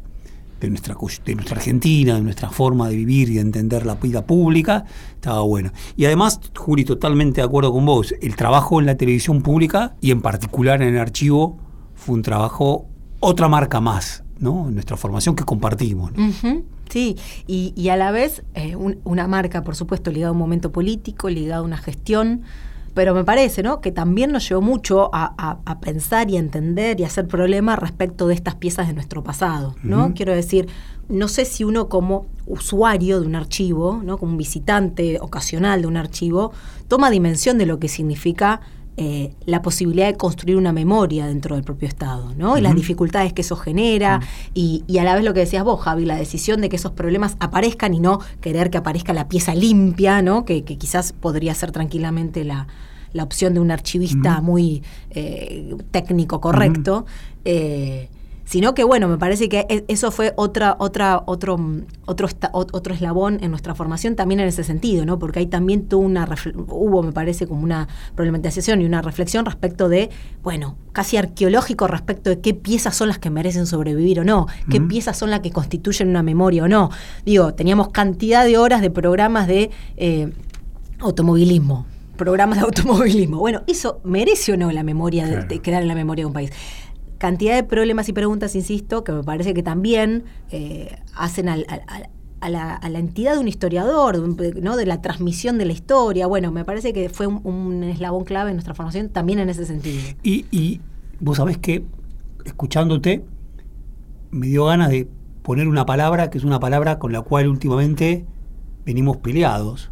de 0.60 0.70
nuestra, 0.70 0.96
de 1.24 1.34
nuestra 1.34 1.56
Argentina, 1.56 2.14
de 2.14 2.22
nuestra 2.22 2.48
forma 2.50 2.88
de 2.88 2.96
vivir 2.96 3.28
y 3.30 3.34
de 3.34 3.40
entender 3.40 3.84
la 3.84 3.96
vida 3.96 4.24
pública, 4.26 4.84
estaba 5.14 5.40
bueno. 5.42 5.70
Y 5.96 6.06
además, 6.06 6.40
Juli, 6.56 6.84
totalmente 6.84 7.40
de 7.40 7.46
acuerdo 7.46 7.72
con 7.72 7.84
vos, 7.84 8.14
el 8.22 8.36
trabajo 8.36 8.80
en 8.80 8.86
la 8.86 8.96
televisión 8.96 9.42
pública 9.42 9.96
y 10.00 10.10
en 10.12 10.22
particular 10.22 10.80
en 10.82 10.94
el 10.94 11.00
archivo 11.00 11.58
fue 11.94 12.14
un 12.14 12.22
trabajo, 12.22 12.86
otra 13.20 13.48
marca 13.48 13.80
más, 13.80 14.24
¿no? 14.38 14.68
En 14.68 14.74
nuestra 14.74 14.96
formación 14.96 15.34
que 15.36 15.44
compartimos. 15.44 16.12
¿no? 16.16 16.28
Ujú, 16.28 16.64
Sí, 16.88 17.16
y, 17.48 17.72
y 17.74 17.88
a 17.88 17.96
la 17.96 18.12
vez 18.12 18.44
eh, 18.54 18.76
un- 18.76 18.98
una 19.02 19.26
marca, 19.26 19.62
por 19.64 19.74
supuesto, 19.74 20.12
ligada 20.12 20.28
a 20.28 20.32
un 20.32 20.38
momento 20.38 20.70
político, 20.70 21.28
ligada 21.28 21.56
a 21.58 21.62
una 21.62 21.76
gestión, 21.78 22.42
pero 22.96 23.14
me 23.14 23.24
parece 23.24 23.62
¿no? 23.62 23.80
que 23.82 23.92
también 23.92 24.32
nos 24.32 24.48
llevó 24.48 24.62
mucho 24.62 25.10
a, 25.14 25.34
a- 25.36 25.58
a 25.66 25.80
pensar 25.80 26.30
y 26.30 26.36
a 26.36 26.40
entender 26.40 26.98
y 26.98 27.04
a 27.04 27.08
hacer 27.08 27.28
problemas 27.28 27.78
respecto 27.78 28.26
de 28.26 28.32
estas 28.34 28.54
piezas 28.54 28.88
de 28.88 28.94
nuestro 28.94 29.22
pasado. 29.22 29.76
¿no? 29.82 30.14
Quiero 30.14 30.32
decir, 30.34 30.66
no 31.10 31.28
sé 31.28 31.44
si 31.44 31.62
uno 31.62 31.88
como 31.90 32.24
usuario 32.46 33.20
de 33.20 33.26
un 33.26 33.34
archivo, 33.36 34.00
¿no? 34.02 34.16
como 34.16 34.32
un 34.32 34.38
visitante 34.38 35.18
ocasional 35.20 35.82
de 35.82 35.88
un 35.88 35.98
archivo, 35.98 36.52
toma 36.88 37.10
dimensión 37.10 37.58
de 37.58 37.66
lo 37.66 37.78
que 37.78 37.88
significa 37.88 38.60
eh, 38.98 39.34
la 39.44 39.60
posibilidad 39.60 40.06
de 40.06 40.16
construir 40.16 40.56
una 40.56 40.72
memoria 40.72 41.26
dentro 41.26 41.54
del 41.54 41.64
propio 41.64 41.86
Estado, 41.86 42.34
¿no? 42.34 42.56
Y 42.56 42.62
las 42.62 42.74
dificultades 42.74 43.32
que 43.32 43.42
eso 43.42 43.54
genera, 43.56 44.20
y, 44.54 44.84
y 44.86 44.98
a 44.98 45.04
la 45.04 45.14
vez 45.14 45.22
lo 45.24 45.34
que 45.34 45.40
decías 45.40 45.64
vos, 45.64 45.80
Javi, 45.80 46.06
la 46.06 46.16
decisión 46.16 46.60
de 46.60 46.68
que 46.68 46.76
esos 46.76 46.92
problemas 46.92 47.36
aparezcan 47.38 47.92
y 47.92 48.00
no 48.00 48.20
querer 48.40 48.70
que 48.70 48.78
aparezca 48.78 49.12
la 49.12 49.28
pieza 49.28 49.54
limpia, 49.54 50.22
¿no? 50.22 50.44
Que, 50.44 50.64
que 50.64 50.78
quizás 50.78 51.12
podría 51.12 51.54
ser 51.54 51.72
tranquilamente 51.72 52.44
la, 52.44 52.68
la 53.12 53.22
opción 53.22 53.54
de 53.54 53.60
un 53.60 53.70
archivista 53.70 54.40
muy 54.40 54.82
eh, 55.10 55.76
técnico 55.90 56.40
correcto. 56.40 57.04
eh, 57.44 58.08
sino 58.46 58.74
que 58.74 58.84
bueno, 58.84 59.08
me 59.08 59.18
parece 59.18 59.48
que 59.48 59.66
e- 59.68 59.84
eso 59.88 60.10
fue 60.10 60.32
otra, 60.36 60.76
otra, 60.78 61.22
otro, 61.26 61.58
mm, 61.58 61.82
otro, 62.06 62.28
otro 62.52 62.94
eslabón 62.94 63.38
en 63.42 63.50
nuestra 63.50 63.74
formación 63.74 64.14
también 64.14 64.40
en 64.40 64.48
ese 64.48 64.64
sentido, 64.64 65.04
¿no? 65.04 65.18
Porque 65.18 65.40
ahí 65.40 65.46
también 65.46 65.88
tuvo 65.88 66.06
una 66.06 66.26
hubo, 66.68 67.02
me 67.02 67.12
parece, 67.12 67.46
como 67.46 67.62
una 67.62 67.88
problematización 68.14 68.80
y 68.80 68.86
una 68.86 69.02
reflexión 69.02 69.44
respecto 69.44 69.88
de, 69.88 70.10
bueno, 70.42 70.78
casi 70.92 71.16
arqueológico 71.16 71.88
respecto 71.88 72.30
de 72.30 72.40
qué 72.40 72.54
piezas 72.54 72.96
son 72.96 73.08
las 73.08 73.18
que 73.18 73.30
merecen 73.30 73.66
sobrevivir 73.66 74.20
o 74.20 74.24
no, 74.24 74.46
qué 74.70 74.80
piezas 74.80 75.18
son 75.18 75.30
las 75.30 75.40
que 75.40 75.50
constituyen 75.50 76.08
una 76.08 76.22
memoria 76.22 76.64
o 76.64 76.68
no. 76.68 76.90
Digo, 77.24 77.52
teníamos 77.54 77.88
cantidad 77.88 78.44
de 78.44 78.58
horas 78.58 78.80
de 78.80 78.90
programas 78.90 79.48
de 79.48 79.70
eh, 79.96 80.32
automovilismo. 81.00 81.86
Programas 82.16 82.58
de 82.58 82.64
automovilismo. 82.64 83.38
Bueno, 83.38 83.62
eso 83.66 84.00
merece 84.04 84.52
o 84.52 84.56
no 84.56 84.70
la 84.70 84.84
memoria, 84.84 85.26
de, 85.26 85.58
quedar 85.60 85.82
en 85.82 85.88
la 85.88 85.94
memoria 85.94 86.22
de 86.22 86.26
un 86.26 86.32
país 86.32 86.52
cantidad 87.18 87.54
de 87.54 87.64
problemas 87.64 88.08
y 88.08 88.12
preguntas, 88.12 88.54
insisto, 88.54 89.04
que 89.04 89.12
me 89.12 89.22
parece 89.22 89.54
que 89.54 89.62
también 89.62 90.24
eh, 90.50 90.96
hacen 91.14 91.48
a, 91.48 91.56
la, 91.56 92.98
entidad 92.98 93.34
de 93.34 93.40
un 93.40 93.48
historiador, 93.48 94.18
¿no? 94.62 94.76
de 94.76 94.86
la 94.86 95.00
transmisión 95.00 95.58
de 95.58 95.64
la 95.64 95.72
historia. 95.72 96.26
Bueno, 96.26 96.52
me 96.52 96.64
parece 96.64 96.92
que 96.92 97.08
fue 97.08 97.26
un, 97.26 97.82
eslabón 97.84 98.24
clave 98.24 98.50
en 98.50 98.56
nuestra 98.56 98.74
formación 98.74 99.08
también 99.08 99.38
en 99.38 99.48
ese 99.48 99.64
sentido. 99.64 100.00
Y, 100.22 100.46
y 100.50 100.80
vos 101.20 101.38
sabés 101.38 101.58
que, 101.58 101.84
escuchándote, 102.44 103.24
me 104.30 104.48
dio 104.48 104.66
ganas 104.66 104.90
de 104.90 105.08
poner 105.42 105.68
una 105.68 105.86
palabra 105.86 106.28
que 106.28 106.38
es 106.38 106.44
una 106.44 106.60
palabra 106.60 106.98
con 106.98 107.12
la 107.12 107.22
cual 107.22 107.48
últimamente 107.48 108.26
venimos 108.84 109.16
peleados, 109.16 109.90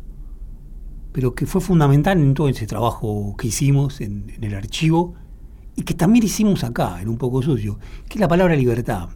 pero 1.13 1.35
que 1.35 1.47
fue 1.47 1.61
fundamental 1.61 2.19
en 2.19 2.35
todo 2.35 2.49
ese 2.49 2.67
trabajo 2.67 3.35
que 3.39 3.49
hicimos 3.49 4.01
en 4.01 4.33
el 4.41 4.55
archivo 4.55 5.15
y 5.77 5.83
que 5.83 5.95
también 5.95 6.25
hicimos 6.25 6.65
acá, 6.65 7.01
en 7.01 7.09
un 7.09 7.17
poco 7.17 7.43
sucio, 7.43 7.79
que 8.09 8.15
es 8.15 8.21
la 8.21 8.29
palabra 8.29 8.55
libertad. 8.57 9.09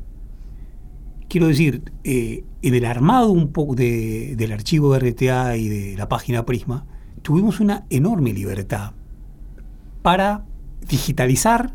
Quiero 1.28 1.46
decir, 1.46 1.92
eh, 2.04 2.44
en 2.62 2.74
el 2.74 2.84
armado 2.84 3.30
un 3.30 3.52
poco 3.52 3.74
de- 3.74 4.34
del 4.36 4.52
archivo 4.52 4.94
RTA 4.94 5.56
y 5.56 5.68
de 5.68 5.96
la 5.96 6.08
página 6.08 6.44
Prisma, 6.46 6.86
tuvimos 7.22 7.60
una 7.60 7.84
enorme 7.90 8.32
libertad 8.32 8.92
para 10.02 10.44
digitalizar 10.88 11.74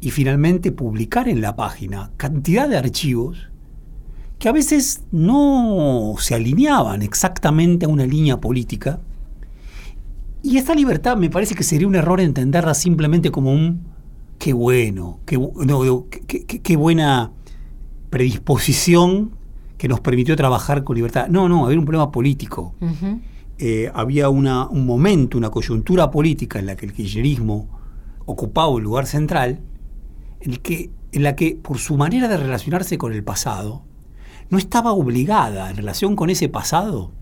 y 0.00 0.10
finalmente 0.10 0.72
publicar 0.72 1.28
en 1.28 1.40
la 1.40 1.56
página 1.56 2.12
cantidad 2.16 2.68
de 2.68 2.76
archivos 2.76 3.48
que 4.38 4.48
a 4.48 4.52
veces 4.52 5.04
no 5.12 6.14
se 6.18 6.34
alineaban 6.34 7.02
exactamente 7.02 7.86
a 7.86 7.88
una 7.88 8.06
línea 8.06 8.40
política. 8.40 9.00
Y 10.42 10.56
esta 10.58 10.74
libertad 10.74 11.16
me 11.16 11.30
parece 11.30 11.54
que 11.54 11.62
sería 11.62 11.86
un 11.86 11.94
error 11.94 12.20
entenderla 12.20 12.74
simplemente 12.74 13.30
como 13.30 13.52
un 13.52 13.91
qué 14.42 14.52
bueno, 14.52 15.20
qué, 15.24 15.38
no, 15.38 16.06
qué- 16.10 16.44
qué- 16.46 16.60
qué 16.62 16.76
buena 16.76 17.30
predisposición 18.10 19.30
que 19.78 19.86
nos 19.88 20.00
permitió 20.00 20.34
trabajar 20.36 20.82
con 20.84 20.96
libertad. 20.96 21.28
No, 21.28 21.48
no, 21.48 21.64
había 21.66 21.78
un 21.78 21.84
problema 21.84 22.10
político. 22.10 22.74
Eh, 23.58 23.90
había 23.94 24.28
una- 24.28 24.66
un 24.68 24.84
momento, 24.86 25.38
una 25.38 25.50
coyuntura 25.50 26.10
política 26.10 26.58
en 26.58 26.66
la 26.66 26.74
que 26.76 26.86
el 26.86 26.92
kirchnerismo 26.92 27.68
ocupaba 28.26 28.68
un 28.68 28.82
lugar 28.82 29.06
central, 29.06 29.60
en, 30.40 30.50
el 30.50 30.60
que, 30.60 30.90
en 31.12 31.22
la 31.22 31.36
que 31.36 31.54
por 31.54 31.78
su 31.78 31.96
manera 31.96 32.26
de 32.28 32.36
relacionarse 32.36 32.98
con 32.98 33.12
el 33.12 33.22
pasado, 33.22 33.82
no 34.50 34.58
estaba 34.58 34.92
obligada 34.92 35.70
en 35.70 35.76
relación 35.76 36.16
con 36.16 36.30
ese 36.30 36.48
pasado 36.48 37.12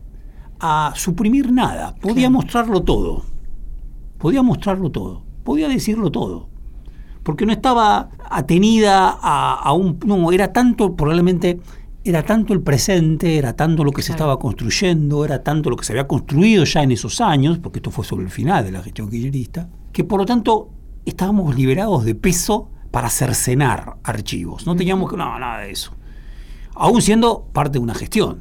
a 0.58 0.92
suprimir 0.96 1.52
nada, 1.52 1.94
podía 1.96 2.14
Claro. 2.28 2.30
mostrarlo 2.32 2.82
todo, 2.82 3.24
podía 4.18 4.42
mostrarlo 4.42 4.90
todo, 4.90 5.22
podía 5.44 5.68
decirlo 5.68 6.10
todo, 6.10 6.48
porque 7.22 7.46
no 7.46 7.52
estaba 7.52 8.10
atenida 8.28 9.18
a, 9.20 9.54
a 9.54 9.72
un... 9.72 9.98
No, 10.04 10.32
era 10.32 10.52
tanto 10.52 10.94
probablemente... 10.96 11.60
Era 12.02 12.22
tanto 12.22 12.54
el 12.54 12.62
presente, 12.62 13.36
era 13.36 13.52
tanto 13.54 13.84
lo 13.84 13.92
que 13.92 14.00
se 14.00 14.12
estaba 14.12 14.38
construyendo, 14.38 15.22
era 15.22 15.42
tanto 15.42 15.68
lo 15.68 15.76
que 15.76 15.84
se 15.84 15.92
había 15.92 16.08
construido 16.08 16.64
ya 16.64 16.82
en 16.82 16.92
esos 16.92 17.20
años, 17.20 17.58
porque 17.58 17.78
esto 17.78 17.90
fue 17.90 18.06
sobre 18.06 18.24
el 18.24 18.30
final 18.30 18.64
de 18.64 18.72
la 18.72 18.82
gestión 18.82 19.10
kirchnerista, 19.10 19.68
que 19.92 20.02
por 20.02 20.18
lo 20.18 20.24
tanto 20.24 20.70
estábamos 21.04 21.54
liberados 21.54 22.06
de 22.06 22.14
peso 22.14 22.70
para 22.90 23.10
cercenar 23.10 23.98
archivos. 24.02 24.66
No 24.66 24.74
teníamos 24.76 25.10
que... 25.10 25.18
No, 25.18 25.38
nada 25.38 25.58
de 25.60 25.72
eso. 25.72 25.92
Aún 26.74 27.02
siendo 27.02 27.44
parte 27.52 27.72
de 27.72 27.80
una 27.80 27.94
gestión. 27.94 28.38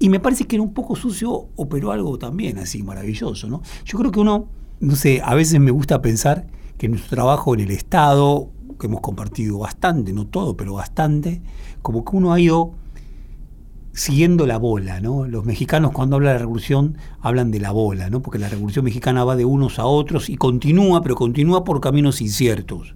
Y 0.00 0.08
me 0.08 0.18
parece 0.18 0.48
que 0.48 0.56
en 0.56 0.62
un 0.62 0.74
poco 0.74 0.96
sucio 0.96 1.50
operó 1.54 1.92
algo 1.92 2.18
también 2.18 2.58
así 2.58 2.82
maravilloso, 2.82 3.48
¿no? 3.48 3.62
Yo 3.84 3.96
creo 3.96 4.10
que 4.10 4.18
uno, 4.18 4.48
no 4.80 4.96
sé, 4.96 5.22
a 5.24 5.36
veces 5.36 5.60
me 5.60 5.70
gusta 5.70 6.02
pensar 6.02 6.48
que 6.78 6.88
nuestro 6.88 7.16
trabajo 7.16 7.54
en 7.54 7.60
el 7.60 7.70
Estado, 7.72 8.50
que 8.78 8.86
hemos 8.86 9.00
compartido 9.00 9.58
bastante, 9.58 10.12
no 10.12 10.26
todo, 10.26 10.56
pero 10.56 10.74
bastante, 10.74 11.42
como 11.82 12.04
que 12.04 12.16
uno 12.16 12.32
ha 12.32 12.40
ido 12.40 12.72
siguiendo 13.92 14.46
la 14.46 14.58
bola, 14.58 15.00
¿no? 15.00 15.26
Los 15.26 15.44
mexicanos 15.44 15.90
cuando 15.90 16.16
hablan 16.16 16.30
de 16.30 16.34
la 16.34 16.38
revolución 16.38 16.98
hablan 17.20 17.50
de 17.50 17.58
la 17.58 17.72
bola, 17.72 18.08
¿no? 18.10 18.22
Porque 18.22 18.38
la 18.38 18.48
revolución 18.48 18.84
mexicana 18.84 19.24
va 19.24 19.34
de 19.34 19.44
unos 19.44 19.80
a 19.80 19.86
otros 19.86 20.30
y 20.30 20.36
continúa, 20.36 21.02
pero 21.02 21.16
continúa 21.16 21.64
por 21.64 21.80
caminos 21.80 22.20
inciertos. 22.20 22.94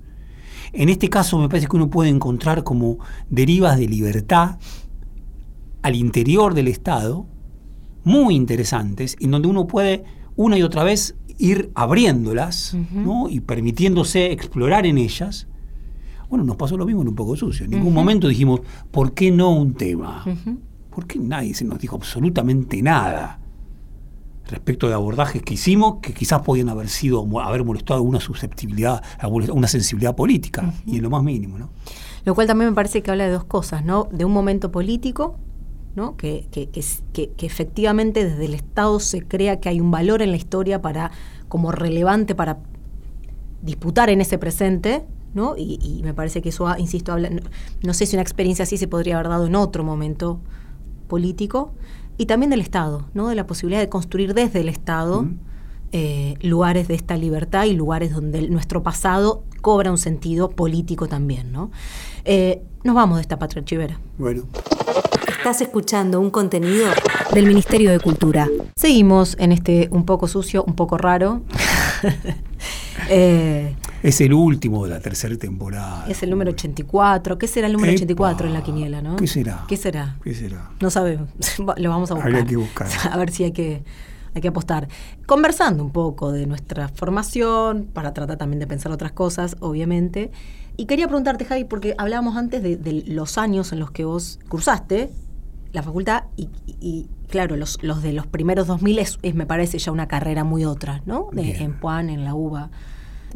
En 0.73 0.89
este 0.89 1.09
caso 1.11 1.39
me 1.39 1.49
parece 1.49 1.67
que 1.67 1.77
uno 1.77 1.91
puede 1.91 2.09
encontrar 2.09 2.63
como 2.63 2.99
derivas 3.29 3.79
de 3.79 3.89
libertad 3.89 4.59
al 5.83 5.97
interior 5.97 6.55
del 6.55 6.69
Estado, 6.69 7.27
muy 8.05 8.37
interesantes, 8.37 9.17
en 9.21 9.33
donde 9.33 9.49
uno 9.49 9.67
puede 9.67 10.05
una 10.37 10.57
y 10.57 10.63
otra 10.63 10.85
vez 10.85 11.17
ir 11.39 11.71
abriéndolas 11.75 12.77
¿no? 12.93 13.29
y 13.29 13.41
permitiéndose 13.41 14.33
explorar 14.33 14.87
en 14.87 14.99
ellas. 14.99 15.47
Bueno, 16.29 16.45
nos 16.45 16.57
pasó 16.57 16.77
lo 16.77 16.87
mismo 16.87 17.03
en 17.03 17.09
un 17.09 17.15
poco 17.15 17.37
sucio. 17.37 17.65
En 17.65 17.73
ningún 17.73 17.93
momento 17.93 18.29
dijimos, 18.29 18.61
¿por 18.91 19.13
qué 19.13 19.31
no 19.31 19.51
un 19.51 19.75
tema? 19.75 20.25
¿Por 20.91 21.07
qué 21.07 21.19
nadie 21.19 21.55
se 21.55 21.65
nos 21.65 21.79
dijo 21.79 21.97
absolutamente 21.97 22.83
nada 22.83 23.39
respecto 24.49 24.89
de 24.89 24.95
abordajes 24.95 25.43
que 25.43 25.55
hicimos 25.55 25.97
que 26.03 26.13
quizás 26.13 26.43
podían 26.43 26.69
haber 26.69 26.89
sido, 26.89 27.27
haber 27.41 27.65
molestado 27.65 27.99
alguna 27.99 28.21
susceptibilidad, 28.21 29.03
alguna 29.19 29.69
sensibilidad 29.69 30.15
política, 30.15 30.73
y 30.87 30.97
en 30.97 31.03
lo 31.03 31.11
más 31.11 31.23
mínimo, 31.23 31.59
¿no? 31.59 31.71
Lo 32.25 32.35
cual 32.35 32.47
también 32.47 32.71
me 32.71 32.75
parece 32.75 33.03
que 33.03 33.11
habla 33.11 33.25
de 33.25 33.31
dos 33.31 33.45
cosas, 33.45 33.85
¿no? 33.85 34.09
De 34.13 34.25
un 34.25 34.33
momento 34.33 34.71
político 34.71 35.37
¿no? 35.95 36.17
Que, 36.17 36.47
que, 36.51 36.69
que, 36.69 36.83
que, 37.13 37.47
efectivamente 37.47 38.25
desde 38.25 38.47
el 38.47 38.55
Estado 38.55 38.99
se 39.01 39.23
crea 39.23 39.61
que 39.61 39.69
hay 39.69 39.81
un 39.81 39.91
valor 39.91 40.23
en 40.23 40.31
la 40.31 40.37
historia 40.37 40.81
para, 40.81 41.11
como 41.49 41.73
relevante 41.73 42.35
para 42.35 42.59
disputar 43.63 44.11
en 44.11 44.21
ese 44.21 44.39
presente, 44.39 45.05
¿no? 45.35 45.55
Y, 45.57 46.01
me 46.03 46.15
parece 46.15 46.43
que 46.43 46.49
eso, 46.49 46.67
insisto, 46.79 47.13
habla, 47.13 47.31
no, 47.83 47.95
sé 47.95 48.07
si 48.07 48.17
una 48.17 48.23
experiencia 48.23 48.65
así 48.65 48.77
se 48.77 48.89
podría 48.89 49.17
haber 49.17 49.29
dado 49.29 49.47
en 49.47 49.55
otro 49.55 49.85
momento 49.85 50.41
político, 51.09 51.73
y 52.19 52.27
también 52.27 52.51
del 52.51 52.61
Estado, 52.61 53.07
¿no? 53.15 53.29
De 53.29 53.35
la 53.35 53.47
posibilidad 53.47 53.81
de 53.81 53.89
construir 53.89 54.35
desde 54.35 54.61
el 54.61 54.69
Estado 54.69 55.27
eh, 55.93 56.37
lugares 56.43 56.89
de 56.89 56.95
esta 56.95 57.17
libertad 57.17 57.65
y 57.65 57.75
lugares 57.75 58.13
donde 58.13 58.49
nuestro 58.49 58.83
pasado 58.83 59.45
cobra 59.61 59.91
un 59.91 59.99
sentido 59.99 60.51
político 60.51 61.07
también, 61.07 61.53
¿no? 61.53 61.71
Eh, 62.25 62.63
nos 62.85 62.95
vamos 62.95 63.17
de 63.17 63.23
esta 63.23 63.39
patria 63.39 63.61
archivera. 63.61 63.99
Bueno. 64.19 64.45
Estás 65.43 65.61
escuchando 65.61 66.21
un 66.21 66.31
contenido 66.31 66.87
del 67.35 67.47
Ministerio 67.49 67.91
de 67.91 67.99
Cultura. 67.99 68.49
Seguimos 68.77 69.37
en 69.41 69.51
este 69.51 69.89
un 69.91 70.07
poco 70.07 70.29
sucio, 70.29 70.63
un 70.63 70.77
poco 70.77 70.97
raro. 70.97 71.43
Eh, 73.09 73.75
es 74.03 74.21
el 74.21 74.33
último 74.33 74.85
de 74.85 74.91
la 74.91 75.01
tercera 75.01 75.37
temporada. 75.37 76.07
Es 76.09 76.23
el 76.23 76.31
número 76.31 76.53
84. 76.53 77.37
¿Qué 77.37 77.49
será 77.49 77.67
el 77.67 77.73
número 77.73 77.93
84 77.93 78.47
en 78.47 78.53
la 78.53 78.63
quiniela, 78.63 79.03
no? 79.03 79.17
¿Qué 79.17 79.27
será? 79.27 79.65
¿Qué 79.67 79.77
será? 79.77 80.17
¿Qué 80.23 80.33
será? 80.33 80.71
No 80.81 80.89
sabemos. 80.89 81.29
Lo 81.77 81.91
vamos 81.91 82.13
a 82.13 82.15
buscar. 82.15 82.31
Habría 82.31 82.47
que 82.47 82.57
buscar. 82.57 82.87
A 83.11 83.17
ver 83.17 83.31
si 83.33 83.43
hay 83.43 83.53
que 83.53 83.83
hay 84.35 84.41
que 84.41 84.49
apostar. 84.49 84.89
Conversando 85.27 85.83
un 85.83 85.91
poco 85.91 86.31
de 86.31 86.47
nuestra 86.47 86.89
formación, 86.89 87.89
para 87.93 88.15
tratar 88.15 88.39
también 88.39 88.61
de 88.61 88.69
pensar 88.69 88.93
otras 88.93 89.13
cosas, 89.13 89.57
obviamente. 89.59 90.31
Y 90.77 90.87
quería 90.87 91.09
preguntarte, 91.09 91.45
Javi, 91.45 91.65
porque 91.65 91.95
hablábamos 91.99 92.37
antes 92.37 92.63
de, 92.63 93.05
los 93.09 93.37
años 93.37 93.73
en 93.73 93.81
los 93.81 93.91
que 93.91 94.05
vos 94.05 94.39
cursaste 94.49 95.11
la 95.73 95.83
facultad 95.83 96.25
y, 96.37 97.07
claro, 97.29 97.57
los, 97.57 97.83
los, 97.83 98.03
de 98.03 98.13
los 98.13 98.27
primeros 98.27 98.67
2000 98.67 98.99
es, 98.99 99.19
es, 99.23 99.35
me 99.35 99.47
parece 99.47 99.79
ya 99.79 99.91
una 99.93 100.07
carrera 100.09 100.45
muy 100.45 100.65
otra, 100.65 101.03
¿no? 101.07 101.29
De, 101.33 101.57
en 101.57 101.73
Puan, 101.79 102.11
en 102.11 102.25
la 102.25 102.35
UBA. 102.35 102.71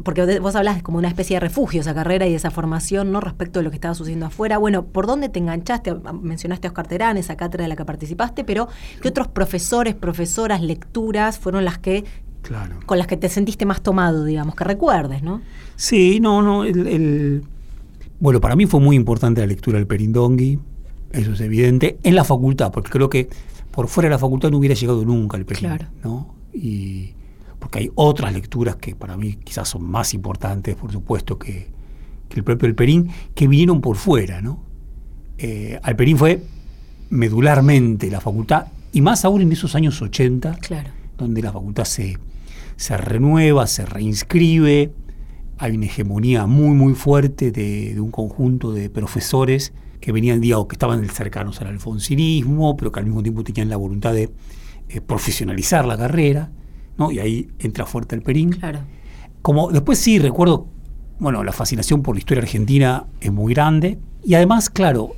Porque 0.03 0.39
vos 0.39 0.55
hablas 0.55 0.83
como 0.83 0.99
una 0.99 1.07
especie 1.07 1.37
de 1.37 1.39
refugio 1.39 1.81
esa 1.81 1.95
carrera 1.95 2.27
y 2.27 2.35
esa 2.35 2.51
formación, 2.51 3.11
¿no? 3.11 3.19
Respecto 3.19 3.59
de 3.59 3.63
lo 3.63 3.71
que 3.71 3.77
estaba 3.77 3.95
sucediendo 3.95 4.27
afuera. 4.27 4.59
Bueno, 4.59 4.85
¿por 4.85 5.07
dónde 5.07 5.29
te 5.29 5.39
enganchaste? 5.39 5.95
Mencionaste 6.21 6.67
a 6.67 6.69
Oscar 6.69 6.85
Terán, 6.85 7.17
esa 7.17 7.35
cátedra 7.35 7.63
de 7.63 7.69
la 7.69 7.75
que 7.75 7.85
participaste, 7.85 8.43
pero 8.43 8.67
¿qué 9.01 9.07
otros 9.07 9.27
profesores, 9.27 9.95
profesoras, 9.95 10.61
lecturas 10.61 11.39
fueron 11.39 11.65
las 11.65 11.79
que 11.79 12.03
Claro. 12.43 12.75
con 12.85 12.99
las 12.99 13.07
que 13.07 13.17
te 13.17 13.27
sentiste 13.27 13.65
más 13.65 13.81
tomado, 13.81 14.23
digamos, 14.23 14.55
que 14.55 14.63
recuerdes, 14.63 15.23
¿no? 15.23 15.41
Sí, 15.75 16.19
no, 16.21 16.41
no. 16.43 16.63
El, 16.63 17.43
Bueno, 18.19 18.39
para 18.39 18.55
mí 18.55 18.67
fue 18.67 18.79
muy 18.79 18.95
importante 18.95 19.41
la 19.41 19.47
lectura 19.47 19.79
del 19.79 19.87
Perindongui, 19.87 20.59
eso 21.11 21.33
es 21.33 21.41
evidente, 21.41 21.97
en 22.03 22.15
la 22.15 22.23
facultad, 22.23 22.71
porque 22.71 22.89
creo 22.89 23.09
que 23.09 23.29
por 23.71 23.87
fuera 23.87 24.09
de 24.09 24.15
la 24.15 24.19
facultad 24.19 24.49
no 24.49 24.57
hubiera 24.57 24.75
llegado 24.75 25.03
nunca 25.05 25.37
el 25.37 25.45
Perindongui, 25.45 25.77
claro. 25.77 25.93
¿no? 26.03 26.35
Y 26.53 27.13
porque 27.59 27.79
hay 27.79 27.91
otras 27.95 28.33
lecturas 28.33 28.75
que 28.75 28.95
para 28.95 29.17
mí 29.17 29.37
quizás 29.43 29.69
son 29.69 29.83
más 29.83 30.13
importantes, 30.13 30.75
por 30.75 30.91
supuesto, 30.91 31.37
que, 31.37 31.75
el 32.35 32.43
propio 32.43 32.67
Alperín, 32.67 33.09
que 33.33 33.47
vinieron 33.47 33.81
por 33.81 33.95
fuera, 33.95 34.41
¿no? 34.41 34.59
Eh, 35.39 35.79
Alperín 35.81 36.17
fue 36.17 36.43
medularmente 37.09 38.11
la 38.11 38.21
facultad, 38.21 38.67
y 38.91 39.01
más 39.01 39.25
aún 39.25 39.41
en 39.41 39.51
esos 39.51 39.73
años 39.75 40.01
80, 40.01 40.57
claro. 40.59 40.91
donde 41.17 41.41
la 41.41 41.51
facultad 41.51 41.85
se 41.85 42.17
se 42.77 42.95
renueva, 42.95 43.67
se 43.67 43.85
reinscribe, 43.85 44.91
hay 45.57 45.75
una 45.75 45.87
hegemonía 45.87 46.45
muy, 46.45 46.75
muy 46.75 46.93
fuerte 46.93 47.51
de, 47.51 47.99
un 47.99 48.11
conjunto 48.11 48.71
de 48.71 48.89
profesores 48.89 49.73
que 49.99 50.11
venían, 50.11 50.39
digamos, 50.41 50.67
que 50.67 50.75
estaban 50.75 51.03
cercanos 51.09 51.59
al 51.61 51.67
alfonsinismo, 51.67 52.77
pero 52.77 52.91
que 52.91 52.99
al 52.99 53.05
mismo 53.05 53.23
tiempo 53.23 53.43
tenían 53.43 53.69
la 53.69 53.77
voluntad 53.77 54.13
de 54.13 54.31
eh, 54.89 55.01
profesionalizar 55.01 55.85
la 55.85 55.97
carrera, 55.97 56.51
¿no? 56.97 57.11
Y 57.11 57.19
ahí 57.19 57.47
entra 57.59 57.85
fuerte 57.85 58.15
el 58.15 58.21
Perín. 58.21 58.51
Claro. 58.51 58.79
Como 59.41 59.71
después 59.71 59.99
sí 59.99 60.19
recuerdo, 60.19 60.67
bueno, 61.19 61.43
la 61.43 61.51
fascinación 61.51 62.01
por 62.01 62.15
la 62.15 62.19
historia 62.19 62.43
argentina 62.43 63.05
es 63.19 63.31
muy 63.31 63.53
grande, 63.53 63.99
y 64.23 64.35
además, 64.35 64.69
claro, 64.69 65.15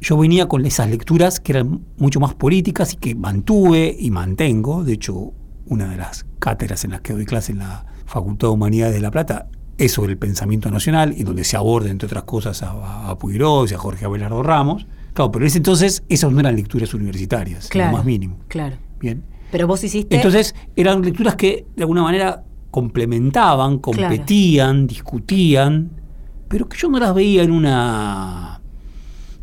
yo 0.00 0.16
venía 0.16 0.46
con 0.46 0.64
esas 0.64 0.88
lecturas 0.88 1.40
que 1.40 1.52
eran 1.52 1.84
mucho 1.98 2.20
más 2.20 2.34
políticas 2.34 2.94
y 2.94 2.96
que 2.96 3.14
mantuve 3.14 3.94
y 3.98 4.10
mantengo, 4.10 4.82
de 4.82 4.94
hecho, 4.94 5.32
una 5.66 5.88
de 5.88 5.98
las 5.98 6.26
cátedras 6.38 6.84
en 6.84 6.92
las 6.92 7.02
que 7.02 7.12
doy 7.12 7.26
clase 7.26 7.52
en 7.52 7.58
la 7.58 7.86
Facultad 8.06 8.48
de 8.48 8.54
Humanidades 8.54 8.94
de 8.94 9.00
La 9.00 9.10
Plata 9.10 9.48
es 9.80 9.92
sobre 9.92 10.12
el 10.12 10.18
pensamiento 10.18 10.70
nacional 10.70 11.14
y 11.16 11.24
donde 11.24 11.42
se 11.44 11.56
aborda, 11.56 11.90
entre 11.90 12.06
otras 12.06 12.24
cosas, 12.24 12.62
a, 12.62 13.10
a 13.10 13.18
y 13.24 13.74
a 13.74 13.78
Jorge 13.78 14.04
Abelardo 14.04 14.42
Ramos. 14.42 14.86
Claro, 15.14 15.32
pero 15.32 15.44
en 15.44 15.48
ese 15.48 15.58
entonces 15.58 16.02
esas 16.08 16.30
no 16.30 16.40
eran 16.40 16.54
lecturas 16.54 16.92
universitarias, 16.94 17.68
claro, 17.68 17.92
lo 17.92 17.96
más 17.96 18.06
mínimo. 18.06 18.38
Claro. 18.48 18.76
Bien. 19.00 19.24
Pero 19.50 19.66
vos 19.66 19.82
hiciste. 19.82 20.14
Entonces 20.14 20.54
eran 20.76 21.02
lecturas 21.02 21.34
que 21.34 21.66
de 21.74 21.82
alguna 21.82 22.02
manera 22.02 22.44
complementaban, 22.70 23.78
competían, 23.78 24.86
discutían, 24.86 25.90
pero 26.48 26.68
que 26.68 26.76
yo 26.78 26.88
no 26.88 26.98
las 26.98 27.14
veía 27.14 27.42
en 27.42 27.50
una. 27.50 28.60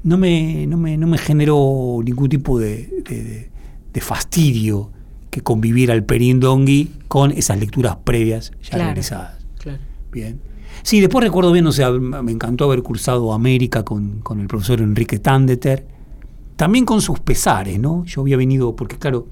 No 0.03 0.17
me, 0.17 0.67
no 0.67 0.77
me, 0.77 0.97
no 0.97 1.07
me 1.07 1.17
generó 1.17 1.99
ningún 2.03 2.29
tipo 2.29 2.59
de, 2.59 3.49
de 3.91 4.01
fastidio 4.01 4.91
que 5.31 5.41
conviviera 5.41 5.93
el 5.93 6.03
Perindongui 6.03 6.91
con 7.07 7.31
esas 7.31 7.59
lecturas 7.59 7.97
previas 8.03 8.51
ya 8.61 8.77
realizadas. 8.77 9.36
Bien. 10.11 10.39
Sí, 10.83 11.01
después 11.01 11.23
recuerdo 11.23 11.51
bien, 11.51 11.65
o 11.67 11.71
sea, 11.71 11.91
me 11.91 12.31
encantó 12.31 12.65
haber 12.65 12.83
cursado 12.83 13.33
América 13.33 13.83
con, 13.83 14.21
el 14.39 14.47
profesor 14.47 14.81
Enrique 14.81 15.19
Tandeter, 15.19 15.85
también 16.55 16.85
con 16.85 17.01
sus 17.01 17.19
pesares, 17.19 17.79
¿no? 17.79 18.05
Yo 18.05 18.21
había 18.21 18.37
venido, 18.37 18.75
porque 18.75 18.97
claro, 18.97 19.27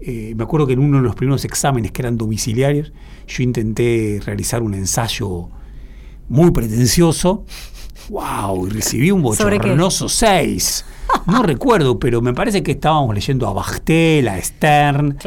eh, 0.00 0.34
me 0.36 0.44
acuerdo 0.44 0.66
que 0.66 0.72
en 0.74 0.80
uno 0.80 0.98
de 0.98 1.04
los 1.04 1.14
primeros 1.14 1.44
exámenes 1.44 1.92
que 1.92 2.02
eran 2.02 2.16
domiciliarios, 2.16 2.92
yo 3.26 3.42
intenté 3.42 4.20
realizar 4.24 4.62
un 4.62 4.74
ensayo 4.74 5.48
muy 6.28 6.50
pretencioso, 6.50 7.44
wow, 8.08 8.66
y 8.66 8.70
recibí 8.70 9.10
un 9.10 9.22
bochornoso 9.22 10.08
6. 10.08 10.84
No 11.26 11.42
recuerdo, 11.42 11.98
pero 11.98 12.20
me 12.20 12.32
parece 12.32 12.62
que 12.62 12.72
estábamos 12.72 13.14
leyendo 13.14 13.48
a 13.48 13.52
Bachtel, 13.52 14.28
a 14.28 14.40
Stern 14.40 15.18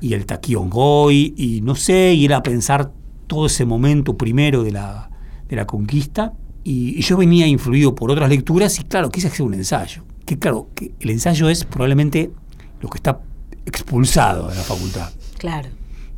y 0.00 0.12
el 0.12 0.26
Taquion 0.26 0.70
Goy, 0.70 1.34
y 1.36 1.60
no 1.62 1.74
sé, 1.74 2.14
y 2.14 2.24
era 2.24 2.42
pensar 2.42 2.92
todo 3.30 3.46
ese 3.46 3.64
momento 3.64 4.16
primero 4.16 4.64
de 4.64 4.72
la, 4.72 5.08
de 5.48 5.54
la 5.54 5.64
conquista. 5.64 6.32
Y, 6.64 7.00
yo 7.00 7.16
venía 7.16 7.46
influido 7.46 7.94
por 7.94 8.10
otras 8.10 8.28
lecturas 8.28 8.76
y 8.80 8.82
claro, 8.82 9.08
quise 9.08 9.28
hacer 9.28 9.46
un 9.46 9.54
ensayo. 9.54 10.02
Que 10.26 10.36
claro, 10.36 10.68
que 10.74 10.92
el 10.98 11.10
ensayo 11.10 11.48
es 11.48 11.64
probablemente 11.64 12.32
lo 12.80 12.90
que 12.90 12.98
está 12.98 13.20
expulsado 13.64 14.48
de 14.48 14.56
la 14.56 14.62
facultad. 14.62 15.12
Claro. 15.38 15.68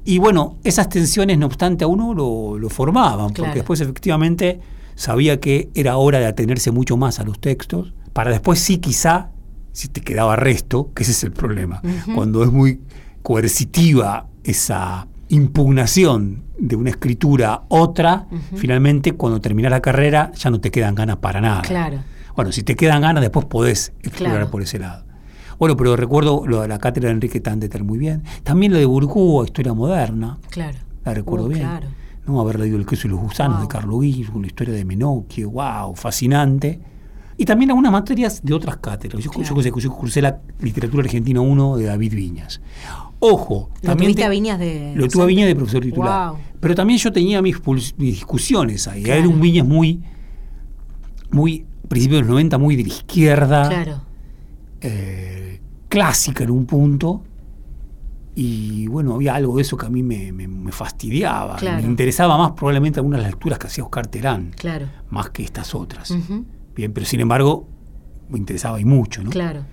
Y 0.07 0.19
bueno, 0.19 0.57
esas 0.65 0.89
tensiones, 0.89 1.37
no 1.39 1.47
obstante, 1.47 1.85
a 1.85 1.87
uno 1.87 2.15
lo, 2.15 2.69
formaban, 2.71 3.35
porque 3.35 3.57
después 3.57 3.81
efectivamente 3.83 4.61
sabía 4.95 5.39
que 5.39 5.69
era 5.75 5.99
hora 5.99 6.19
de 6.19 6.27
atenerse 6.27 6.71
mucho 6.71 6.97
más 6.97 7.21
a 7.21 7.25
los 7.25 7.39
textos 7.39 7.93
para 8.15 8.31
después 8.31 8.59
sí 8.59 8.79
quizá, 8.79 9.31
si 9.73 9.89
te 9.89 10.01
quedaba 10.01 10.37
resto, 10.37 10.93
que 10.95 11.03
ese 11.03 11.13
es 11.13 11.23
el 11.25 11.33
problema, 11.33 11.81
cuando 12.15 12.43
es 12.43 12.51
muy 12.51 12.81
coercitiva 13.23 14.29
esa 14.45 15.07
impugnación 15.33 16.45
de 16.59 16.77
una 16.77 16.91
escritura 16.91 17.63
otra, 17.69 18.27
finalmente 18.55 19.13
cuando 19.13 19.41
terminas 19.41 19.71
la 19.71 19.81
carrera 19.81 20.31
ya 20.35 20.51
no 20.51 20.61
te 20.61 20.71
quedan 20.71 20.95
ganas 20.95 21.17
para 21.17 21.41
nada. 21.41 21.63
Claro. 21.63 22.01
Bueno, 22.37 22.53
si 22.53 22.63
te 22.63 22.77
quedan 22.77 23.01
ganas 23.01 23.23
después 23.23 23.47
podés 23.47 23.95
explorar 24.03 24.51
por 24.51 24.61
ese 24.61 24.79
lado. 24.79 25.05
Bueno, 25.59 25.75
pero 25.77 25.97
recuerdo 25.97 26.47
lo 26.47 26.61
de 26.61 26.69
la 26.69 26.79
cátedra 26.79 27.09
de 27.09 27.15
Enrique 27.15 27.41
Tandeter 27.41 27.83
muy 27.83 27.99
bien. 27.99 28.25
También 28.43 28.73
lo 28.73 28.79
de 28.79 28.85
Burgúa, 28.85 29.45
Historia 29.47 29.73
Moderna. 29.73 30.39
Claro. 30.51 30.77
La 31.05 31.15
recuerdo 31.15 31.47
uh, 31.47 31.49
bien. 31.49 31.61
Claro. 31.61 31.89
¿no? 32.27 32.41
Haber 32.41 32.61
leído 32.61 32.77
El 32.77 32.85
queso 32.85 33.07
y 33.07 33.11
los 33.11 33.21
gusanos 33.21 33.63
de 33.63 33.69
Carlo 33.69 34.01
Guillo, 34.01 34.33
la 34.39 34.47
historia 34.47 34.75
de 34.75 34.85
Menocchio, 34.85 35.51
wow, 35.51 35.95
fascinante. 35.95 36.79
Y 37.39 37.47
también 37.47 37.71
algunas 37.71 37.91
materias 37.91 38.43
de 38.43 38.53
otras 38.53 38.77
cátedras. 38.77 39.25
Yo, 39.25 39.31
yo, 39.79 39.93
cursé 39.93 40.21
la 40.21 40.41
literatura 40.61 41.05
argentina 41.05 41.41
1 41.41 41.77
de 41.79 41.85
David 41.87 42.15
Viñas. 42.15 42.61
Ojo, 43.25 43.71
¿Lo 43.83 43.89
también. 43.91 44.15
Te, 44.15 44.25
a 44.25 44.29
Viñas 44.29 44.59
de.? 44.59 44.95
Lo 44.97 45.07
tuve 45.07 45.23
a 45.23 45.27
Viñas 45.27 45.47
de 45.47 45.55
profesor 45.55 45.83
titular. 45.83 46.33
Pero 46.59 46.75
también 46.75 46.99
yo 46.99 47.13
tenía 47.13 47.41
mis, 47.41 47.57
discusiones 47.97 48.89
ahí. 48.89 49.05
Era 49.07 49.29
un 49.29 49.41
Viñas 49.41 49.67
muy 49.67 50.01
muy, 51.31 51.65
principios 51.89 52.19
de 52.19 52.23
los 52.23 52.31
90, 52.31 52.59
muy 52.59 52.77
de 52.77 52.83
la 52.83 52.89
izquierda, 52.89 53.69
Claro. 53.69 54.01
eh, 54.81 55.61
clásica 55.89 56.45
en 56.45 56.51
un 56.51 56.67
punto. 56.67 57.23
Y 58.35 58.87
bueno, 58.89 59.15
había 59.15 59.35
algo 59.35 59.57
de 59.57 59.63
eso 59.63 59.77
que 59.77 59.87
a 59.87 59.91
mí 59.91 60.03
me, 60.03 60.33
me- 60.33 60.49
me 60.49 60.73
fastidiaba. 60.73 61.57
Claro. 61.57 61.83
Me 61.83 61.89
interesaba 61.89 62.37
más 62.39 62.53
probablemente 62.53 62.99
algunas 62.99 63.19
de 63.21 63.23
las 63.25 63.33
lecturas 63.33 63.59
que 63.59 63.67
hacía 63.67 63.85
Oscar 63.85 64.07
Terán, 64.09 64.53
Claro. 64.57 64.87
más 65.11 65.31
que 65.31 65.43
estas 65.43 65.75
otras. 65.75 66.15
Bien, 66.75 66.93
pero 66.93 67.07
sin 67.07 67.21
embargo, 67.21 67.69
me 68.31 68.39
interesaba 68.39 68.81
y 68.81 68.85
mucho, 68.85 69.23
¿no? 69.23 69.31
Claro. 69.31 69.65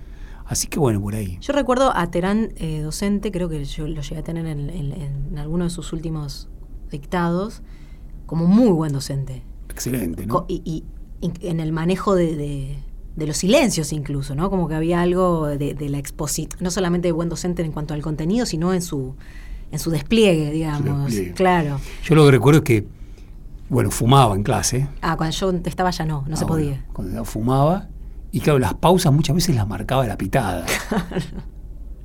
Así 0.50 0.66
que 0.66 0.78
bueno, 0.80 1.00
por 1.00 1.14
ahí. 1.14 1.38
Yo 1.40 1.52
recuerdo 1.52 1.96
a 1.96 2.10
Terán 2.10 2.52
eh, 2.56 2.80
docente, 2.80 3.30
creo 3.30 3.48
que 3.48 3.64
yo 3.64 3.86
lo 3.86 4.02
llegué 4.02 4.18
a 4.18 4.24
tener 4.24 4.44
en, 4.46 4.68
en- 4.68 4.92
en 4.92 5.38
alguno 5.38 5.62
de 5.64 5.70
sus 5.70 5.92
últimos 5.92 6.48
dictados, 6.90 7.62
como 8.26 8.46
muy 8.46 8.68
buen 8.70 8.92
docente. 8.92 9.42
Excelente, 9.68 10.26
¿no? 10.26 10.46
Y, 10.48 10.60
y- 10.64 10.84
y 11.20 11.46
en 11.46 11.60
el 11.60 11.70
manejo 11.72 12.14
de, 12.16 12.34
de- 12.34 12.78
de 13.14 13.26
los 13.28 13.36
silencios 13.36 13.92
incluso, 13.92 14.34
¿no? 14.34 14.50
Como 14.50 14.66
que 14.66 14.74
había 14.74 15.00
algo 15.02 15.46
de, 15.46 15.74
de 15.74 15.88
la 15.88 15.98
exposición, 15.98 16.58
no 16.60 16.70
solamente 16.72 17.06
de 17.08 17.12
buen 17.12 17.28
docente 17.28 17.62
en 17.62 17.70
cuanto 17.72 17.94
al 17.94 18.02
contenido, 18.02 18.44
sino 18.46 18.72
en 18.74 18.82
su, 18.82 19.14
en 19.70 19.78
su 19.78 19.90
despliegue, 19.90 20.50
digamos. 20.50 21.04
despliegue. 21.06 21.34
Claro. 21.34 21.78
Yo 22.04 22.14
lo 22.16 22.24
que 22.24 22.30
recuerdo 22.32 22.58
es 22.58 22.64
que, 22.64 22.86
bueno, 23.68 23.90
fumaba 23.92 24.34
en 24.34 24.42
clase. 24.42 24.88
Ah, 25.02 25.16
cuando 25.16 25.36
yo 25.36 25.52
estaba 25.64 25.90
ya 25.90 26.06
no, 26.06 26.24
no 26.26 26.36
se 26.36 26.42
Ah, 26.42 26.46
podía. 26.48 26.70
bueno, 26.70 26.84
cuando 26.92 27.14
yo 27.14 27.24
fumaba. 27.24 27.88
Y 28.32 28.40
claro, 28.40 28.58
las 28.58 28.74
pausas 28.74 29.12
muchas 29.12 29.34
veces 29.34 29.54
las 29.56 29.66
marcaba 29.66 30.06
la 30.06 30.16
pitada. 30.16 30.64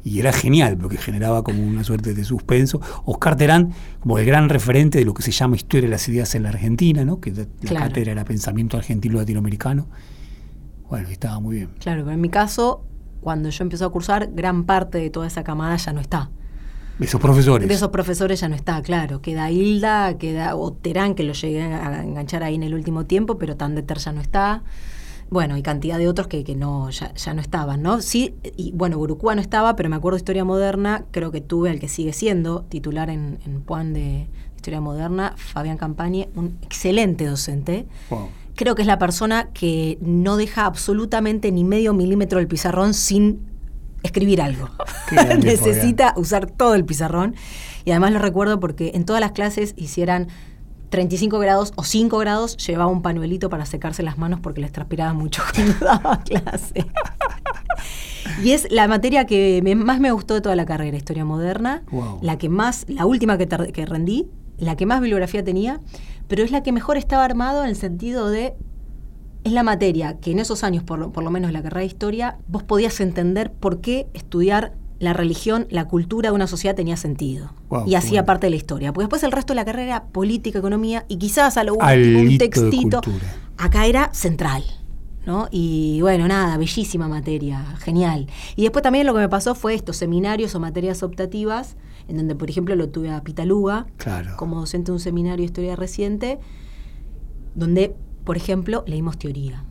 Y 0.03 0.19
era 0.19 0.31
genial 0.31 0.77
porque 0.77 0.97
generaba 0.97 1.43
como 1.43 1.63
una 1.63 1.83
suerte 1.83 2.13
de 2.13 2.23
suspenso. 2.23 2.79
Oscar 3.05 3.35
Terán, 3.35 3.73
como 3.99 4.19
el 4.19 4.25
gran 4.25 4.49
referente 4.49 4.99
de 4.99 5.05
lo 5.05 5.13
que 5.15 5.23
se 5.23 5.31
llama 5.31 5.55
historia 5.55 5.83
de 5.87 5.89
las 5.89 6.07
ideas 6.07 6.35
en 6.35 6.43
la 6.43 6.49
Argentina, 6.49 7.03
¿no? 7.03 7.19
que 7.19 7.31
la 7.31 7.45
Claro. 7.61 7.87
cátedra 7.87 8.11
era 8.11 8.23
pensamiento 8.23 8.77
argentino 8.77 9.17
latinoamericano. 9.17 9.87
Bueno, 10.89 11.09
estaba 11.09 11.39
muy 11.39 11.55
bien. 11.55 11.69
Claro, 11.79 12.03
pero 12.03 12.13
en 12.13 12.21
mi 12.21 12.29
caso, 12.29 12.85
cuando 13.21 13.49
yo 13.49 13.63
empecé 13.63 13.83
a 13.83 13.89
cursar, 13.89 14.29
gran 14.31 14.65
parte 14.65 14.99
de 14.99 15.09
toda 15.09 15.25
esa 15.25 15.43
camada 15.43 15.75
ya 15.77 15.91
no 15.93 16.01
está. 16.01 16.29
Esos 16.99 17.19
profesores. 17.19 17.67
De 17.67 17.73
esos 17.73 17.89
profesores 17.89 18.39
ya 18.39 18.47
no 18.47 18.55
está, 18.55 18.81
claro. 18.83 19.21
Queda 19.21 19.49
Hilda, 19.49 20.17
queda 20.19 20.55
o 20.55 20.71
Terán, 20.71 21.15
que 21.15 21.23
lo 21.23 21.33
llegué 21.33 21.63
a 21.63 22.03
enganchar 22.03 22.43
ahí 22.43 22.53
en 22.55 22.63
el 22.63 22.75
último 22.75 23.05
tiempo, 23.05 23.39
pero 23.39 23.57
Tandeter 23.57 23.97
ya 23.97 24.11
no 24.11 24.21
está. 24.21 24.61
Bueno, 25.29 25.57
y 25.57 25.63
cantidad 25.63 25.97
de 25.97 26.07
otros 26.07 26.27
que, 26.27 26.43
que 26.43 26.55
no, 26.55 26.89
ya, 26.91 27.13
ya 27.13 27.33
no 27.33 27.41
estaban, 27.41 27.81
¿no? 27.81 28.01
Sí, 28.01 28.35
y 28.55 28.71
bueno, 28.73 28.97
Gurucúa 28.97 29.35
no 29.35 29.41
estaba, 29.41 29.75
pero 29.75 29.89
me 29.89 29.95
acuerdo 29.95 30.15
de 30.15 30.19
Historia 30.19 30.45
Moderna, 30.45 31.05
creo 31.11 31.31
que 31.31 31.41
tuve 31.41 31.69
al 31.71 31.79
que 31.79 31.87
sigue 31.87 32.13
siendo 32.13 32.61
titular 32.63 33.09
en, 33.09 33.39
en 33.45 33.61
Puan 33.61 33.93
de 33.93 34.27
Historia 34.55 34.81
Moderna, 34.81 35.33
Fabián 35.37 35.77
Campañe, 35.77 36.29
un 36.35 36.57
excelente 36.61 37.25
docente. 37.25 37.87
Wow. 38.09 38.29
Creo 38.55 38.75
que 38.75 38.83
es 38.83 38.87
la 38.87 38.99
persona 38.99 39.49
que 39.53 39.97
no 39.99 40.37
deja 40.37 40.65
absolutamente 40.65 41.51
ni 41.51 41.63
medio 41.63 41.93
milímetro 41.93 42.39
del 42.39 42.47
pizarrón 42.47 42.93
sin 42.93 43.41
escribir 44.05 44.41
algo. 44.41 44.69
Necesita 45.43 46.13
usar 46.15 46.49
todo 46.49 46.75
el 46.75 46.85
pizarrón. 46.85 47.35
Y 47.83 47.91
además 47.91 48.13
lo 48.13 48.19
recuerdo 48.19 48.59
porque 48.59 48.91
en 48.95 49.05
todas 49.05 49.19
las 49.19 49.33
clases 49.33 49.73
hicieran 49.77 50.27
35 50.89 51.39
grados 51.39 51.73
o 51.75 51.83
5 51.83 52.17
grados, 52.19 52.57
llevaba 52.57 52.89
un 52.91 53.01
panuelito 53.01 53.49
para 53.49 53.65
secarse 53.65 54.03
las 54.03 54.17
manos 54.17 54.39
porque 54.41 54.61
les 54.61 54.71
transpiraba 54.71 55.13
mucho 55.13 55.41
cuando 55.53 55.73
daba 55.85 56.21
clase. 56.23 56.85
Y 58.43 58.51
es 58.51 58.67
la 58.71 58.87
materia 58.87 59.25
que 59.25 59.61
me- 59.63 59.75
más 59.75 59.99
me 59.99 60.11
gustó 60.11 60.33
de 60.33 60.41
toda 60.41 60.55
la 60.55 60.65
carrera, 60.65 60.97
historia 60.97 61.25
moderna, 61.25 61.83
Wow. 61.91 62.19
la 62.21 62.37
que 62.37 62.49
más, 62.49 62.85
la 62.89 63.05
última 63.05 63.37
que, 63.37 63.47
que 63.47 63.85
rendí, 63.85 64.27
la 64.57 64.75
que 64.75 64.85
más 64.85 64.99
bibliografía 65.01 65.43
tenía, 65.43 65.79
pero 66.27 66.43
es 66.43 66.51
la 66.51 66.63
que 66.63 66.71
mejor 66.71 66.97
estaba 66.97 67.23
armado 67.23 67.63
en 67.63 67.69
el 67.69 67.75
sentido 67.75 68.29
de 68.29 68.53
es 69.43 69.51
la 69.51 69.61
materia 69.61 70.17
que 70.19 70.31
en 70.31 70.39
esos 70.39 70.63
años, 70.63 70.83
por 70.83 70.97
lo, 70.97 71.11
por 71.11 71.23
lo 71.23 71.29
menos 71.29 71.49
en 71.49 71.53
la 71.53 71.61
carrera 71.61 71.81
de 71.81 71.85
historia, 71.85 72.37
vos 72.47 72.63
podías 72.63 72.99
entender 72.99 73.51
por 73.51 73.79
qué 73.79 74.07
estudiar 74.15 74.73
la 74.99 75.13
religión, 75.13 75.67
la 75.69 75.87
cultura 75.87 76.29
de 76.29 76.35
una 76.35 76.47
sociedad 76.47 76.75
tenía 76.75 76.97
sentido. 76.97 77.51
Wow, 77.69 77.83
y 77.87 77.95
hacía 77.95 78.21
bueno. 78.21 78.25
parte 78.25 78.47
de 78.47 78.51
la 78.51 78.55
historia. 78.55 78.93
Porque 78.93 79.03
después 79.05 79.23
el 79.23 79.31
resto 79.31 79.53
de 79.53 79.55
la 79.55 79.65
carrera 79.65 79.83
era 79.83 80.03
política, 80.05 80.59
economía 80.59 81.05
y 81.07 81.17
quizás 81.17 81.57
a 81.57 81.63
lo 81.63 81.73
último 81.75 82.19
un 82.19 82.37
textito. 82.37 83.01
Acá 83.57 83.85
era 83.85 84.13
central. 84.13 84.63
¿no? 85.25 85.47
Y 85.49 85.99
bueno, 86.01 86.27
nada, 86.27 86.55
bellísima 86.57 87.07
materia, 87.07 87.65
genial. 87.79 88.27
Y 88.55 88.61
después 88.61 88.83
también 88.83 89.07
lo 89.07 89.13
que 89.13 89.21
me 89.21 89.29
pasó 89.29 89.55
fue 89.55 89.73
estos 89.73 89.97
seminarios 89.97 90.53
o 90.53 90.59
materias 90.59 91.01
optativas, 91.01 91.77
en 92.07 92.17
donde, 92.17 92.35
por 92.35 92.49
ejemplo, 92.49 92.75
lo 92.75 92.89
tuve 92.89 93.11
a 93.11 93.23
Pitaluga 93.23 93.87
Claro. 93.97 94.35
como 94.37 94.59
docente 94.59 94.91
de 94.91 94.93
un 94.93 94.99
seminario 94.99 95.37
de 95.37 95.45
historia 95.45 95.75
reciente, 95.75 96.37
donde, 97.55 97.95
por 98.23 98.37
ejemplo, 98.37 98.83
leímos 98.85 99.17
teoría. 99.17 99.63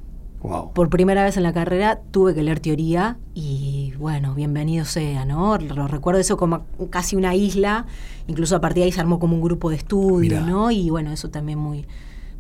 Wow. 0.44 0.74
Por 0.74 0.90
primera 0.90 1.24
vez 1.24 1.38
en 1.38 1.42
la 1.42 1.54
carrera 1.54 2.02
tuve 2.10 2.34
que 2.34 2.42
leer 2.42 2.60
teoría 2.60 3.16
y 3.34 3.94
bueno, 3.98 4.34
bienvenido 4.34 4.84
sea, 4.84 5.24
¿no? 5.24 5.56
Lo 5.56 5.88
recuerdo 5.88 6.20
eso 6.20 6.36
como 6.36 6.66
casi 6.90 7.16
una 7.16 7.34
isla, 7.34 7.86
incluso 8.26 8.54
a 8.54 8.60
partir 8.60 8.82
de 8.82 8.84
ahí 8.84 8.92
se 8.92 9.00
armó 9.00 9.18
como 9.18 9.36
un 9.36 9.40
grupo 9.40 9.70
de 9.70 9.76
estudio, 9.76 10.18
Mirá. 10.18 10.40
¿no? 10.42 10.70
Y 10.70 10.90
bueno, 10.90 11.12
eso 11.12 11.30
también 11.30 11.58
muy, 11.58 11.86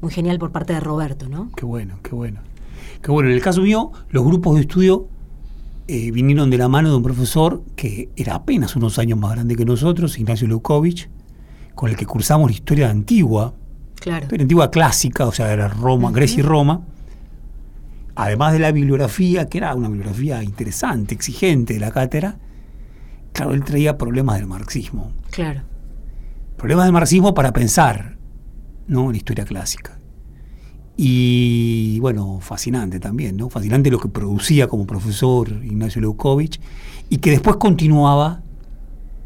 muy 0.02 0.12
genial 0.12 0.38
por 0.38 0.52
parte 0.52 0.74
de 0.74 0.80
Roberto, 0.80 1.30
¿no? 1.30 1.48
Qué 1.56 1.64
bueno, 1.64 1.98
qué 2.02 2.14
bueno. 2.14 2.40
Qué 3.00 3.10
bueno. 3.10 3.30
En 3.30 3.34
el 3.36 3.40
caso 3.40 3.62
mío, 3.62 3.90
los 4.10 4.22
grupos 4.22 4.56
de 4.56 4.60
estudio 4.60 5.08
eh, 5.88 6.10
vinieron 6.10 6.50
de 6.50 6.58
la 6.58 6.68
mano 6.68 6.90
de 6.90 6.96
un 6.96 7.02
profesor 7.02 7.62
que 7.74 8.10
era 8.16 8.34
apenas 8.34 8.76
unos 8.76 8.98
años 8.98 9.18
más 9.18 9.30
grande 9.30 9.56
que 9.56 9.64
nosotros, 9.64 10.18
Ignacio 10.18 10.46
Lukovich, 10.46 11.08
con 11.74 11.88
el 11.88 11.96
que 11.96 12.04
cursamos 12.04 12.50
la 12.50 12.54
historia 12.54 12.90
antigua, 12.90 13.54
Claro. 13.98 14.24
historia 14.24 14.42
antigua 14.42 14.70
clásica, 14.70 15.24
o 15.26 15.32
sea, 15.32 15.50
era 15.50 15.68
Roma, 15.68 16.10
Grecia 16.10 16.40
y 16.40 16.42
Roma. 16.42 16.82
Además 18.16 18.52
de 18.52 18.60
la 18.60 18.70
bibliografía, 18.72 19.46
que 19.48 19.58
era 19.58 19.74
una 19.74 19.88
bibliografía 19.88 20.42
interesante, 20.42 21.14
exigente 21.14 21.74
de 21.74 21.80
la 21.80 21.90
cátedra, 21.90 22.38
claro, 23.32 23.52
él 23.54 23.64
traía 23.64 23.98
problemas 23.98 24.36
del 24.38 24.46
marxismo. 24.46 25.12
Claro. 25.30 25.62
Problemas 26.56 26.84
del 26.86 26.92
marxismo 26.92 27.34
para 27.34 27.52
pensar, 27.52 28.16
¿no? 28.86 29.06
En 29.06 29.10
la 29.12 29.16
historia 29.16 29.44
clásica. 29.44 29.98
Y 30.96 31.98
bueno, 32.00 32.38
fascinante 32.40 33.00
también, 33.00 33.36
¿no? 33.36 33.50
Fascinante 33.50 33.90
lo 33.90 33.98
que 33.98 34.08
producía 34.08 34.68
como 34.68 34.86
profesor 34.86 35.48
Ignacio 35.64 36.00
Leukovich 36.00 36.60
y 37.08 37.18
que 37.18 37.30
después 37.32 37.56
continuaba 37.56 38.42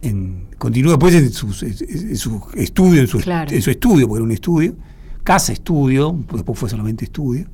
en, 0.01 0.47
continuó 0.57 0.93
después 0.93 1.15
en, 1.15 1.31
sus- 1.31 1.63
en- 1.63 2.09
en 2.11 2.17
su 2.17 2.41
estudio, 2.55 3.03
en 3.03 3.07
su, 3.07 3.19
Claro. 3.19 3.55
en 3.55 3.61
su 3.61 3.71
estudio, 3.71 4.09
porque 4.09 4.19
era 4.21 4.25
un 4.25 4.33
estudio, 4.33 4.77
casa 5.25 5.53
estudio, 5.53 6.19
después 6.33 6.59
fue 6.59 6.71
solamente 6.71 7.05
estudio, 7.05 7.47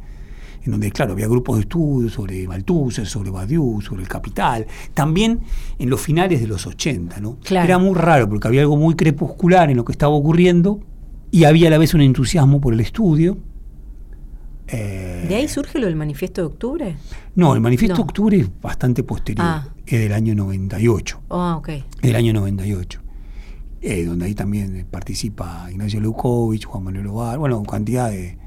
en 0.65 0.71
donde, 0.73 0.91
claro, 0.91 1.13
había 1.13 1.29
grupos 1.29 1.57
de 1.57 1.63
estudio 1.63 2.09
sobre 2.09 2.47
Malthusser, 2.49 3.07
sobre 3.07 3.31
Badiou, 3.31 3.81
sobre 3.83 4.03
el 4.03 4.09
Capital, 4.09 4.67
también 4.95 5.41
en 5.79 5.91
los 5.91 6.01
finales 6.01 6.41
de 6.41 6.47
los 6.47 6.67
80, 6.67 7.21
¿no? 7.21 7.37
Claro. 7.45 7.67
Era 7.67 7.79
muy 7.79 7.95
raro 7.95 8.29
porque 8.29 8.49
había 8.49 8.63
algo 8.63 8.77
muy 8.77 8.95
crepuscular 8.95 9.71
en 9.71 9.77
lo 9.77 9.85
que 9.85 9.93
estaba 9.93 10.15
ocurriendo 10.15 10.81
y 11.31 11.45
había 11.45 11.69
a 11.69 11.71
la 11.71 11.79
vez 11.79 11.93
un 11.95 12.01
entusiasmo 12.01 12.61
por 12.61 12.73
el 12.75 12.81
estudio. 12.81 13.37
Eh, 14.67 15.27
¿De 15.29 15.35
ahí 15.35 15.47
surge 15.49 15.79
lo 15.79 15.87
del 15.87 15.97
manifiesto 15.97 16.41
de 16.41 16.47
octubre? 16.47 16.97
No, 17.35 17.55
el 17.55 17.61
manifiesto 17.61 17.95
No. 17.99 18.05
de 18.05 18.09
octubre 18.09 18.37
es 18.39 18.49
bastante 18.63 19.03
posterior, 19.03 19.45
Ah. 19.47 19.69
es 19.85 19.99
del 20.01 20.13
año 20.13 20.35
98 20.35 21.21
Ah, 21.29 21.57
ok. 21.59 21.69
del 22.01 22.17
año 22.17 22.33
98, 22.33 23.01
eh, 23.83 24.05
donde 24.07 24.25
ahí 24.25 24.35
también 24.35 24.87
participa 24.91 25.69
Ignacio 25.71 26.01
Leukovich, 26.01 26.65
Juan 26.65 26.85
Manuel 26.85 27.09
Ovar, 27.09 27.39
bueno, 27.39 27.63
cantidad 27.65 28.09
de, 28.11 28.39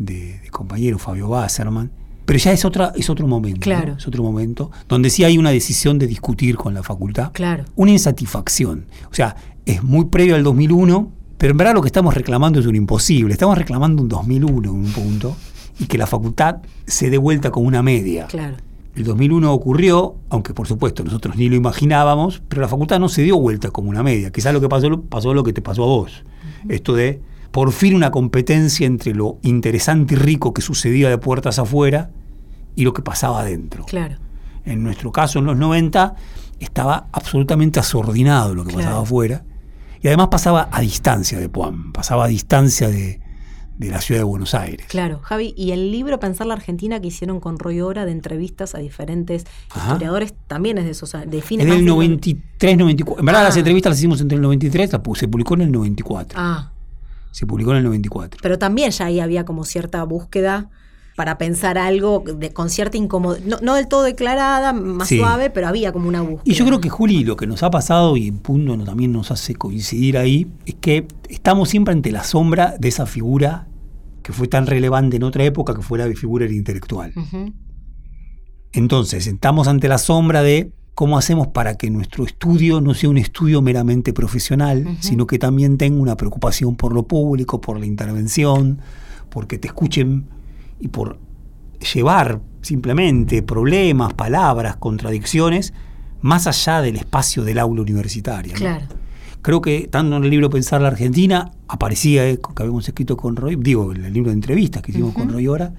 de- 0.00 0.40
de 0.40 0.50
compañeros, 0.50 1.00
Fabio 1.00 1.28
Basserman. 1.28 1.90
Pero 2.24 2.38
ya 2.38 2.52
es, 2.52 2.64
otra, 2.64 2.92
es 2.96 3.08
otro 3.10 3.26
momento. 3.26 3.60
Es 3.98 4.06
otro 4.06 4.22
momento 4.22 4.70
donde 4.88 5.10
sí 5.10 5.24
hay 5.24 5.36
una 5.38 5.50
decisión 5.50 5.98
de 5.98 6.06
discutir 6.06 6.56
con 6.56 6.74
la 6.74 6.82
facultad. 6.82 7.32
Claro. 7.32 7.64
Una 7.76 7.90
insatisfacción. 7.90 8.86
O 9.10 9.14
sea, 9.14 9.34
es 9.66 9.82
muy 9.82 10.04
previo 10.06 10.36
al 10.36 10.42
2001, 10.44 11.10
pero 11.38 11.52
en 11.52 11.56
verdad 11.56 11.74
lo 11.74 11.80
que 11.82 11.88
estamos 11.88 12.14
reclamando 12.14 12.60
es 12.60 12.66
un 12.66 12.76
imposible. 12.76 13.32
Estamos 13.32 13.58
reclamando 13.58 14.02
un 14.02 14.08
2001 14.08 14.68
en 14.70 14.74
un 14.76 14.92
punto 14.92 15.36
y 15.80 15.86
que 15.86 15.98
la 15.98 16.06
facultad 16.06 16.56
se 16.86 17.10
dé 17.10 17.18
vuelta 17.18 17.50
con 17.50 17.66
una 17.66 17.82
media. 17.82 18.26
Claro. 18.26 18.56
El 18.94 19.04
2001 19.04 19.52
ocurrió, 19.52 20.16
aunque 20.28 20.52
por 20.54 20.66
supuesto 20.68 21.02
nosotros 21.02 21.36
ni 21.36 21.48
lo 21.48 21.56
imaginábamos, 21.56 22.42
pero 22.48 22.60
la 22.62 22.68
facultad 22.68 23.00
no 23.00 23.08
se 23.08 23.22
dio 23.22 23.38
vuelta 23.38 23.70
como 23.70 23.88
una 23.90 24.02
media. 24.02 24.30
Quizás 24.30 24.52
lo 24.52 24.60
que 24.60 24.68
pasó 24.68 25.00
pasó 25.02 25.32
lo 25.34 25.42
que 25.42 25.52
te 25.52 25.62
pasó 25.62 25.82
a 25.82 25.86
vos. 25.86 26.22
Esto 26.68 26.94
de 26.94 27.20
por 27.50 27.72
fin 27.72 27.94
una 27.94 28.10
competencia 28.10 28.86
entre 28.86 29.14
lo 29.14 29.38
interesante 29.42 30.14
y 30.14 30.16
rico 30.18 30.54
que 30.54 30.62
sucedía 30.62 31.08
de 31.08 31.18
puertas 31.18 31.58
afuera 31.58 32.10
y 32.76 32.84
lo 32.84 32.92
que 32.92 33.02
pasaba 33.02 33.40
adentro. 33.40 33.84
Claro. 33.86 34.16
En 34.64 34.82
nuestro 34.84 35.10
caso, 35.10 35.38
en 35.40 35.46
los 35.46 35.56
90, 35.56 36.14
estaba 36.60 37.08
absolutamente 37.12 37.80
asordinado 37.80 38.54
lo 38.54 38.64
que 38.64 38.70
Claro. 38.72 38.84
pasaba 38.86 39.02
afuera. 39.02 39.44
Y 40.02 40.06
además 40.08 40.28
pasaba 40.30 40.68
a 40.70 40.80
distancia 40.80 41.38
de 41.38 41.48
Puan, 41.48 41.92
pasaba 41.92 42.24
a 42.24 42.28
distancia 42.28 42.88
de, 42.88 43.20
de 43.78 43.90
la 43.90 44.00
ciudad 44.00 44.20
de 44.20 44.24
Buenos 44.24 44.54
Aires. 44.54 44.86
Claro, 44.88 45.18
Javi, 45.22 45.52
y 45.56 45.72
el 45.72 45.90
libro 45.90 46.18
Pensar 46.20 46.46
la 46.46 46.54
Argentina 46.54 47.00
que 47.00 47.08
hicieron 47.08 47.40
con 47.40 47.58
Roy 47.58 47.80
Ora 47.80 48.04
de 48.04 48.12
entrevistas 48.12 48.74
a 48.74 48.78
diferentes 48.78 49.44
Ajá. 49.70 49.92
historiadores 49.92 50.34
también 50.46 50.78
es 50.78 50.84
de 50.84 50.90
esos. 50.92 51.14
Define 51.26 51.62
En 51.64 51.68
más 51.70 51.78
el 51.78 51.84
de 51.84 51.88
lo- 51.88 51.94
93, 51.96 52.76
94. 52.78 53.20
En 53.20 53.26
verdad, 53.26 53.40
Ah. 53.42 53.44
las 53.44 53.56
entrevistas 53.56 53.90
las 53.90 53.98
hicimos 53.98 54.20
entre 54.20 54.36
el 54.36 54.42
93, 54.42 54.92
la 54.92 55.02
pu- 55.02 55.16
se 55.16 55.26
publicó 55.28 55.54
en 55.54 55.62
el 55.62 55.72
94. 55.72 56.38
Ah, 56.40 56.72
Se 57.30 57.46
publicó 57.46 57.70
en 57.72 57.78
el 57.78 57.84
94. 57.84 58.40
pero 58.42 58.58
también 58.58 58.90
ya 58.90 59.06
ahí 59.06 59.20
había 59.20 59.44
como 59.44 59.64
cierta 59.64 60.02
búsqueda 60.04 60.70
para 61.16 61.36
pensar 61.38 61.76
algo 61.76 62.24
de, 62.24 62.50
con 62.52 62.70
cierta 62.70 62.96
incomodidad, 62.96 63.44
no, 63.44 63.58
no 63.60 63.74
del 63.74 63.88
todo 63.88 64.04
declarada, 64.04 64.72
más 64.72 65.08
Sí. 65.08 65.18
suave, 65.18 65.50
pero 65.50 65.68
había 65.68 65.92
como 65.92 66.08
una 66.08 66.22
búsqueda. 66.22 66.42
Y 66.50 66.54
yo 66.54 66.64
creo 66.64 66.80
que 66.80 66.88
Juli, 66.88 67.24
lo 67.24 67.36
que 67.36 67.46
nos 67.46 67.62
ha 67.62 67.70
pasado 67.70 68.16
y 68.16 68.28
en 68.28 68.38
punto 68.38 68.76
no- 68.76 68.84
también 68.84 69.12
nos 69.12 69.30
hace 69.30 69.54
coincidir 69.54 70.16
ahí, 70.16 70.50
es 70.64 70.76
que 70.76 71.06
estamos 71.28 71.68
siempre 71.68 71.92
ante 71.92 72.10
la 72.10 72.24
sombra 72.24 72.74
de 72.78 72.88
esa 72.88 73.04
figura 73.06 73.66
que 74.22 74.32
fue 74.32 74.48
tan 74.48 74.66
relevante 74.66 75.16
en 75.16 75.24
otra 75.24 75.44
época 75.44 75.74
que 75.74 75.82
fue 75.82 75.98
la 75.98 76.06
figura 76.14 76.46
del 76.46 76.54
intelectual. 76.54 77.12
Entonces, 78.72 79.26
estamos 79.26 79.68
ante 79.68 79.88
la 79.88 79.98
sombra 79.98 80.42
de 80.42 80.72
cómo 81.00 81.16
hacemos 81.16 81.48
para 81.48 81.78
que 81.78 81.88
nuestro 81.88 82.26
estudio 82.26 82.82
no 82.82 82.92
sea 82.92 83.08
un 83.08 83.16
estudio 83.16 83.62
meramente 83.62 84.12
profesional, 84.12 84.98
sino 85.00 85.26
que 85.26 85.38
también 85.38 85.78
tenga 85.78 85.98
una 85.98 86.14
preocupación 86.14 86.76
por 86.76 86.92
lo 86.92 87.04
público, 87.04 87.58
por 87.58 87.80
la 87.80 87.86
intervención, 87.86 88.80
porque 89.30 89.56
te 89.56 89.68
escuchen 89.68 90.26
y 90.78 90.88
por 90.88 91.18
llevar 91.94 92.42
simplemente 92.60 93.42
problemas, 93.42 94.12
palabras, 94.12 94.76
contradicciones, 94.76 95.72
más 96.20 96.46
allá 96.46 96.82
del 96.82 96.96
espacio 96.96 97.44
del 97.44 97.60
aula 97.60 97.80
universitaria. 97.80 98.52
¿no? 98.52 98.58
Claro. 98.58 98.84
Creo 99.40 99.62
que 99.62 99.88
tanto 99.90 100.18
en 100.18 100.24
el 100.24 100.28
libro 100.28 100.50
Pensar 100.50 100.82
la 100.82 100.88
Argentina, 100.88 101.50
aparecía, 101.66 102.28
eh, 102.28 102.36
que 102.36 102.62
habíamos 102.62 102.86
escrito 102.86 103.16
con 103.16 103.36
Roy, 103.36 103.56
digo, 103.56 103.90
en 103.94 104.04
el 104.04 104.12
libro 104.12 104.28
de 104.28 104.34
entrevistas 104.34 104.82
que 104.82 104.92
hicimos 104.92 105.14
con 105.14 105.30
Roy 105.30 105.48
Ora, 105.48 105.72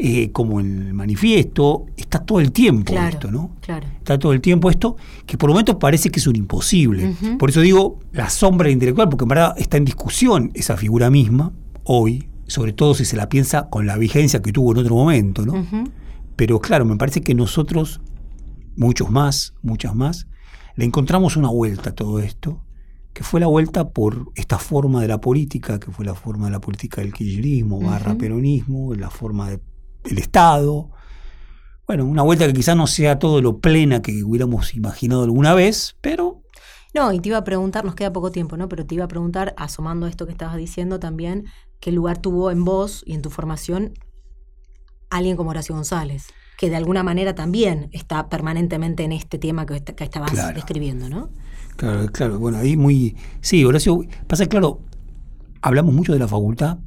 eh, 0.00 0.30
como 0.30 0.60
en 0.60 0.86
el 0.88 0.94
manifiesto, 0.94 1.86
está 1.96 2.20
todo 2.20 2.38
el 2.40 2.52
tiempo 2.52 2.92
Claro, 2.92 3.08
esto, 3.08 3.30
¿no? 3.32 3.50
claro. 3.60 3.86
Está 3.98 4.16
todo 4.18 4.32
el 4.32 4.40
tiempo 4.40 4.70
esto, 4.70 4.96
que 5.26 5.36
por 5.36 5.50
momentos 5.50 5.74
parece 5.76 6.10
que 6.10 6.20
es 6.20 6.26
un 6.28 6.36
imposible. 6.36 7.14
Por 7.38 7.50
eso 7.50 7.60
digo 7.60 7.98
la 8.12 8.30
sombra 8.30 8.70
intelectual, 8.70 9.08
porque 9.08 9.24
en 9.24 9.28
verdad 9.28 9.54
está 9.58 9.76
en 9.76 9.84
discusión 9.84 10.50
esa 10.54 10.76
figura 10.76 11.10
misma, 11.10 11.52
hoy, 11.84 12.28
sobre 12.46 12.72
todo 12.72 12.94
si 12.94 13.04
se 13.04 13.16
la 13.16 13.28
piensa 13.28 13.68
con 13.68 13.86
la 13.86 13.96
vigencia 13.96 14.40
que 14.40 14.52
tuvo 14.52 14.72
en 14.72 14.78
otro 14.78 14.94
momento, 14.94 15.44
¿no? 15.44 15.54
Pero 16.36 16.60
claro, 16.60 16.84
me 16.84 16.96
parece 16.96 17.20
que 17.20 17.34
nosotros, 17.34 18.00
muchos 18.76 19.10
más, 19.10 19.54
muchas 19.62 19.94
más, 19.96 20.28
le 20.76 20.84
encontramos 20.84 21.36
una 21.36 21.48
vuelta 21.48 21.90
a 21.90 21.94
todo 21.94 22.20
esto, 22.20 22.62
que 23.12 23.24
fue 23.24 23.40
la 23.40 23.48
vuelta 23.48 23.88
por 23.88 24.30
esta 24.36 24.58
forma 24.58 25.00
de 25.02 25.08
la 25.08 25.20
política, 25.20 25.80
que 25.80 25.90
fue 25.90 26.04
la 26.04 26.14
forma 26.14 26.44
de 26.46 26.52
la 26.52 26.60
política 26.60 27.00
del 27.00 27.12
kirchnerismo, 27.12 27.80
barra 27.80 28.14
peronismo, 28.14 28.94
la 28.94 29.10
forma 29.10 29.50
de- 29.50 29.58
del 30.04 30.18
Estado. 30.18 30.90
Bueno, 31.86 32.04
una 32.04 32.22
vuelta 32.22 32.46
que 32.46 32.52
quizás 32.52 32.76
no 32.76 32.86
sea 32.86 33.18
todo 33.18 33.40
lo 33.40 33.58
plena 33.60 34.02
que 34.02 34.22
hubiéramos 34.22 34.74
imaginado 34.74 35.22
alguna 35.24 35.54
vez, 35.54 35.96
pero 36.00 36.42
No, 36.94 37.12
y 37.12 37.20
te 37.20 37.28
iba 37.30 37.38
a 37.38 37.44
preguntar, 37.44 37.84
nos 37.84 37.94
queda 37.94 38.12
poco 38.12 38.30
tiempo, 38.30 38.56
¿no? 38.56 38.68
Pero 38.68 38.84
te 38.86 38.94
iba 38.94 39.04
a 39.04 39.08
preguntar, 39.08 39.54
asomando 39.56 40.06
esto 40.06 40.26
que 40.26 40.32
estabas 40.32 40.56
diciendo 40.56 40.98
también, 40.98 41.44
¿qué 41.80 41.92
lugar 41.92 42.18
tuvo 42.18 42.50
en 42.50 42.64
vos 42.64 43.02
y 43.06 43.14
en 43.14 43.22
tu 43.22 43.30
formación 43.30 43.92
alguien 45.10 45.36
como 45.36 45.50
Horacio 45.50 45.74
González? 45.74 46.26
Que 46.58 46.68
de 46.70 46.76
alguna 46.76 47.02
manera 47.02 47.34
también 47.34 47.88
está 47.92 48.28
permanentemente 48.28 49.04
en 49.04 49.12
este 49.12 49.38
tema 49.38 49.64
que, 49.64 49.82
que 49.82 50.04
estabas 50.04 50.32
Claro. 50.32 50.54
describiendo, 50.54 51.08
¿no? 51.08 51.30
Claro, 51.76 52.06
claro, 52.10 52.38
bueno, 52.38 52.58
ahí 52.58 52.76
muy... 52.76 53.16
Sí, 53.40 53.64
Horacio, 53.64 54.00
pasa 54.26 54.46
claro, 54.46 54.80
hablamos 55.62 55.94
mucho 55.94 56.12
de 56.12 56.18
la 56.18 56.26
facultad. 56.28 56.78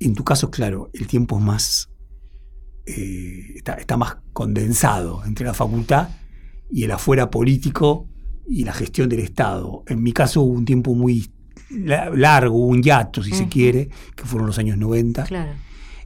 En 0.00 0.14
tu 0.14 0.24
caso, 0.24 0.50
claro, 0.50 0.90
el 0.92 1.06
tiempo 1.06 1.38
es 1.38 1.44
más... 1.44 1.88
eh, 2.86 3.54
está, 3.56 3.74
está 3.74 3.96
más 3.96 4.16
condensado 4.32 5.24
entre 5.24 5.46
la 5.46 5.54
facultad 5.54 6.08
y 6.70 6.84
el 6.84 6.90
afuera 6.92 7.30
político 7.30 8.08
y 8.48 8.64
la 8.64 8.72
gestión 8.72 9.08
del 9.08 9.20
Estado. 9.20 9.82
En 9.86 10.02
mi 10.02 10.12
caso 10.12 10.42
hubo 10.42 10.52
un 10.52 10.64
tiempo 10.64 10.94
muy 10.94 11.30
la- 11.70 12.10
largo, 12.10 12.58
un 12.66 12.82
hiato, 12.82 13.22
si 13.22 13.32
se 13.32 13.48
quiere, 13.48 13.88
que 14.14 14.24
fueron 14.24 14.46
los 14.46 14.58
años 14.58 14.76
90. 14.78 15.24
Claro. 15.24 15.52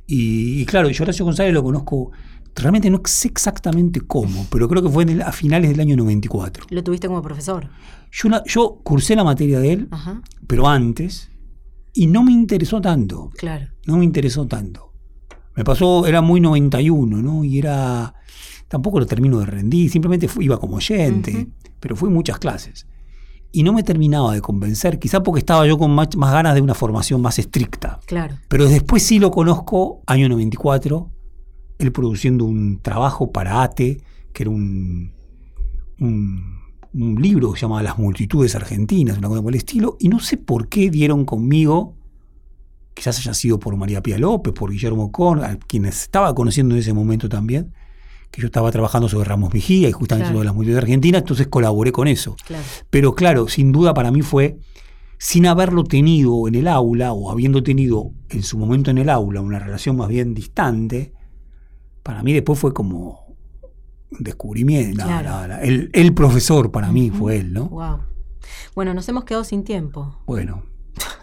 Y, 0.07 0.61
y 0.61 0.67
claro, 0.67 0.89
yo 0.91 1.05
Horacio 1.05 1.25
González 1.25 1.53
lo 1.53 1.63
conozco, 1.63 2.11
realmente 2.55 2.89
no 2.91 3.01
sé 3.05 3.29
exactamente 3.29 4.01
cómo, 4.01 4.47
pero 4.51 4.69
creo 4.69 4.83
que 4.83 4.89
fue 4.89 5.03
en 5.03 5.09
el- 5.11 5.23
a 5.23 5.33
finales 5.33 5.71
del 5.71 5.81
año 5.81 5.97
94. 5.97 6.67
Lo 6.71 6.83
tuviste 6.83 7.09
como 7.09 7.21
profesor. 7.23 7.69
Yo, 8.47 8.81
cursé 8.83 9.15
la 9.17 9.23
materia 9.25 9.61
de 9.61 9.73
él, 9.73 9.89
Ajá. 9.91 10.21
pero 10.47 10.67
antes, 10.67 11.31
y 11.93 12.07
no 12.07 12.23
me 12.23 12.33
interesó 12.33 12.81
tanto. 12.81 13.31
Claro. 13.37 13.67
No 13.91 13.99
me 13.99 14.05
interesó 14.05 14.47
tanto. 14.47 14.93
Me 15.57 15.65
pasó, 15.65 16.07
era 16.07 16.21
muy 16.23 16.41
91, 16.41 17.21
¿no? 17.21 17.45
Y 17.45 17.59
era. 17.59 18.15
Tampoco 18.69 19.01
lo 19.01 19.07
termino 19.07 19.41
de 19.41 19.47
rendir, 19.47 19.91
simplemente 19.91 20.29
fui- 20.29 20.45
iba 20.45 20.59
como 20.61 20.77
oyente, 20.77 21.49
pero 21.81 21.97
fui 21.97 22.09
muchas 22.09 22.39
clases. 22.39 22.87
Y 23.53 23.65
no 23.65 23.73
me 23.73 23.83
terminaba 23.83 24.33
de 24.33 24.41
convencer, 24.41 25.01
quizá 25.01 25.25
porque 25.25 25.41
estaba 25.41 25.67
yo 25.67 25.77
con 25.77 25.91
más, 25.91 26.17
más 26.17 26.33
ganas 26.33 26.55
de 26.55 26.61
una 26.61 26.75
formación 26.75 27.21
más 27.21 27.41
estricta. 27.41 27.99
Claro. 28.07 28.37
Pero 28.47 28.67
después 28.69 29.03
sí 29.03 29.19
lo 29.19 29.33
conozco, 29.33 30.03
año 30.07 30.29
94, 30.29 31.11
él 31.79 31.91
produciendo 31.91 32.45
un 32.45 32.79
trabajo 32.81 33.33
para 33.33 33.63
ATE, 33.65 34.01
que 34.33 34.43
era 34.45 34.51
un, 34.51 35.11
un, 35.99 36.45
un 36.95 37.21
libro 37.21 37.53
que 37.53 37.59
se 37.59 37.63
llamaba 37.67 37.83
Las 37.83 37.99
multitudes 37.99 38.55
argentinas, 38.55 39.19
una 39.19 39.29
cosa 39.29 39.43
por 39.43 39.53
el 39.53 39.59
estilo, 39.59 39.97
y 39.99 40.09
no 40.09 40.21
sé 40.21 40.37
por 40.37 40.69
qué 40.69 40.91
dieron 40.91 41.25
conmigo, 41.25 41.97
quizás 42.95 43.19
haya 43.19 43.35
sido 43.35 43.59
por 43.59 43.77
María 43.77 44.03
Pía 44.03 44.19
López, 44.19 44.53
por 44.53 44.71
Guillermo 44.71 45.11
Con, 45.13 45.43
a 45.45 45.57
quienes 45.57 46.03
estaba 46.03 46.35
conociendo 46.35 46.75
en 46.75 46.81
ese 46.81 46.93
momento 46.93 47.29
también, 47.29 47.73
que 48.31 48.41
yo 48.43 48.47
estaba 48.47 48.71
trabajando 48.71 49.09
sobre 49.09 49.29
Ramos 49.29 49.53
Mejía 49.53 49.89
y 49.89 49.93
justamente 49.93 50.27
Claro. 50.27 50.39
sobre 50.39 50.47
las 50.47 50.55
multitudes 50.55 50.83
argentinas, 50.83 51.23
entonces 51.23 51.47
colaboré 51.49 51.93
con 51.93 52.07
eso. 52.09 52.37
Claro. 52.47 52.63
Pero 52.91 53.15
claro, 53.15 53.49
sin 53.49 53.73
duda 53.73 53.95
para 53.95 54.11
mí 54.11 54.23
fue, 54.23 54.59
sin 55.19 55.47
haberlo 55.47 55.85
tenido 55.85 56.47
en 56.49 56.55
el 56.55 56.69
aula 56.69 57.13
o 57.13 57.31
habiendo 57.31 57.63
tenido 57.63 58.13
en 58.29 58.43
su 58.43 58.57
momento 58.59 58.91
en 58.91 58.99
el 58.99 59.11
aula 59.11 59.41
una 59.41 59.59
relación 59.59 59.97
más 59.97 60.09
bien 60.09 60.33
distante, 60.35 61.13
para 62.03 62.23
mí 62.23 62.33
después 62.33 62.59
fue 62.59 62.73
como 62.73 63.37
un 64.13 64.19
descubrimiento. 64.25 65.05
Claro. 65.05 65.29
La- 65.29 65.49
la- 65.49 65.61
el, 65.63 65.91
el 65.93 66.15
profesor 66.15 66.71
para 66.71 66.91
mí 66.93 67.11
fue 67.11 67.37
él, 67.39 67.53
¿no? 67.53 67.69
Wow. 67.69 67.99
Bueno, 68.75 68.95
nos 68.95 69.09
hemos 69.09 69.25
quedado 69.25 69.45
sin 69.45 69.63
tiempo. 69.65 70.17
Bueno, 70.27 70.63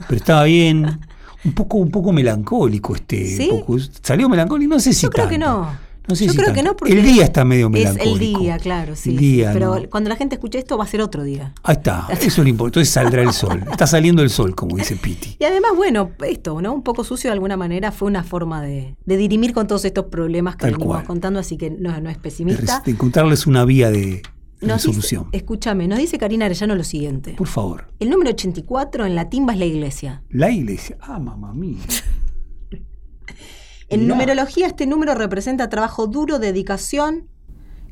pero 0.08 0.16
estaba 0.18 0.44
bien. 0.44 1.00
Un 1.46 1.54
poco, 1.54 1.78
un 1.78 1.90
poco 1.92 2.12
melancólico 2.14 2.96
este. 2.96 3.26
¿Sí? 3.38 3.48
poco- 3.50 3.78
¿Salió 4.02 4.28
melancólico? 4.30 4.74
No 4.74 4.80
sé 4.80 4.94
si 4.94 5.04
Yo 5.04 5.10
creo 5.10 5.30
que 5.30 5.38
no. 5.38 5.88
No 6.10 6.16
sé 6.16 6.26
Yo 6.26 6.32
si 6.32 6.38
creo 6.38 6.54
que 6.54 6.64
no 6.64 6.74
porque 6.78 6.94
El 6.94 7.04
día 7.04 7.26
está 7.26 7.44
medio 7.44 7.66
Es 7.66 7.72
melancólico. 7.74 8.14
el 8.16 8.20
día, 8.44 8.58
claro, 8.60 8.96
sí. 8.96 9.10
El 9.10 9.18
día, 9.18 9.50
Pero 9.52 9.78
¿no? 9.78 9.90
cuando 9.90 10.10
la 10.10 10.16
gente 10.16 10.36
escuche 10.36 10.58
esto 10.58 10.78
va 10.78 10.86
a 10.86 10.88
ser 10.88 11.02
otro 11.02 11.22
día. 11.26 11.54
Ahí 11.64 11.76
está, 11.76 12.08
eso 12.22 12.44
le 12.46 12.50
importa. 12.50 12.70
Entonces 12.80 12.94
saldrá 12.94 13.24
el 13.24 13.34
sol. 13.34 13.62
Está 13.70 13.86
saliendo 13.88 14.22
el 14.24 14.30
sol, 14.30 14.56
como 14.56 14.78
dice 14.78 14.96
Piti. 14.96 15.36
Y 15.38 15.44
además, 15.44 15.72
bueno, 15.76 16.12
esto, 16.26 16.62
¿no? 16.62 16.74
Un 16.74 16.82
poco 16.82 17.04
sucio 17.04 17.30
de 17.30 17.34
alguna 17.34 17.58
manera 17.58 17.92
fue 17.92 18.08
una 18.08 18.24
forma 18.24 18.62
de, 18.62 18.96
de 19.06 19.18
dirimir 19.18 19.52
con 19.54 19.68
todos 19.68 19.84
estos 19.84 20.06
problemas 20.06 20.56
que 20.56 20.62
Tal 20.62 20.72
venimos 20.76 20.96
cual. 20.96 21.06
contando, 21.06 21.40
así 21.42 21.58
que 21.58 21.72
no, 21.72 22.00
no 22.00 22.10
es 22.10 22.18
pesimista. 22.18 22.82
de 22.86 22.92
encontrarles 22.92 23.46
una 23.46 23.66
vía 23.66 23.92
de 23.92 24.22
Nos 24.62 24.78
dice- 24.78 24.88
resolución. 24.88 25.28
escúchame, 25.34 25.88
nos 25.88 26.00
dice 26.00 26.18
Karina 26.18 26.46
Arellano 26.46 26.76
lo 26.76 26.84
siguiente. 26.84 27.34
Por 27.38 27.48
favor. 27.48 27.88
El 28.00 28.10
número 28.10 28.32
84 28.32 29.06
en 29.06 29.16
la 29.16 29.30
timba 29.30 29.54
es 29.54 29.60
la 29.60 29.66
iglesia. 29.66 30.24
La 30.30 30.50
iglesia. 30.50 30.98
Ah, 31.02 31.20
mamá 31.20 31.54
mía. 31.54 31.78
En 33.90 34.02
Mirá. 34.02 34.16
numerología 34.16 34.68
este 34.68 34.86
número 34.86 35.16
representa 35.16 35.70
trabajo 35.70 36.08
duro, 36.08 36.40
dedicación, 36.40 37.28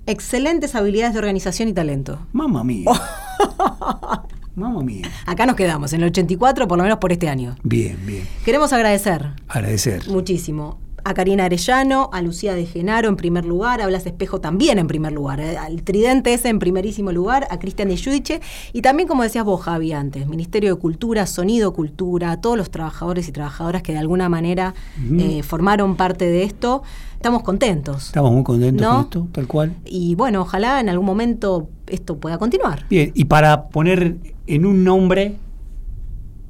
excelentes 0.07 0.75
habilidades 0.75 1.13
de 1.13 1.19
organización 1.19 1.69
y 1.69 1.73
talento. 1.73 2.27
Mamá 2.33 2.65
mía. 2.65 2.83
mamá 4.55 4.81
mía. 4.83 5.09
Acá 5.25 5.45
nos 5.45 5.55
quedamos, 5.55 5.93
en 5.93 6.01
el 6.01 6.07
84 6.09 6.67
por 6.67 6.77
lo 6.77 6.83
menos 6.83 6.97
por 6.99 7.13
este 7.13 7.29
año. 7.29 7.55
Bien, 7.63 7.97
bien. 8.05 8.27
Queremos 8.43 8.73
agradecer 8.73 9.31
Agradecer. 9.47 10.05
muchísimo 10.09 10.79
a 11.05 11.13
Karina 11.13 11.45
Arellano, 11.45 12.09
a 12.11 12.21
Lucía 12.23 12.55
de 12.55 12.65
Genaro 12.65 13.07
en 13.07 13.15
primer 13.15 13.45
lugar, 13.45 13.79
a 13.79 13.85
Blas 13.85 14.07
Espejo 14.07 14.41
también 14.41 14.79
en 14.79 14.87
primer 14.87 15.13
lugar, 15.13 15.39
eh, 15.39 15.55
al 15.55 15.83
Tridente 15.83 16.33
ese 16.33 16.49
en 16.49 16.57
primerísimo 16.57 17.11
lugar, 17.11 17.47
a 17.51 17.59
Cristian 17.59 17.89
de 17.89 17.95
Yudiche 17.95 18.41
y 18.73 18.81
también, 18.81 19.07
como 19.07 19.21
decías 19.21 19.45
vos, 19.45 19.61
Javi, 19.61 19.93
antes, 19.93 20.27
Ministerio 20.27 20.73
de 20.73 20.81
Cultura, 20.81 21.27
Sonido 21.27 21.73
Cultura, 21.73 22.31
a 22.31 22.41
todos 22.41 22.57
los 22.57 22.71
trabajadores 22.71 23.29
y 23.29 23.31
trabajadoras 23.31 23.83
que 23.83 23.91
de 23.93 23.99
alguna 23.99 24.29
manera 24.29 24.73
eh, 25.19 25.43
formaron 25.43 25.95
parte 25.95 26.25
de 26.25 26.41
esto. 26.41 26.81
Estamos 27.13 27.43
contentos. 27.43 28.07
Estamos 28.07 28.31
muy 28.31 28.43
contentos 28.43 28.81
¿No? 28.81 28.93
con 28.93 29.03
esto, 29.03 29.27
tal 29.31 29.45
cual. 29.45 29.75
Y 29.85 30.15
bueno, 30.15 30.41
ojalá 30.41 30.79
en 30.79 30.89
algún 30.89 31.05
momento 31.05 31.69
esto 31.85 32.17
pueda 32.17 32.39
continuar. 32.39 32.87
Bien, 32.89 33.11
y 33.13 33.25
para 33.25 33.69
poner 33.69 34.17
en 34.47 34.65
un 34.65 34.83
nombre 34.83 35.35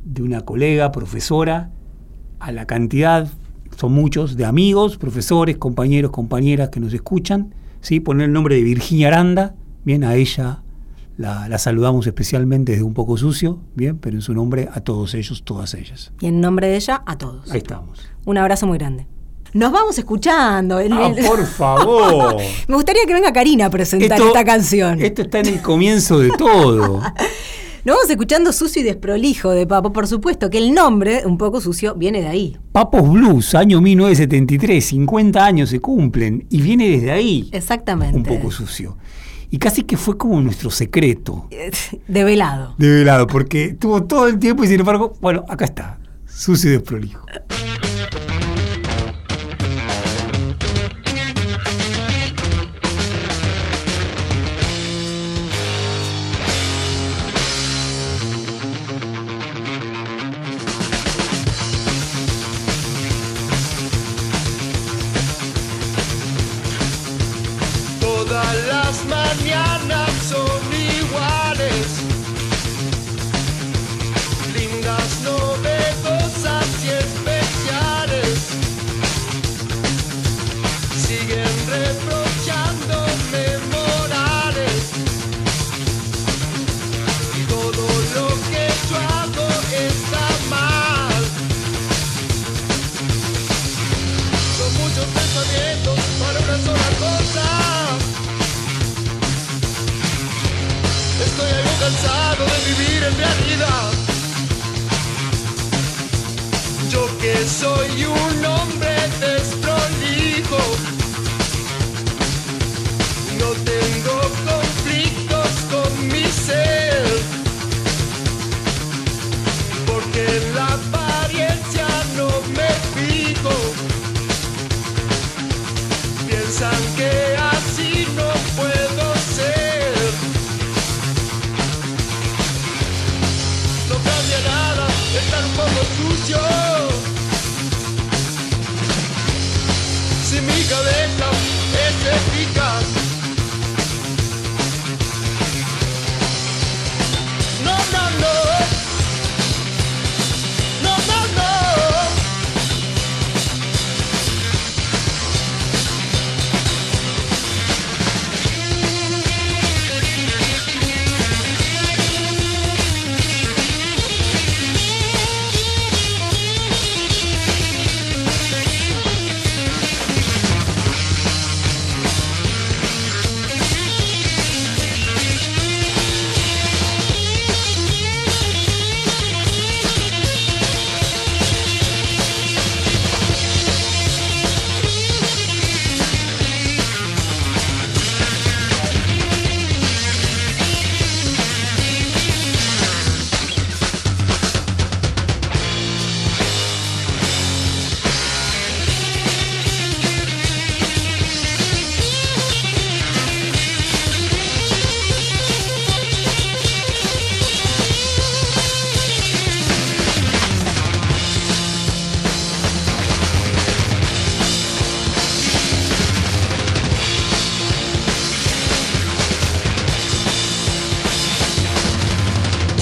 de 0.06 0.22
una 0.24 0.42
colega, 0.42 0.94
profesora, 0.94 1.72
a 2.40 2.54
la 2.54 2.66
cantidad, 2.66 3.28
son 3.78 3.92
muchos, 3.94 4.36
de 4.38 4.46
amigos, 4.46 4.98
profesores, 4.98 5.58
compañeros, 5.58 6.12
compañeras 6.12 6.70
que 6.70 6.80
nos 6.80 6.94
escuchan, 6.94 7.54
¿sí? 7.82 8.00
poner 8.00 8.26
el 8.28 8.34
nombre 8.34 8.56
de 8.56 8.62
Virginia 8.64 9.08
Aranda, 9.10 9.56
bien, 9.84 10.04
a 10.04 10.16
ella 10.16 10.62
la, 11.18 11.48
la 11.48 11.58
saludamos 11.58 12.06
especialmente 12.08 12.74
desde 12.74 12.84
un 12.84 12.94
poco 12.94 13.16
sucio, 13.18 13.60
bien, 13.76 13.98
pero 13.98 14.16
en 14.18 14.22
su 14.22 14.34
nombre 14.34 14.68
a 14.74 14.82
todos 14.82 15.14
ellos, 15.14 15.44
todas 15.44 15.74
ellas. 15.74 16.12
Y 16.20 16.28
en 16.28 16.42
nombre 16.42 16.68
de 16.68 16.76
ella, 16.76 17.04
a 17.06 17.18
todos. 17.18 17.50
Ahí 17.52 17.60
estamos. 17.60 18.00
Un 18.26 18.38
abrazo 18.38 18.68
muy 18.68 18.78
grande. 18.78 19.08
Nos 19.54 19.72
vamos 19.72 19.98
escuchando. 19.98 20.80
El- 20.80 20.92
Ah, 20.92 21.14
el- 21.16 21.26
por 21.26 21.46
favor. 21.46 22.36
Me 22.68 22.76
gustaría 22.76 23.04
que 23.08 23.14
venga 23.14 23.32
Karina 23.32 23.68
a 23.68 23.70
presentar 23.70 24.20
esta 24.20 24.44
canción. 24.44 25.02
Esto 25.02 25.22
está 25.22 25.40
en 25.40 25.46
el 25.46 25.62
comienzo 25.62 26.20
de 26.20 26.30
todo. 26.32 27.02
Nos 27.86 27.98
vamos 27.98 28.10
escuchando 28.10 28.52
Sucio 28.52 28.82
y 28.82 28.84
Desprolijo 28.84 29.52
de 29.52 29.68
Papo. 29.68 29.94
Por 29.94 30.08
supuesto 30.08 30.50
que 30.50 30.58
el 30.58 30.74
nombre, 30.74 31.22
un 31.24 31.38
poco 31.38 31.62
sucio, 31.62 31.94
viene 31.94 32.20
de 32.20 32.28
ahí. 32.28 32.58
Papos 32.72 33.08
Blues, 33.08 33.54
año 33.54 33.80
1973, 33.80 34.84
50 34.84 35.46
años 35.46 35.70
se 35.70 35.80
cumplen 35.80 36.48
y 36.50 36.64
viene 36.64 36.90
desde 36.90 37.12
ahí. 37.12 37.48
Exactamente. 37.52 38.18
Un 38.18 38.38
poco 38.38 38.50
sucio. 38.50 38.98
Y 39.52 39.60
casi 39.60 39.84
que 39.84 39.98
fue 39.98 40.18
como 40.18 40.42
nuestro 40.42 40.72
secreto. 40.72 41.48
Develado. 42.08 42.74
Develado, 42.80 43.28
porque 43.28 43.76
tuvo 43.80 44.04
todo 44.04 44.30
el 44.30 44.40
tiempo 44.40 44.64
y 44.64 44.68
sin 44.68 44.80
embargo, 44.80 45.14
bueno, 45.22 45.46
acá 45.48 45.66
está. 45.66 46.00
Sucio 46.26 46.72
y 46.72 46.74
desprolijo. 46.74 47.24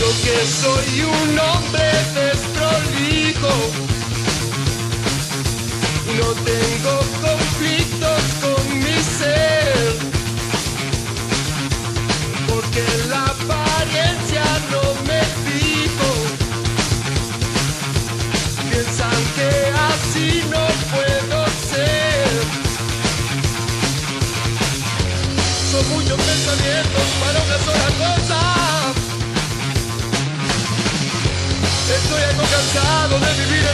Que 0.03 0.45
soy 0.45 1.01
un 1.01 1.39
hombre 1.39 1.91
desprolijo. 2.13 3.53
No 6.17 6.27
tengo 6.43 6.93
conflictos 7.21 7.82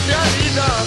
realidad. 0.10 0.86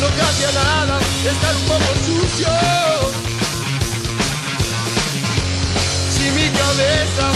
No 0.00 0.06
cambia 0.20 0.50
nada 0.52 1.00
estar 1.32 1.54
un 1.56 1.64
poco 1.72 1.90
sucio. 2.06 2.52
Si 6.14 6.24
mi 6.36 6.48
cabeza 6.60 7.26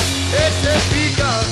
es 0.45 0.57
eficaz. 0.79 1.47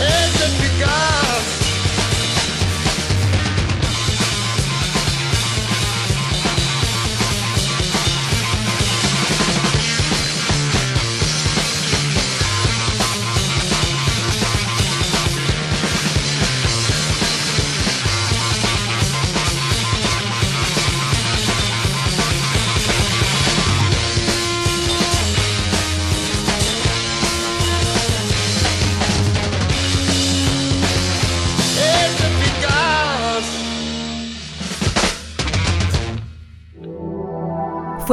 Es 0.00 0.34
eficaz. 0.48 1.13